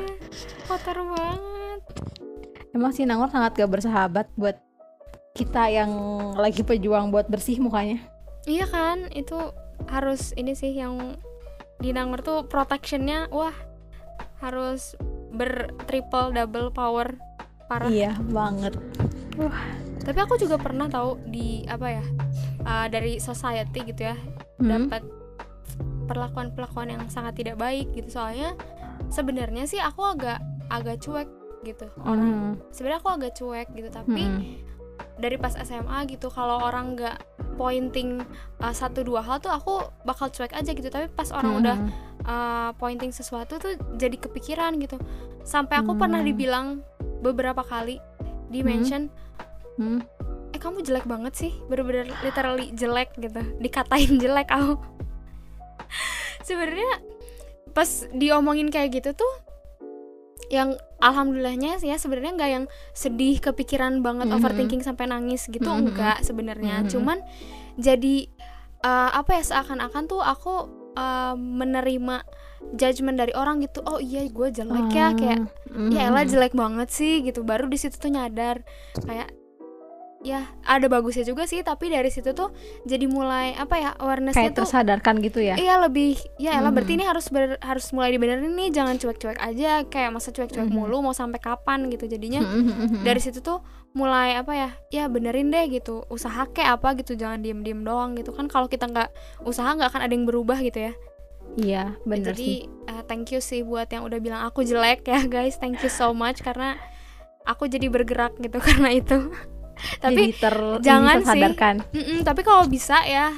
kotor 0.69 1.01
banget. 1.10 1.82
Emang 2.75 2.93
sih 2.93 3.08
Nangor 3.08 3.34
sangat 3.34 3.58
gak 3.58 3.71
bersahabat 3.71 4.29
buat 4.38 4.62
kita 5.34 5.71
yang 5.73 5.91
lagi 6.38 6.62
pejuang 6.62 7.10
buat 7.10 7.25
bersih 7.25 7.58
mukanya. 7.58 7.97
Iya 8.45 8.69
kan? 8.69 9.10
Itu 9.10 9.58
harus 9.89 10.38
ini 10.38 10.53
sih 10.53 10.77
yang 10.77 11.17
di 11.79 11.95
Nangor 11.95 12.21
tuh 12.21 12.38
protectionnya 12.45 13.32
wah 13.32 13.55
harus 14.39 14.95
ber 15.30 15.69
triple 15.86 16.32
double 16.32 16.69
power 16.69 17.15
parah 17.67 17.88
iya 17.88 18.17
banget 18.25 18.73
tapi 19.99 20.17
aku 20.17 20.36
juga 20.36 20.58
pernah 20.58 20.88
tahu 20.88 21.21
di 21.23 21.63
apa 21.63 21.88
ya 21.91 22.06
uh, 22.63 22.88
dari 22.88 23.19
society 23.19 23.86
gitu 23.86 24.04
ya 24.06 24.17
Hmm. 24.60 24.91
dapat 24.91 25.08
perlakuan-perlakuan 26.04 26.91
yang 26.91 27.04
sangat 27.08 27.38
tidak 27.38 27.56
baik 27.56 27.88
gitu 27.93 28.12
soalnya 28.12 28.58
sebenarnya 29.08 29.63
sih 29.63 29.80
aku 29.80 30.04
agak 30.04 30.41
agak 30.67 30.99
cuek 30.99 31.30
gitu 31.62 31.88
orang 32.02 32.28
Hmm. 32.28 32.54
sebenarnya 32.67 32.99
aku 32.99 33.12
agak 33.13 33.32
cuek 33.36 33.67
gitu 33.71 33.88
tapi 33.88 34.19
Hmm. 34.19 34.43
dari 35.15 35.36
pas 35.36 35.56
SMA 35.56 35.95
gitu 36.08 36.28
kalau 36.28 36.60
orang 36.60 36.95
nggak 36.95 37.23
pointing 37.56 38.19
uh, 38.58 38.73
satu 38.73 38.99
dua 38.99 39.19
hal 39.21 39.39
tuh 39.39 39.52
aku 39.52 39.80
bakal 40.04 40.28
cuek 40.28 40.52
aja 40.52 40.71
gitu 40.71 40.88
tapi 40.88 41.08
pas 41.08 41.32
orang 41.32 41.52
Hmm. 41.54 41.62
udah 41.62 41.78
uh, 42.30 42.70
pointing 42.78 43.10
sesuatu 43.10 43.58
tuh 43.58 43.74
jadi 43.98 44.13
kepikiran 44.15 44.78
gitu 44.78 45.02
sampai 45.42 45.82
aku 45.82 45.98
pernah 45.98 46.22
Hmm. 46.22 46.30
dibilang 46.30 46.68
beberapa 47.20 47.65
kali 47.65 47.98
di 48.48 48.62
Hmm. 48.62 48.68
mention 48.70 49.02
Hmm. 49.76 50.06
eh 50.50 50.60
kamu 50.60 50.82
jelek 50.82 51.06
banget 51.06 51.34
sih 51.34 51.52
bener-bener 51.65 52.10
literally 52.22 52.70
jelek 52.72 53.18
gitu 53.18 53.42
dikatain 53.58 54.15
jelek 54.22 54.48
aku 54.48 54.78
sebenarnya 56.42 57.02
pas 57.72 57.88
diomongin 58.12 58.70
kayak 58.70 59.02
gitu 59.02 59.13
tuh 59.15 59.34
yang 60.50 60.74
alhamdulillahnya 60.98 61.78
sih 61.78 61.88
ya 61.88 62.02
sebenarnya 62.02 62.34
nggak 62.34 62.52
yang 62.52 62.65
sedih 62.92 63.38
kepikiran 63.38 64.02
banget 64.02 64.28
Mhm. 64.28 64.36
overthinking 64.36 64.82
sampai 64.82 65.06
nangis 65.06 65.46
gitu 65.46 65.70
Mhm. 65.70 65.94
enggak 65.94 66.18
sebenarnya 66.26 66.84
Mhm. 66.84 66.89
cuman 66.89 67.18
jadi 67.78 68.28
eh, 68.80 69.12
apa 69.12 69.36
ya 69.36 69.44
seakan-akan 69.44 70.08
tuh 70.08 70.24
aku 70.24 70.79
eh, 71.00 71.34
menerima 71.34 72.16
judgement 72.72 73.16
dari 73.16 73.32
orang 73.34 73.62
gitu 73.62 73.80
oh 73.82 73.98
iya 73.98 74.28
gue 74.28 74.48
jelek 74.50 74.92
ya 74.92 75.08
kayak 75.14 75.40
Hmm. 75.70 75.90
ya 75.90 76.10
elah 76.10 76.24
jelek 76.24 76.52
banget 76.52 76.90
sih 76.90 77.22
gitu 77.22 77.42
baru 77.42 77.66
di 77.66 77.78
situ 77.78 77.96
tuh 77.96 78.10
nyadar 78.10 78.66
kayak 79.00 79.30
ya 80.20 80.44
ada 80.62 80.84
bagusnya 80.86 81.24
juga 81.24 81.46
sih 81.46 81.62
tapi 81.62 81.88
dari 81.88 82.10
situ 82.10 82.34
tuh 82.34 82.52
jadi 82.84 83.08
mulai 83.08 83.56
apa 83.56 83.76
ya 83.78 83.90
awarenessnya 83.96 84.36
kayak 84.42 84.52
tuh 84.52 84.66
tersadarkan 84.66 85.16
gitu 85.22 85.40
ya 85.40 85.56
iya 85.56 85.80
lebih 85.80 86.20
ya 86.36 86.60
elah 86.60 86.74
berarti 86.74 86.92
ini 86.94 87.06
harus 87.06 87.30
ber- 87.30 87.56
harus 87.58 87.88
mulai 87.90 88.12
dibenerin 88.12 88.52
nih 88.52 88.68
jangan 88.70 88.98
cuek-cuek 88.98 89.40
aja 89.40 89.86
kayak 89.86 90.12
masa 90.12 90.30
cuek-cuek 90.30 90.68
Mhm. 90.68 90.76
mulu 90.76 91.00
mau 91.02 91.14
sampai 91.14 91.40
kapan 91.40 91.88
gitu 91.88 92.04
jadinya 92.06 92.42
Hmm, 92.42 92.52
hmm, 92.52 92.68
hmm, 92.68 92.88
hmm. 92.92 93.02
dari 93.02 93.22
situ 93.22 93.40
tuh 93.40 93.64
mulai 93.97 94.38
apa 94.38 94.54
ya 94.54 94.69
ya 94.93 95.04
benerin 95.10 95.49
deh 95.49 95.65
gitu. 95.69 96.06
Usaha 96.08 96.45
kayak 96.49 96.80
apa? 96.82 96.93
gitu. 97.02 97.17
Jangan 97.17 97.41
diem-diem 97.41 97.82
doang 97.82 98.13
gitu. 98.15 98.32
Kan 98.32 98.45
kalau 98.47 98.69
kita 98.69 98.86
nggak 98.86 99.10
usaha 99.45 99.69
nggak 99.73 99.89
akan 99.93 100.02
ada 100.06 100.13
yang 100.13 100.25
berubah 100.30 100.62
gitu 100.62 100.91
ya. 100.91 100.93
Iya 101.58 101.97
bener 102.06 102.38
jadi 102.38 102.69
sih. 102.69 102.69
eh, 102.69 103.02
thank 103.10 103.34
you 103.34 103.41
sih 103.41 103.65
buat 103.65 103.89
yang 103.89 104.06
udah 104.06 104.21
bilang 104.21 104.45
aku 104.45 104.62
jelek 104.62 105.10
ya 105.10 105.25
guys. 105.25 105.58
Thank 105.58 105.82
you 105.82 105.89
so 105.89 106.13
much 106.13 106.45
karena 106.45 106.78
aku 107.43 107.65
jadi 107.65 107.89
bergerak 107.89 108.38
gitu 108.38 108.62
karena 108.69 108.93
itu. 108.93 109.34
Tapi 110.04 110.36
Jadi 110.36 110.43
ter 110.43 110.56
jangan 110.84 111.15
ini 111.15 111.23
sih. 111.23 111.23
tersadarkan. 111.23 111.75
Mm-mm, 111.95 112.19
tapi 112.28 112.41
kalau 112.43 112.67
bisa 112.67 112.99
ya 113.08 113.32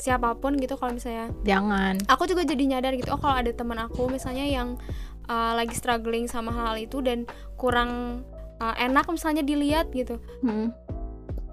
siapa 0.00 0.32
pun 0.40 0.56
gitu 0.56 0.80
kalau 0.80 0.96
misalnya. 0.96 1.28
Jangan. 1.44 2.00
Aku 2.08 2.24
juga 2.24 2.42
jadi 2.48 2.64
nyadar 2.64 2.96
gitu 2.96 3.12
oh 3.12 3.20
kalau 3.20 3.36
ada 3.36 3.52
teman 3.52 3.76
aku 3.76 4.08
misalnya 4.08 4.48
yang 4.48 4.80
uh, 5.28 5.52
lagi 5.54 5.76
struggling 5.76 6.24
sama 6.24 6.50
hal 6.56 6.74
itu 6.80 7.04
dan 7.04 7.28
kurang 7.60 8.22
uh, 8.58 8.74
enak 8.76 9.06
misalnya 9.06 9.42
dilihat 9.42 9.90
gitu 9.90 10.18
Hmm. 10.40 10.70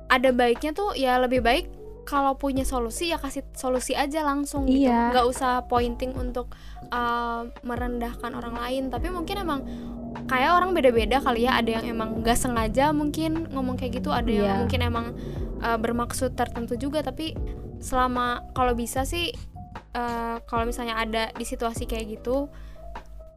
ada 0.07 0.29
baiknya 0.29 0.71
tuh 0.71 0.93
ya 0.93 1.17
lebih 1.17 1.41
baik 1.41 1.65
kalau 2.05 2.37
punya 2.37 2.61
solusi 2.61 3.09
ya 3.09 3.17
kasih 3.17 3.41
solusi 3.51 3.97
aja 3.97 4.21
langsung 4.21 4.69
gitu 4.69 4.85
Iya. 4.85 5.09
nggak 5.09 5.25
usah 5.25 5.65
pointing 5.65 6.13
untuk 6.13 6.53
uh, 6.89 7.49
merendahkan 7.61 8.29
orang 8.31 8.53
lain 8.53 8.83
tapi 8.89 9.09
mungkin 9.09 9.41
emang 9.41 9.59
kayak 10.25 10.53
orang 10.53 10.71
beda-beda 10.71 11.17
kali 11.19 11.43
ya 11.43 11.57
ada 11.57 11.81
yang 11.81 11.85
emang 11.89 12.21
nggak 12.21 12.37
sengaja 12.37 12.93
mungkin 12.93 13.49
ngomong 13.49 13.75
kayak 13.75 13.97
gitu 13.97 14.13
ada 14.13 14.29
yang 14.29 14.45
Iya. 14.45 14.59
mungkin 14.61 14.81
emang 14.81 15.05
uh, 15.59 15.75
bermaksud 15.75 16.37
tertentu 16.37 16.77
juga 16.77 17.01
tapi 17.01 17.33
selama 17.81 18.45
kalau 18.53 18.73
bisa 18.73 19.01
sih 19.03 19.33
uh, 19.93 20.37
kalau 20.45 20.63
misalnya 20.63 20.95
ada 20.95 21.33
di 21.33 21.43
situasi 21.43 21.83
kayak 21.83 22.21
gitu 22.21 22.47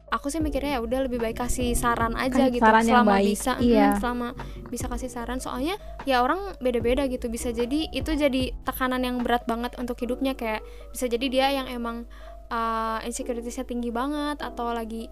aku 0.09 0.27
sih 0.33 0.41
mikirnya 0.41 0.77
ya 0.77 0.81
udah 0.81 1.05
lebih 1.05 1.21
baik 1.21 1.41
kasih 1.41 1.77
saran 1.77 2.17
aja 2.17 2.49
Kasih 2.49 2.53
gitu 2.57 2.65
saran 2.65 2.83
yang 2.85 3.05
selama 3.05 3.13
baik, 3.15 3.25
bisa 3.29 3.51
mm, 3.55 3.61
iya. 3.63 3.89
selama 3.97 4.27
bisa 4.69 4.85
kasih 4.89 5.09
saran. 5.09 5.39
Soalnya 5.39 5.75
ya 6.03 6.25
orang 6.25 6.57
beda-beda 6.57 7.05
gitu 7.05 7.29
bisa 7.29 7.53
jadi 7.53 7.89
itu 7.93 8.11
jadi 8.13 8.53
tekanan 8.65 9.05
yang 9.05 9.21
berat 9.21 9.45
banget 9.45 9.77
untuk 9.77 9.97
hidupnya 10.01 10.33
kayak 10.33 10.65
bisa 10.91 11.05
jadi 11.05 11.25
dia 11.29 11.47
yang 11.61 11.67
emang 11.69 12.09
uh, 12.49 12.99
insecuritiesnya 13.05 13.65
tinggi 13.69 13.93
banget 13.93 14.41
atau 14.41 14.73
lagi 14.73 15.07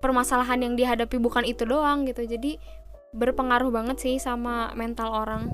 permasalahan 0.00 0.60
yang 0.60 0.74
dihadapi 0.74 1.16
bukan 1.20 1.44
itu 1.44 1.68
doang 1.68 2.08
gitu. 2.08 2.24
Jadi 2.24 2.56
berpengaruh 3.16 3.72
banget 3.72 3.96
sih 4.02 4.16
sama 4.20 4.72
mental 4.76 5.12
orang 5.12 5.48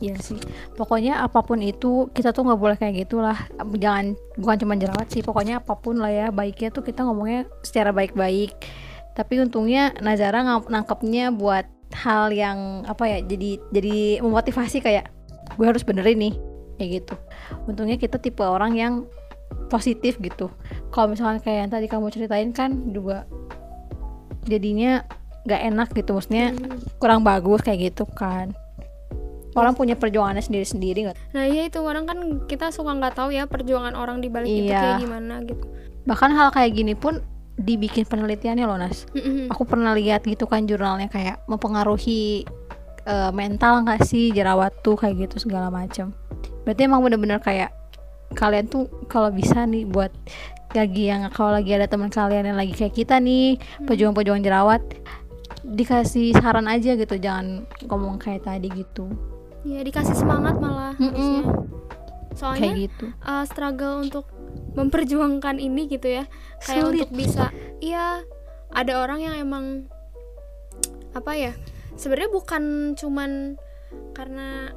Iya 0.00 0.16
sih. 0.16 0.40
Pokoknya 0.80 1.20
apa 1.20 1.44
pun 1.44 1.60
itu 1.60 2.08
kita 2.16 2.32
tuh 2.32 2.48
nggak 2.48 2.60
boleh 2.60 2.76
kayak 2.80 3.04
gitulah. 3.04 3.36
Jangan 3.76 4.16
bukan 4.40 4.56
cuma 4.64 4.74
jerawat 4.80 5.12
sih. 5.12 5.20
Pokoknya 5.20 5.60
apa 5.60 5.76
pun 5.76 6.00
lah 6.00 6.08
ya. 6.08 6.26
Baiknya 6.32 6.72
tuh 6.72 6.80
kita 6.80 7.04
ngomongnya 7.04 7.44
secara 7.60 7.92
baik-baik. 7.92 8.56
Tapi 9.12 9.44
untungnya 9.44 9.92
Nazara 10.00 10.40
nangkepnya 10.40 11.36
buat 11.36 11.68
hal 11.92 12.32
yang 12.32 12.88
apa 12.88 13.12
ya? 13.12 13.18
Jadi 13.20 13.60
jadi 13.68 14.24
memotivasi 14.24 14.80
kayak 14.80 15.12
gue 15.60 15.66
harus 15.68 15.84
benerin 15.84 16.16
nih 16.16 16.34
kayak 16.80 16.90
gitu. 17.04 17.14
Untungnya 17.68 18.00
kita 18.00 18.16
tipe 18.16 18.40
orang 18.40 18.72
yang 18.72 19.04
positif 19.68 20.16
gitu. 20.16 20.48
Kalau 20.96 21.12
misalkan 21.12 21.44
kayak 21.44 21.68
yang 21.68 21.70
tadi 21.76 21.86
kamu 21.92 22.08
ceritain 22.08 22.56
kan 22.56 22.88
juga 22.96 23.28
jadinya 24.48 25.04
nggak 25.44 25.62
enak 25.76 25.88
gitu. 25.92 26.16
Maksudnya 26.16 26.56
kurang 26.96 27.20
bagus 27.20 27.60
kayak 27.60 27.92
gitu 27.92 28.08
kan 28.08 28.56
orang 29.52 29.74
punya 29.74 29.94
perjuangannya 29.94 30.40
sendiri-sendiri 30.40 30.98
nggak? 31.04 31.16
Nah 31.32 31.44
iya 31.44 31.66
itu 31.66 31.78
orang 31.78 32.04
kan 32.04 32.18
kita 32.44 32.70
suka 32.70 32.92
nggak 32.92 33.14
tahu 33.14 33.30
ya 33.30 33.44
perjuangan 33.44 33.94
orang 33.94 34.18
di 34.18 34.28
balik 34.28 34.46
itu 34.46 34.68
Iya. 34.68 34.78
kayak 34.78 35.02
gimana 35.02 35.34
gitu. 35.42 35.64
Bahkan 36.04 36.30
hal 36.30 36.48
kayak 36.50 36.72
gini 36.72 36.94
pun 36.94 37.18
dibikin 37.56 38.04
penelitiannya 38.04 38.64
loh 38.64 38.78
Nas. 38.78 39.04
Mm-mm. 39.12 39.52
aku 39.52 39.62
pernah 39.64 39.92
lihat 39.92 40.24
gitu 40.24 40.44
kan 40.44 40.64
jurnalnya 40.64 41.06
kayak 41.06 41.44
mempengaruhi 41.44 42.48
eh, 43.02 43.30
mental 43.30 43.84
nggak 43.84 44.00
sih 44.02 44.30
jerawat 44.30 44.72
tuh 44.80 44.96
kayak 44.96 45.28
gitu 45.28 45.44
segala 45.44 45.68
macam 45.68 46.16
berarti 46.64 46.88
emang 46.88 47.04
bener-bener 47.04 47.36
kayak 47.36 47.68
kalian 48.32 48.64
tuh 48.64 48.88
kalau 49.08 49.28
bisa 49.28 49.64
nih 49.64 49.84
buat 49.84 50.08
lagi 50.70 51.10
yang 51.10 51.28
kalau 51.28 51.52
lagi 51.52 51.74
ada 51.74 51.84
teman 51.84 52.08
kalian 52.08 52.48
yang 52.48 52.56
lagi 52.56 52.72
kayak 52.72 52.94
kita 52.94 53.18
nih 53.18 53.58
pejuang-pejuang 53.84 54.40
jerawat 54.40 54.80
dikasih 55.60 56.32
saran 56.32 56.64
aja 56.64 56.94
gitu 56.94 57.18
jangan 57.18 57.66
ngomong 57.84 58.16
kayak 58.16 58.46
tadi 58.46 58.70
gitu 58.70 59.10
ya 59.62 59.80
dikasih 59.80 60.14
semangat 60.14 60.56
malah 60.56 60.96
Mm-mm. 60.96 61.10
harusnya. 61.10 61.42
soalnya 62.32 62.60
kayak 62.66 62.78
gitu 62.86 63.06
uh, 63.20 63.44
struggle 63.44 64.00
untuk 64.00 64.26
memperjuangkan 64.72 65.56
ini 65.56 65.86
gitu 65.86 66.08
ya 66.10 66.24
kayak 66.60 66.80
Sulit. 66.82 67.06
untuk 67.06 67.10
bisa 67.12 67.44
iya 67.78 68.22
ada 68.70 68.92
orang 68.98 69.20
yang 69.20 69.34
emang 69.36 69.90
apa 71.10 71.32
ya 71.34 71.52
sebenarnya 71.94 72.30
bukan 72.30 72.62
cuman 72.94 73.58
karena 74.14 74.70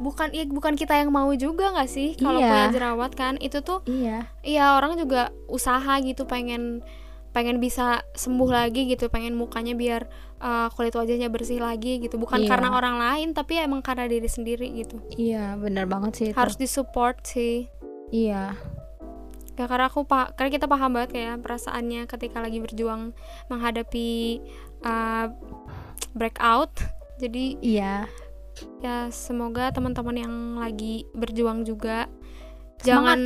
bukan 0.00 0.32
ya 0.32 0.44
bukan 0.46 0.76
kita 0.76 0.96
yang 0.96 1.12
mau 1.12 1.28
juga 1.32 1.72
nggak 1.72 1.88
sih 1.88 2.16
kalau 2.16 2.40
Iya. 2.40 2.48
punya 2.48 2.66
jerawat 2.72 3.12
kan 3.12 3.34
itu 3.36 3.60
tuh 3.60 3.80
iya 3.84 4.28
iya 4.40 4.76
orang 4.76 4.96
juga 4.96 5.28
usaha 5.46 6.00
gitu 6.00 6.24
pengen 6.24 6.80
pengen 7.30 7.60
bisa 7.60 8.04
sembuh 8.12 8.48
lagi 8.48 8.88
gitu 8.88 9.06
pengen 9.06 9.36
mukanya 9.36 9.72
biar 9.72 10.08
uh, 10.40 10.68
kulit 10.74 10.96
wajahnya 10.96 11.28
bersih 11.28 11.60
lagi 11.60 12.00
gitu. 12.02 12.16
Bukan 12.16 12.42
Iya. 12.42 12.48
karena 12.50 12.68
orang 12.74 12.96
lain 12.98 13.28
tapi 13.36 13.60
emang 13.60 13.84
karena 13.84 14.08
diri 14.08 14.26
sendiri 14.26 14.66
gitu. 14.74 14.98
Iya 15.14 15.54
bener 15.60 15.84
banget 15.86 16.12
sih 16.16 16.26
itu. 16.32 16.36
harus 16.36 16.56
disupport 16.56 17.16
sih. 17.22 17.68
Iya. 18.10 18.56
Ya 19.60 19.64
karena 19.68 19.92
aku 19.92 20.08
pa 20.08 20.32
karena 20.32 20.50
kita 20.56 20.66
paham 20.66 20.96
banget 20.96 21.10
kayak 21.12 21.44
perasaannya 21.44 22.08
ketika 22.08 22.40
lagi 22.40 22.58
berjuang 22.64 23.12
menghadapi 23.52 24.40
uh, 24.82 25.28
breakout. 26.16 26.72
Jadi 27.20 27.60
iya. 27.60 28.08
ya 28.80 29.12
semoga 29.12 29.68
teman-teman 29.72 30.16
yang 30.16 30.34
lagi 30.56 31.04
berjuang 31.12 31.64
juga 31.68 32.08
Semangat. 32.08 32.84
jangan 32.84 33.20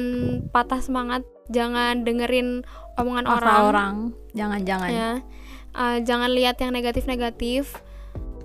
patah 0.50 0.80
semangat 0.82 1.22
jangan 1.50 2.02
dengerin 2.02 2.66
omongan 2.98 3.26
orang, 3.30 3.62
orang? 3.62 3.94
Jangan-jangan 4.34 4.90
ya 4.90 5.10
Uh, 5.74 5.98
jangan 6.00 6.30
lihat 6.30 6.56
yang 6.58 6.70
negatif-negatif. 6.70 7.74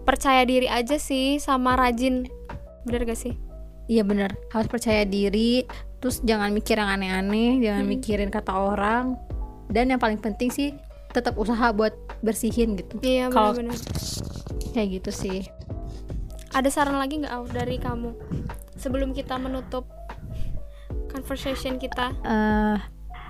Percaya 0.02 0.42
diri 0.42 0.66
aja 0.66 0.98
sih 0.98 1.38
sama 1.38 1.78
rajin. 1.78 2.26
Bener 2.84 3.06
gak 3.06 3.20
sih? 3.20 3.38
Iya 3.86 4.02
bener. 4.02 4.34
Harus 4.50 4.66
percaya 4.66 5.06
diri. 5.06 5.66
Terus 6.00 6.22
jangan 6.22 6.50
mikir 6.50 6.78
yang 6.78 6.90
aneh-aneh 6.90 7.62
jangan 7.62 7.86
Hmm. 7.86 7.92
mikirin 7.92 8.30
kata 8.30 8.50
orang. 8.50 9.14
Dan 9.70 9.94
yang 9.94 10.02
paling 10.02 10.18
penting 10.18 10.50
sih 10.50 10.74
tetap 11.10 11.38
usaha 11.38 11.70
buat 11.70 11.94
bersihin 12.22 12.74
gitu. 12.74 12.98
Iya 13.00 13.30
Kalau- 13.30 13.54
bener-bener 13.54 13.78
kayak 14.72 14.90
gitu 14.98 15.12
sih. 15.12 15.40
Ada 16.50 16.70
saran 16.72 16.98
lagi 16.98 17.22
nggak 17.22 17.30
Au, 17.30 17.46
dari 17.46 17.78
kamu? 17.78 18.10
Sebelum 18.74 19.14
kita 19.14 19.38
menutup 19.38 19.86
conversation 21.08 21.78
kita. 21.78 22.14
Eh 22.22 22.78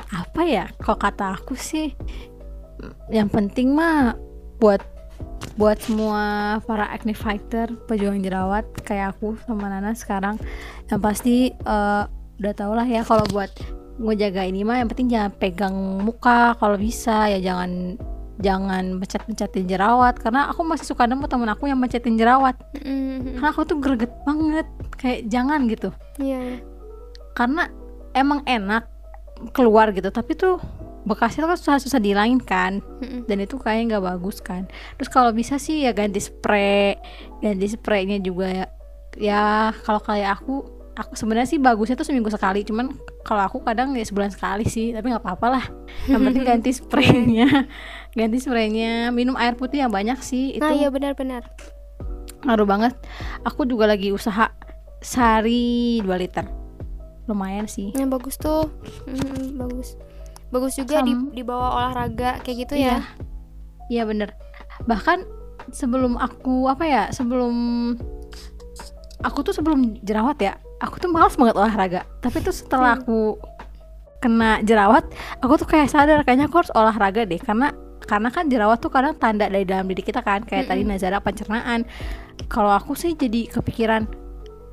apa 0.10 0.42
ya? 0.44 0.72
Kok 0.78 0.98
kata 0.98 1.36
aku 1.36 1.54
sih 1.54 1.92
yang 3.12 3.28
penting 3.28 3.76
mah 3.76 4.16
buat 4.60 4.82
buat 5.60 5.80
semua 5.80 6.58
para 6.64 6.88
acne 6.88 7.12
fighter 7.12 7.68
pejuang 7.88 8.24
jerawat 8.24 8.64
kayak 8.88 9.16
aku 9.16 9.36
sama 9.44 9.68
Nana 9.68 9.92
sekarang 9.92 10.40
yang 10.88 11.00
pasti 11.04 11.52
eh, 11.52 12.04
udah 12.40 12.54
tau 12.56 12.72
lah 12.72 12.88
ya 12.88 13.04
kalau 13.04 13.28
buat 13.32 13.52
ngejaga 14.00 14.48
ini 14.48 14.64
mah 14.64 14.80
yang 14.80 14.88
penting 14.88 15.12
jangan 15.12 15.32
pegang 15.36 15.76
muka 16.00 16.56
kalau 16.56 16.80
bisa 16.80 17.28
ya 17.28 17.40
jangan 17.44 18.00
jangan 18.40 18.96
mencet-mencetin 18.96 19.68
jerawat. 19.68 20.16
Karena 20.16 20.48
aku 20.48 20.64
masih 20.64 20.88
suka 20.88 21.04
nemu 21.04 21.28
temen 21.28 21.52
aku 21.52 21.68
yang 21.68 21.76
mencetin 21.76 22.16
jerawat. 22.16 22.56
Mm, 22.80 23.36
karena 23.36 23.52
aku 23.52 23.68
tuh 23.68 23.78
greget 23.84 24.16
banget 24.24 24.64
kayak 24.96 25.28
jangan 25.28 25.68
gitu. 25.68 25.92
Iya. 26.20 26.64
karena 27.38 27.72
emang 28.12 28.44
enak 28.44 28.84
keluar 29.56 29.96
gitu 29.96 30.12
tapi 30.12 30.36
tuh 30.36 30.60
bekasnya 31.08 31.48
tuh 31.48 31.50
kan 31.56 31.60
susah-susah 31.60 32.00
dihilangin 32.02 32.42
kan. 32.44 32.84
Dan 33.28 33.38
itu 33.44 33.56
kayaknya 33.60 33.98
nggak 33.98 34.06
bagus 34.16 34.44
kan. 34.44 34.68
Terus 35.00 35.10
kalau 35.12 35.32
bisa 35.32 35.56
sih 35.62 35.88
ya 35.88 35.96
ganti 35.96 36.20
spray 36.20 37.00
ganti 37.40 37.68
spraynya 37.72 38.20
juga 38.20 38.48
ya. 38.50 38.66
Ya 39.20 39.44
kalau 39.84 40.02
kayak 40.04 40.40
aku 40.42 40.68
aku 41.00 41.16
sebenarnya 41.16 41.48
sih 41.48 41.60
bagusnya 41.62 41.96
tuh 41.96 42.08
seminggu 42.08 42.28
sekali. 42.32 42.68
Cuman 42.68 42.92
kalau 43.24 43.46
aku 43.48 43.64
kadang 43.64 43.96
ya 43.96 44.04
sebulan 44.04 44.32
sekali 44.34 44.68
sih 44.68 44.92
tapi 44.92 45.12
nggak 45.12 45.24
apa-apa 45.24 45.48
lah. 45.48 45.66
Yang 46.10 46.22
penting 46.32 46.44
ganti 46.52 46.72
spraynya. 46.76 47.48
Ganti 48.14 48.38
spraynya. 48.44 49.14
Minum 49.16 49.40
air 49.40 49.56
putih 49.56 49.86
yang 49.86 49.92
banyak 49.94 50.20
sih 50.20 50.60
itu 50.60 50.64
nah 50.64 50.76
iya 50.76 50.92
benar-benar 50.92 51.48
ngaruh 52.44 52.68
banget. 52.68 52.94
Aku 53.44 53.68
juga 53.68 53.88
lagi 53.88 54.16
usaha 54.16 54.52
sehari 55.00 56.00
2 56.04 56.08
liter. 56.20 56.48
Lumayan 57.28 57.68
sih. 57.68 57.92
Yang 57.96 58.10
bagus 58.16 58.36
tuh. 58.40 58.72
Mm, 59.08 59.60
bagus 59.60 60.00
bagus 60.50 60.74
juga 60.76 61.02
di 61.02 61.14
dibawa 61.32 61.78
olahraga 61.78 62.42
kayak 62.42 62.58
gitu 62.66 62.74
Iya. 62.76 63.00
ya. 63.00 63.00
Iya. 63.90 64.04
Bener. 64.06 64.30
Bahkan 64.86 65.18
sebelum 65.70 66.16
aku 66.16 66.66
apa 66.66 66.86
ya 66.86 67.04
Sebelum 67.12 67.54
Aku 69.20 69.44
tuh 69.44 69.52
sebelum 69.52 70.00
jerawat 70.00 70.40
ya 70.40 70.56
Aku 70.80 70.96
tuh 70.98 71.12
malas 71.12 71.36
banget 71.36 71.60
olahraga. 71.60 72.02
Tapi 72.24 72.40
tuh 72.40 72.56
setelah 72.56 72.96
Hmm. 72.96 73.04
aku 73.04 73.20
Kena 74.20 74.64
jerawat 74.64 75.04
Aku 75.44 75.60
tuh 75.60 75.68
kayak 75.68 75.92
sadar 75.92 76.24
Kayaknya 76.24 76.48
aku 76.48 76.64
harus 76.64 76.74
olahraga 76.74 77.28
deh. 77.28 77.38
Karena 77.38 77.70
karena 78.00 78.34
kan 78.34 78.50
jerawat 78.50 78.82
tuh 78.82 78.90
kadang 78.90 79.14
tanda 79.22 79.46
dari 79.46 79.70
dalam 79.70 79.86
diri 79.86 80.02
kita 80.02 80.26
kan. 80.26 80.42
Kayak 80.42 80.72
tadi 80.72 80.82
Mm-mm. 80.82 80.98
Nazara 80.98 81.22
pencernaan. 81.22 81.86
Kalau 82.50 82.74
aku 82.74 82.98
sih 82.98 83.14
jadi 83.14 83.46
kepikiran 83.46 84.10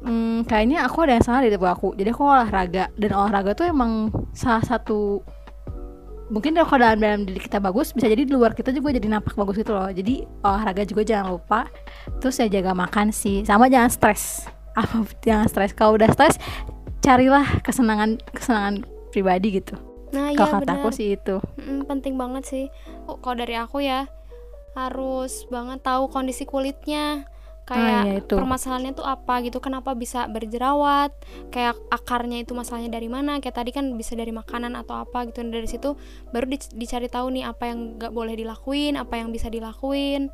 hmm, 0.01 0.49
Kayaknya 0.49 0.89
aku 0.89 1.05
ada 1.05 1.21
yang 1.21 1.25
salah 1.27 1.45
di 1.45 1.53
tubuh 1.53 1.69
aku. 1.69 1.93
Jadi 1.99 2.17
aku 2.17 2.23
olahraga. 2.25 2.89
Dan 2.97 3.13
olahraga 3.13 3.53
tuh 3.53 3.69
emang 3.69 4.09
salah 4.33 4.65
satu 4.65 5.21
mungkin 6.27 6.59
kalau 6.59 6.83
dalam 6.83 6.99
dalam 6.99 7.21
diri 7.23 7.39
kita 7.39 7.63
bagus 7.63 7.95
bisa 7.95 8.11
jadi 8.11 8.27
di 8.27 8.33
luar 8.35 8.53
kita 8.53 8.75
juga 8.75 8.91
jadi 8.95 9.07
nampak 9.07 9.39
bagus 9.39 9.57
gitu 9.63 9.73
loh. 9.75 9.91
Jadi 9.91 10.27
olahraga 10.43 10.83
juga 10.83 11.03
jangan 11.07 11.39
lupa 11.39 11.71
terus 12.19 12.39
ya 12.43 12.47
jaga 12.51 12.75
makan 12.75 13.15
sih. 13.15 13.47
Sama 13.47 13.71
jangan 13.71 13.91
stres. 13.91 14.47
Apa 14.79 15.07
jangan 15.23 15.47
stres. 15.47 15.73
Kalau 15.73 15.95
udah 15.95 16.11
stres 16.11 16.37
carilah 17.01 17.47
kesenangan 17.63 18.19
kesenangan 18.35 18.83
pribadi 19.15 19.63
gitu. 19.63 19.79
Nah 20.11 20.35
iya 20.35 20.39
kalau 20.39 20.53
kata 20.59 20.65
benar. 20.67 20.77
aku 20.83 20.89
sih 20.95 21.09
itu. 21.15 21.37
Mm, 21.63 21.83
penting 21.87 22.15
banget 22.19 22.43
sih. 22.47 22.65
Oh, 23.07 23.19
kalau 23.23 23.39
dari 23.39 23.55
aku 23.55 23.83
ya 23.83 24.11
harus 24.77 25.49
banget 25.49 25.81
tahu 25.81 26.13
kondisi 26.13 26.45
kulitnya 26.45 27.25
kayak 27.67 28.03
Ah, 28.07 28.07
iya, 28.07 28.23
itu. 28.23 28.39
permasalahannya 28.39 28.93
tuh 28.95 29.07
apa 29.07 29.43
gitu? 29.45 29.59
Kenapa 29.59 29.93
bisa 29.99 30.31
berjerawat? 30.31 31.11
Kayak 31.51 31.77
akarnya 31.91 32.39
itu 32.47 32.53
masalahnya 32.55 32.91
dari 32.95 33.11
mana? 33.11 33.43
Kayak 33.43 33.57
tadi 33.63 33.71
kan 33.75 33.85
bisa 34.01 34.15
dari 34.15 34.31
makanan 34.31 34.73
atau 34.79 34.95
apa 35.03 35.27
gitu. 35.29 35.43
Dan 35.43 35.51
dari 35.51 35.67
situ 35.67 35.99
baru 36.31 36.47
dic- 36.47 36.73
dicari 36.73 37.11
tahu 37.11 37.27
nih 37.35 37.45
apa 37.51 37.65
yang 37.71 37.99
nggak 37.99 38.13
boleh 38.15 38.35
dilakuin 38.39 38.95
apa 38.97 39.19
yang 39.21 39.29
bisa 39.35 39.51
dilakuin 39.51 40.31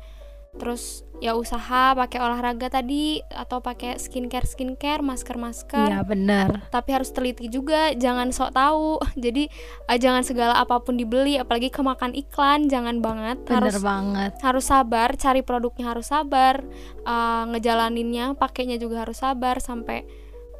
terus 0.53 1.01
ya 1.23 1.39
usaha 1.39 1.95
pakai 1.95 2.19
olahraga 2.19 2.67
tadi 2.67 3.23
atau 3.31 3.63
pakai 3.63 3.95
skincare 3.95 4.43
skincare 4.43 4.99
masker 4.99 5.39
masker. 5.39 5.87
Iya 5.87 6.03
benar. 6.03 6.67
Tapi 6.67 6.89
harus 6.91 7.15
teliti 7.15 7.47
juga 7.47 7.95
jangan 7.95 8.35
sok 8.35 8.51
tahu. 8.51 8.99
Jadi 9.23 9.47
eh, 9.87 9.97
jangan 9.97 10.27
segala 10.27 10.59
apa 10.59 10.83
pun 10.83 10.99
dibeli 10.99 11.39
apalagi 11.39 11.71
kemakan 11.71 12.11
iklan 12.11 12.67
jangan 12.67 12.99
banget. 12.99 13.39
Benar 13.47 13.71
harus 13.71 13.79
banget. 13.79 14.31
harus 14.43 14.65
sabar 14.67 15.15
cari 15.15 15.41
produknya 15.41 15.95
harus 15.95 16.11
sabar 16.11 16.59
eh, 17.07 17.43
ngejalaninnya 17.55 18.35
pakainya 18.35 18.75
juga 18.75 19.07
harus 19.07 19.23
sabar 19.23 19.63
sampai 19.63 20.03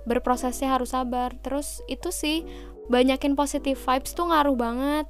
berprosesnya 0.07 0.71
harus 0.71 0.95
sabar. 0.95 1.35
Terus 1.43 1.83
itu 1.91 2.07
sih 2.15 2.47
banyakin 2.87 3.35
positive 3.35 3.79
vibes 3.79 4.15
tuh 4.15 4.31
ngaruh 4.31 4.55
banget 4.55 5.07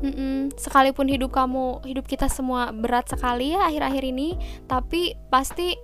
Mm-mm. 0.00 0.56
sekalipun 0.56 1.12
hidup 1.12 1.28
kamu 1.28 1.84
hidup 1.84 2.08
kita 2.08 2.24
semua 2.32 2.72
berat 2.72 3.04
sekali 3.12 3.52
ya 3.52 3.68
akhir-akhir 3.68 4.00
ini 4.00 4.32
tapi 4.64 5.12
pasti 5.28 5.76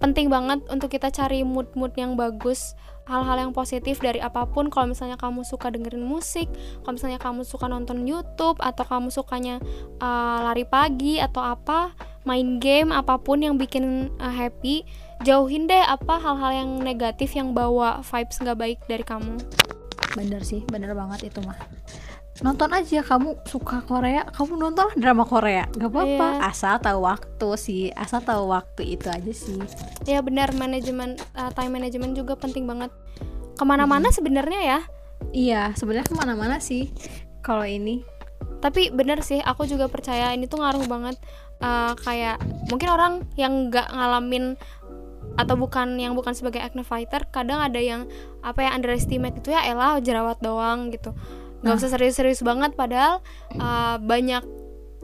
penting 0.00 0.32
banget 0.32 0.64
untuk 0.72 0.88
kita 0.90 1.12
cari 1.12 1.44
mood-mood 1.44 1.92
yang 1.94 2.16
bagus 2.16 2.72
hal-hal 3.04 3.36
yang 3.36 3.52
positif 3.52 4.00
dari 4.00 4.22
apa 4.22 4.48
pun. 4.48 4.72
Kalau 4.72 4.88
misalnya 4.88 5.20
kamu 5.20 5.44
suka 5.44 5.68
dengerin 5.68 6.02
musik 6.02 6.48
kalau 6.82 6.96
misalnya 6.96 7.20
kamu 7.20 7.44
suka 7.44 7.68
nonton 7.68 8.08
YouTube 8.08 8.56
atau 8.64 8.84
kamu 8.88 9.12
sukanya 9.12 9.60
uh, 10.00 10.38
lari 10.46 10.64
pagi 10.64 11.20
atau 11.20 11.44
apa 11.44 11.92
main 12.24 12.56
game 12.62 12.96
apa 12.96 13.20
pun 13.20 13.44
yang 13.44 13.60
bikin 13.60 14.08
uh, 14.20 14.32
happy 14.32 14.84
jauhin 15.24 15.68
deh 15.68 15.84
apa 15.84 16.16
hal-hal 16.16 16.52
yang 16.64 16.70
negatif 16.80 17.36
yang 17.36 17.52
bawa 17.52 18.00
vibes 18.00 18.40
nggak 18.40 18.58
baik 18.58 18.78
dari 18.88 19.04
kamu. 19.04 19.36
Bener 20.16 20.40
sih 20.40 20.64
bener 20.72 20.96
banget 20.96 21.28
itu 21.28 21.44
mah 21.44 21.60
nonton 22.40 22.72
aja 22.72 23.04
kamu 23.04 23.36
suka 23.44 23.84
Korea 23.84 24.24
kamu 24.32 24.56
nonton 24.56 24.88
drama 24.96 25.28
Korea. 25.28 25.68
Gak 25.76 25.92
apa-apa. 25.92 26.28
Iya. 26.40 26.48
asal 26.48 26.74
tahu 26.80 27.00
waktu 27.04 27.48
sih 27.60 27.82
asal 27.92 28.24
tahu 28.24 28.48
waktu 28.48 28.96
itu 28.96 29.06
aja 29.12 29.32
sih. 29.32 29.60
Ya 30.08 30.24
benar. 30.24 30.52
Manajemen 30.56 31.20
uh, 31.36 31.52
time 31.52 31.76
management 31.76 32.16
juga 32.16 32.36
penting 32.36 32.64
banget. 32.64 32.88
Ke 33.56 33.64
mana-mana 33.68 34.08
sebenarnya 34.08 34.60
ya. 34.60 34.80
Iya 35.36 35.62
sebenarnya 35.76 36.08
ke 36.08 36.16
mana-mana 36.16 36.56
sih 36.58 36.88
kalau 37.44 37.64
ini. 37.64 38.02
Tapi 38.60 38.92
bener 38.92 39.20
sih 39.24 39.40
aku 39.40 39.68
juga 39.68 39.88
percaya 39.88 40.32
ini 40.32 40.48
tuh 40.48 40.64
ngaruh 40.64 40.84
banget. 40.88 41.16
Uh, 41.60 41.92
kayak 42.00 42.40
mungkin 42.72 42.88
orang 42.88 43.12
yang 43.36 43.68
nggak 43.68 43.92
ngalamin 43.92 44.56
atau 45.36 45.54
bukan 45.54 46.00
yang 46.00 46.16
bukan 46.16 46.32
sebagai 46.32 46.60
acne 46.60 46.82
fighter 46.82 47.28
kadang 47.28 47.60
ada 47.60 47.78
yang 47.78 48.08
apa 48.40 48.64
ya 48.64 48.70
underestimate 48.72 49.36
itu 49.38 49.52
ya 49.52 49.62
elah 49.68 50.00
jerawat 50.00 50.40
doang 50.40 50.88
gitu 50.90 51.14
nggak 51.60 51.74
Nah. 51.76 51.80
usah 51.80 51.92
serius-serius 51.92 52.40
banget 52.40 52.72
padahal 52.72 53.20
uh, 53.60 53.96
banyak 54.00 54.44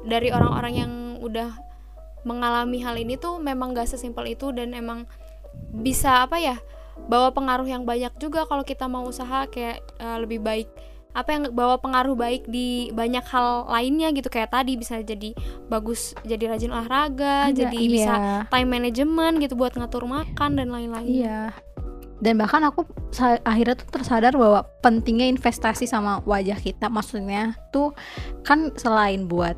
dari 0.06 0.32
orang-orang 0.32 0.74
yang 0.74 0.92
udah 1.20 1.52
mengalami 2.26 2.82
hal 2.82 2.98
ini 2.98 3.14
tuh 3.14 3.38
memang 3.38 3.74
gak 3.74 3.86
sesimpel 3.86 4.26
itu 4.26 4.50
dan 4.50 4.74
emang 4.74 5.06
bisa 5.70 6.26
apa 6.26 6.42
ya 6.42 6.56
bawa 7.06 7.30
pengaruh 7.30 7.68
yang 7.68 7.86
banyak 7.86 8.10
juga 8.18 8.48
kalau 8.48 8.66
kita 8.66 8.88
mau 8.90 9.06
usaha 9.06 9.46
kayak 9.46 9.84
uh, 10.00 10.18
lebih 10.18 10.42
baik 10.42 10.66
apa 11.16 11.32
yang 11.32 11.42
bawa 11.48 11.80
pengaruh 11.80 12.12
baik 12.12 12.44
di 12.44 12.92
banyak 12.92 13.24
hal 13.32 13.64
lainnya 13.72 14.12
gitu 14.12 14.28
kayak 14.28 14.52
tadi 14.52 14.76
bisa 14.76 15.00
jadi 15.00 15.32
bagus 15.64 16.12
jadi 16.28 16.52
rajin 16.52 16.68
olahraga 16.76 17.48
Ada, 17.48 17.56
jadi 17.56 17.78
iya. 17.80 17.88
bisa 17.88 18.14
time 18.52 18.68
management 18.68 19.40
gitu 19.40 19.56
buat 19.56 19.72
ngatur 19.80 20.04
makan 20.04 20.60
dan 20.60 20.68
lain-lain 20.68 21.08
iya 21.08 21.56
dan 22.20 22.40
bahkan 22.40 22.64
aku 22.64 22.88
akhirnya 23.44 23.76
tuh 23.76 23.88
tersadar 23.92 24.32
bahwa 24.32 24.64
pentingnya 24.80 25.28
investasi 25.28 25.84
sama 25.84 26.24
wajah 26.24 26.56
kita 26.56 26.88
maksudnya 26.88 27.56
tuh 27.72 27.92
kan 28.40 28.72
selain 28.80 29.28
buat 29.28 29.56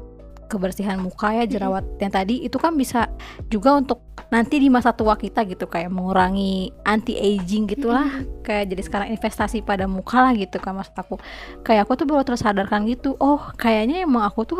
kebersihan 0.49 0.97
muka 0.99 1.37
ya 1.37 1.45
jerawat 1.45 1.85
yang 2.01 2.11
tadi 2.11 2.43
itu 2.43 2.57
kan 2.57 2.73
bisa 2.75 3.13
juga 3.53 3.77
untuk 3.77 4.01
nanti 4.33 4.61
di 4.61 4.69
masa 4.73 4.97
tua 4.97 5.15
kita 5.15 5.45
gitu 5.45 5.69
kayak 5.69 5.93
mengurangi 5.93 6.73
anti 6.89 7.17
aging 7.17 7.69
gitulah 7.69 8.25
kayak 8.45 8.73
jadi 8.73 8.83
sekarang 8.83 9.09
investasi 9.13 9.61
pada 9.61 9.85
muka 9.85 10.21
lah 10.25 10.33
gitu 10.37 10.57
kan 10.61 10.77
maksud 10.77 10.97
aku. 10.97 11.17
Kayak 11.65 11.89
aku 11.89 11.93
tuh 12.01 12.07
baru 12.09 12.25
tersadarkan 12.25 12.89
gitu 12.89 13.17
oh 13.21 13.41
kayaknya 13.61 14.05
emang 14.05 14.25
aku 14.25 14.45
tuh 14.49 14.57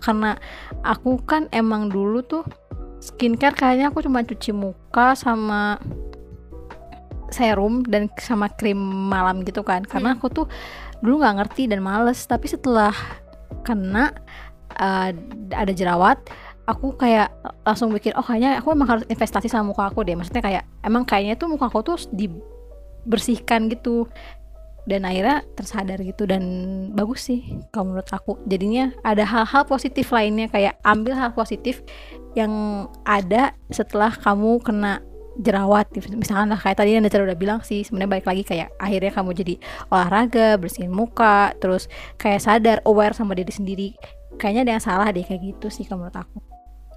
karena 0.00 0.36
aku 0.84 1.20
kan 1.24 1.48
emang 1.52 1.92
dulu 1.92 2.24
tuh 2.24 2.44
skincare 3.00 3.56
kayaknya 3.56 3.92
aku 3.92 4.04
cuma 4.04 4.24
cuci 4.24 4.52
muka 4.52 5.16
sama 5.16 5.80
serum 7.32 7.82
dan 7.86 8.10
sama 8.18 8.50
krim 8.52 8.78
malam 9.10 9.42
gitu 9.46 9.62
kan. 9.64 9.82
Karena 9.86 10.14
aku 10.18 10.30
tuh 10.30 10.46
dulu 11.00 11.22
nggak 11.24 11.36
ngerti 11.42 11.70
dan 11.70 11.80
males. 11.80 12.22
Tapi 12.26 12.46
setelah 12.50 12.94
kena 13.66 14.14
uh, 14.78 15.10
ada 15.50 15.72
jerawat 15.74 16.18
aku 16.70 16.94
kayak 16.94 17.34
langsung 17.66 17.90
mikir 17.90 18.14
oh 18.14 18.22
kayaknya 18.22 18.62
aku 18.62 18.70
emang 18.70 18.86
harus 18.86 19.04
investasi 19.10 19.50
sama 19.50 19.74
muka 19.74 19.90
aku 19.90 20.06
deh. 20.06 20.14
Maksudnya 20.14 20.42
kayak 20.42 20.64
emang 20.86 21.02
kayaknya 21.02 21.34
tuh 21.34 21.50
muka 21.50 21.66
aku 21.66 21.82
tuh 21.82 21.98
dibersihkan 22.14 23.66
gitu. 23.72 24.06
Dan 24.88 25.04
akhirnya 25.04 25.44
tersadar 25.54 26.00
gitu 26.00 26.24
dan 26.24 26.42
bagus 26.96 27.28
sih 27.28 27.44
kalau 27.68 27.92
menurut 27.92 28.08
aku. 28.10 28.40
Jadinya 28.48 28.94
ada 29.04 29.28
hal-hal 29.28 29.68
positif 29.68 30.08
lainnya 30.08 30.48
kayak 30.48 30.80
ambil 30.86 31.14
hal 31.14 31.30
positif 31.36 31.84
yang 32.32 32.86
ada 33.04 33.52
setelah 33.68 34.14
kamu 34.14 34.62
kena 34.62 35.04
jerawat 35.40 35.88
misalkan 36.14 36.52
lah 36.52 36.60
kayak 36.60 36.76
tadi 36.78 36.96
yang 36.96 37.04
udah 37.04 37.38
bilang 37.38 37.60
sih 37.64 37.82
sebenarnya 37.82 38.20
balik 38.20 38.26
lagi 38.28 38.42
kayak 38.44 38.68
akhirnya 38.76 39.12
kamu 39.16 39.30
jadi 39.32 39.54
olahraga 39.88 40.48
bersihin 40.60 40.92
muka 40.92 41.56
terus 41.58 41.88
kayak 42.20 42.40
sadar 42.44 42.78
aware 42.84 43.16
sama 43.16 43.32
diri 43.32 43.50
sendiri. 43.50 43.88
Kayaknya 44.40 44.60
ada 44.64 44.72
yang 44.78 44.84
salah 44.84 45.08
deh 45.12 45.24
kayak 45.24 45.42
gitu 45.42 45.68
sih 45.68 45.84
kalau 45.84 46.06
menurut 46.06 46.20
aku. 46.20 46.38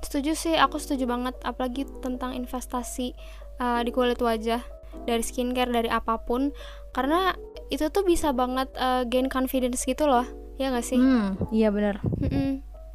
Setuju 0.03 0.31
sih 0.35 0.55
aku 0.59 0.77
setuju 0.79 1.07
banget 1.07 1.35
apalagi 1.47 1.87
tentang 2.03 2.35
investasi 2.35 3.15
uh, 3.63 3.79
di 3.83 3.91
kulit 3.95 4.19
wajah 4.19 4.59
dari 5.07 5.23
skincare 5.23 5.71
dari 5.71 5.89
apa 5.89 6.19
pun. 6.23 6.51
Karena 6.93 7.33
itu 7.71 7.89
tuh 7.89 8.05
bisa 8.05 8.35
banget 8.35 8.69
uh, 8.77 9.07
gain 9.07 9.31
confidence 9.31 9.87
gitu 9.87 10.05
loh 10.05 10.27
ya 10.61 10.69
gak 10.69 10.85
sih? 10.85 11.01
Hmm, 11.01 11.33
iya 11.49 11.73
benar 11.73 12.03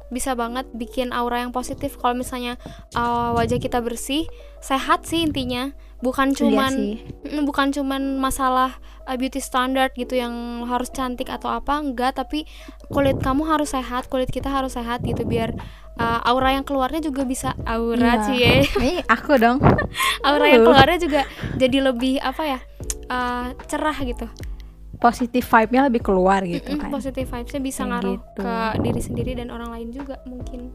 bisa 0.09 0.33
banget 0.33 0.65
bikin 0.73 1.09
aura 1.09 1.39
yang 1.39 1.49
positif 1.49 1.95
kalau 1.95 2.13
misalnya 2.13 2.57
uh, 2.93 3.31
wajah 3.31 3.57
kita 3.57 3.77
bersih 3.79 4.25
sehat 4.59 5.05
sih 5.05 5.21
intinya 5.21 5.69
bukan 5.99 6.31
Iya 6.31 6.37
cuman 6.39 6.73
sih. 6.73 6.95
bukan 7.43 7.69
cuman 7.69 8.17
masalah 8.17 8.73
uh, 9.03 9.13
beauty 9.13 9.37
standard 9.37 9.91
gitu 9.93 10.15
yang 10.15 10.31
harus 10.63 10.89
cantik 10.89 11.27
atau 11.27 11.49
apa 11.49 11.77
enggak 11.77 12.15
tapi 12.15 12.47
kulit 12.87 13.19
kamu 13.19 13.43
harus 13.43 13.71
sehat 13.71 14.07
kulit 14.07 14.27
kita 14.27 14.47
harus 14.47 14.73
sehat 14.73 15.03
gitu 15.03 15.23
biar 15.23 15.51
uh, 15.95 16.19
aura 16.23 16.55
yang 16.55 16.63
keluarnya 16.63 16.99
juga 16.99 17.21
bisa 17.23 17.51
aura 17.63 18.15
Iya. 18.15 18.23
cie 18.25 18.53
Ini 18.79 18.91
aku 19.05 19.35
dong 19.35 19.59
aura 20.27 20.45
yang 20.47 20.63
Uh. 20.63 20.67
keluarnya 20.71 20.99
juga 20.99 21.21
jadi 21.53 21.77
lebih 21.83 22.17
apa 22.17 22.43
ya 22.47 22.59
uh, 23.07 23.51
cerah 23.67 23.97
gitu 23.99 24.25
positif 24.99 25.47
vibe-nya 25.47 25.87
lebih 25.87 26.03
keluar 26.03 26.43
gitu 26.43 26.75
kan 26.75 26.91
positive 26.91 27.23
vibesnya 27.25 27.61
bisa 27.63 27.81
Kayak 27.81 27.91
ngaruh 27.95 28.17
gitu. 28.19 28.41
ke 28.43 28.53
diri 28.83 29.01
sendiri 29.01 29.31
dan 29.39 29.47
orang 29.49 29.71
lain 29.71 29.89
juga 29.89 30.19
mungkin 30.27 30.69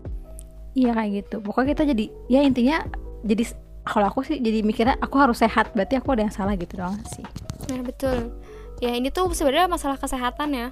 Iya 0.75 0.91
kayak 0.91 1.11
gitu. 1.23 1.37
Pokoknya 1.39 1.71
kita 1.71 1.83
jadi 1.95 2.05
ya 2.27 2.41
intinya 2.43 2.83
jadi 3.23 3.47
kalau 3.87 4.11
aku 4.11 4.27
sih 4.27 4.43
jadi 4.43 4.59
mikirnya 4.67 4.99
aku 4.99 5.23
harus 5.23 5.39
sehat. 5.39 5.71
Berarti 5.71 6.03
aku 6.03 6.11
ada 6.11 6.27
yang 6.27 6.35
salah 6.35 6.59
gitu 6.59 6.75
doang 6.75 6.99
sih. 7.07 7.23
nah 7.71 7.79
betul 7.79 8.35
ya 8.83 8.91
ini 8.91 9.07
tuh 9.09 9.31
sebenarnya 9.31 9.71
masalah 9.71 9.95
kesehatan 9.95 10.51
ya 10.51 10.69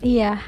Iya. 0.00 0.40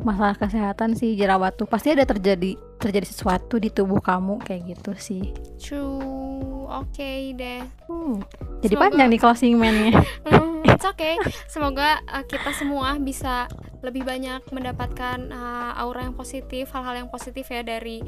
Masalah 0.00 0.36
kesehatan 0.36 0.96
sih 0.96 1.12
jerawat 1.12 1.60
tuh 1.60 1.68
pasti 1.68 1.92
ada 1.92 2.08
terjadi 2.08 2.56
terjadi 2.80 3.04
sesuatu 3.04 3.60
di 3.60 3.68
tubuh 3.68 4.00
kamu 4.00 4.40
kayak 4.40 4.72
gitu 4.72 4.92
sih. 4.96 5.36
True, 5.60 6.64
oke 6.64 7.12
deh. 7.36 7.60
Uh, 7.84 8.16
jadi 8.64 8.74
Semoga- 8.74 8.84
panjang 8.88 9.08
nih 9.12 9.20
closing 9.20 9.54
man-nya. 9.60 10.00
Hmm, 10.24 10.64
it's 10.72 10.88
okay. 10.88 11.20
Semoga 11.52 12.00
uh, 12.08 12.24
kita 12.24 12.56
semua 12.56 12.96
bisa 12.96 13.44
lebih 13.84 14.04
banyak 14.04 14.44
mendapatkan 14.52 15.28
uh, 15.28 15.76
aura 15.76 16.08
yang 16.08 16.16
positif, 16.16 16.72
hal-hal 16.72 17.04
yang 17.04 17.10
positif 17.12 17.48
ya 17.48 17.60
dari 17.60 18.00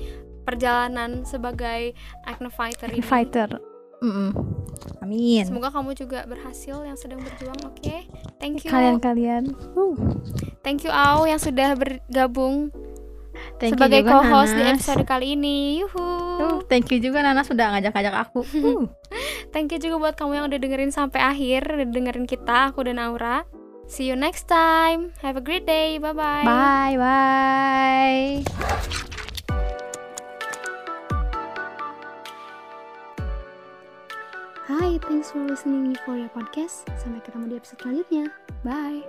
perjalanan 0.43 1.29
sebagai 1.29 1.93
acne 2.25 2.49
fighter 2.49 2.89
ini. 2.89 3.05
Fighter. 3.05 3.72
Mm-mm. 4.03 4.35
Amin. 4.99 5.47
Semoga 5.47 5.71
kamu 5.71 5.95
juga 5.95 6.27
berhasil 6.27 6.83
yang 6.83 6.99
sedang 6.99 7.23
berjuang, 7.23 7.59
oke? 7.63 7.97
Thank 8.43 8.67
you. 8.67 8.71
Kalian-kalian. 8.75 9.55
Uh, 9.79 9.95
Thank 10.67 10.83
you 10.83 10.91
Au 10.91 11.23
yang 11.27 11.39
sudah 11.39 11.79
bergabung 11.79 12.75
thank 13.59 13.75
you 13.75 13.79
sebagai 13.79 14.03
co-host 14.07 14.53
di 14.55 14.63
episode 14.63 15.05
kali 15.07 15.39
ini. 15.39 15.83
Yuhu. 15.83 16.07
Uh, 16.43 16.59
thank 16.67 16.91
you 16.91 16.99
juga 16.99 17.23
Nana 17.23 17.47
sudah 17.47 17.79
ngajak-ngajak 17.79 18.15
aku. 18.27 18.43
Uh. 18.63 18.87
Thank 19.53 19.77
you 19.77 19.79
juga 19.79 20.01
buat 20.01 20.15
kamu 20.17 20.33
yang 20.35 20.47
udah 20.49 20.59
dengerin 20.59 20.93
sampai 20.95 21.21
akhir, 21.21 21.69
udah 21.69 21.89
dengerin 21.93 22.25
kita, 22.25 22.73
aku 22.73 22.89
dan 22.89 22.97
Aura. 22.97 23.45
See 23.85 24.09
you 24.09 24.17
next 24.17 24.49
time. 24.49 25.13
Have 25.21 25.37
a 25.37 25.45
great 25.45 25.69
day. 25.69 26.01
Bye-bye. 26.01 26.49
Bye 26.49 26.97
bye. 26.97 29.12
Hi, 34.69 34.97
thanks 35.11 35.33
for 35.33 35.43
listening 35.43 35.91
Euphoria 35.91 36.31
Podcast. 36.31 36.87
Sampai 36.95 37.19
ketemu 37.27 37.51
di 37.51 37.55
episode 37.59 37.83
selanjutnya. 37.83 38.31
Bye. 38.63 39.03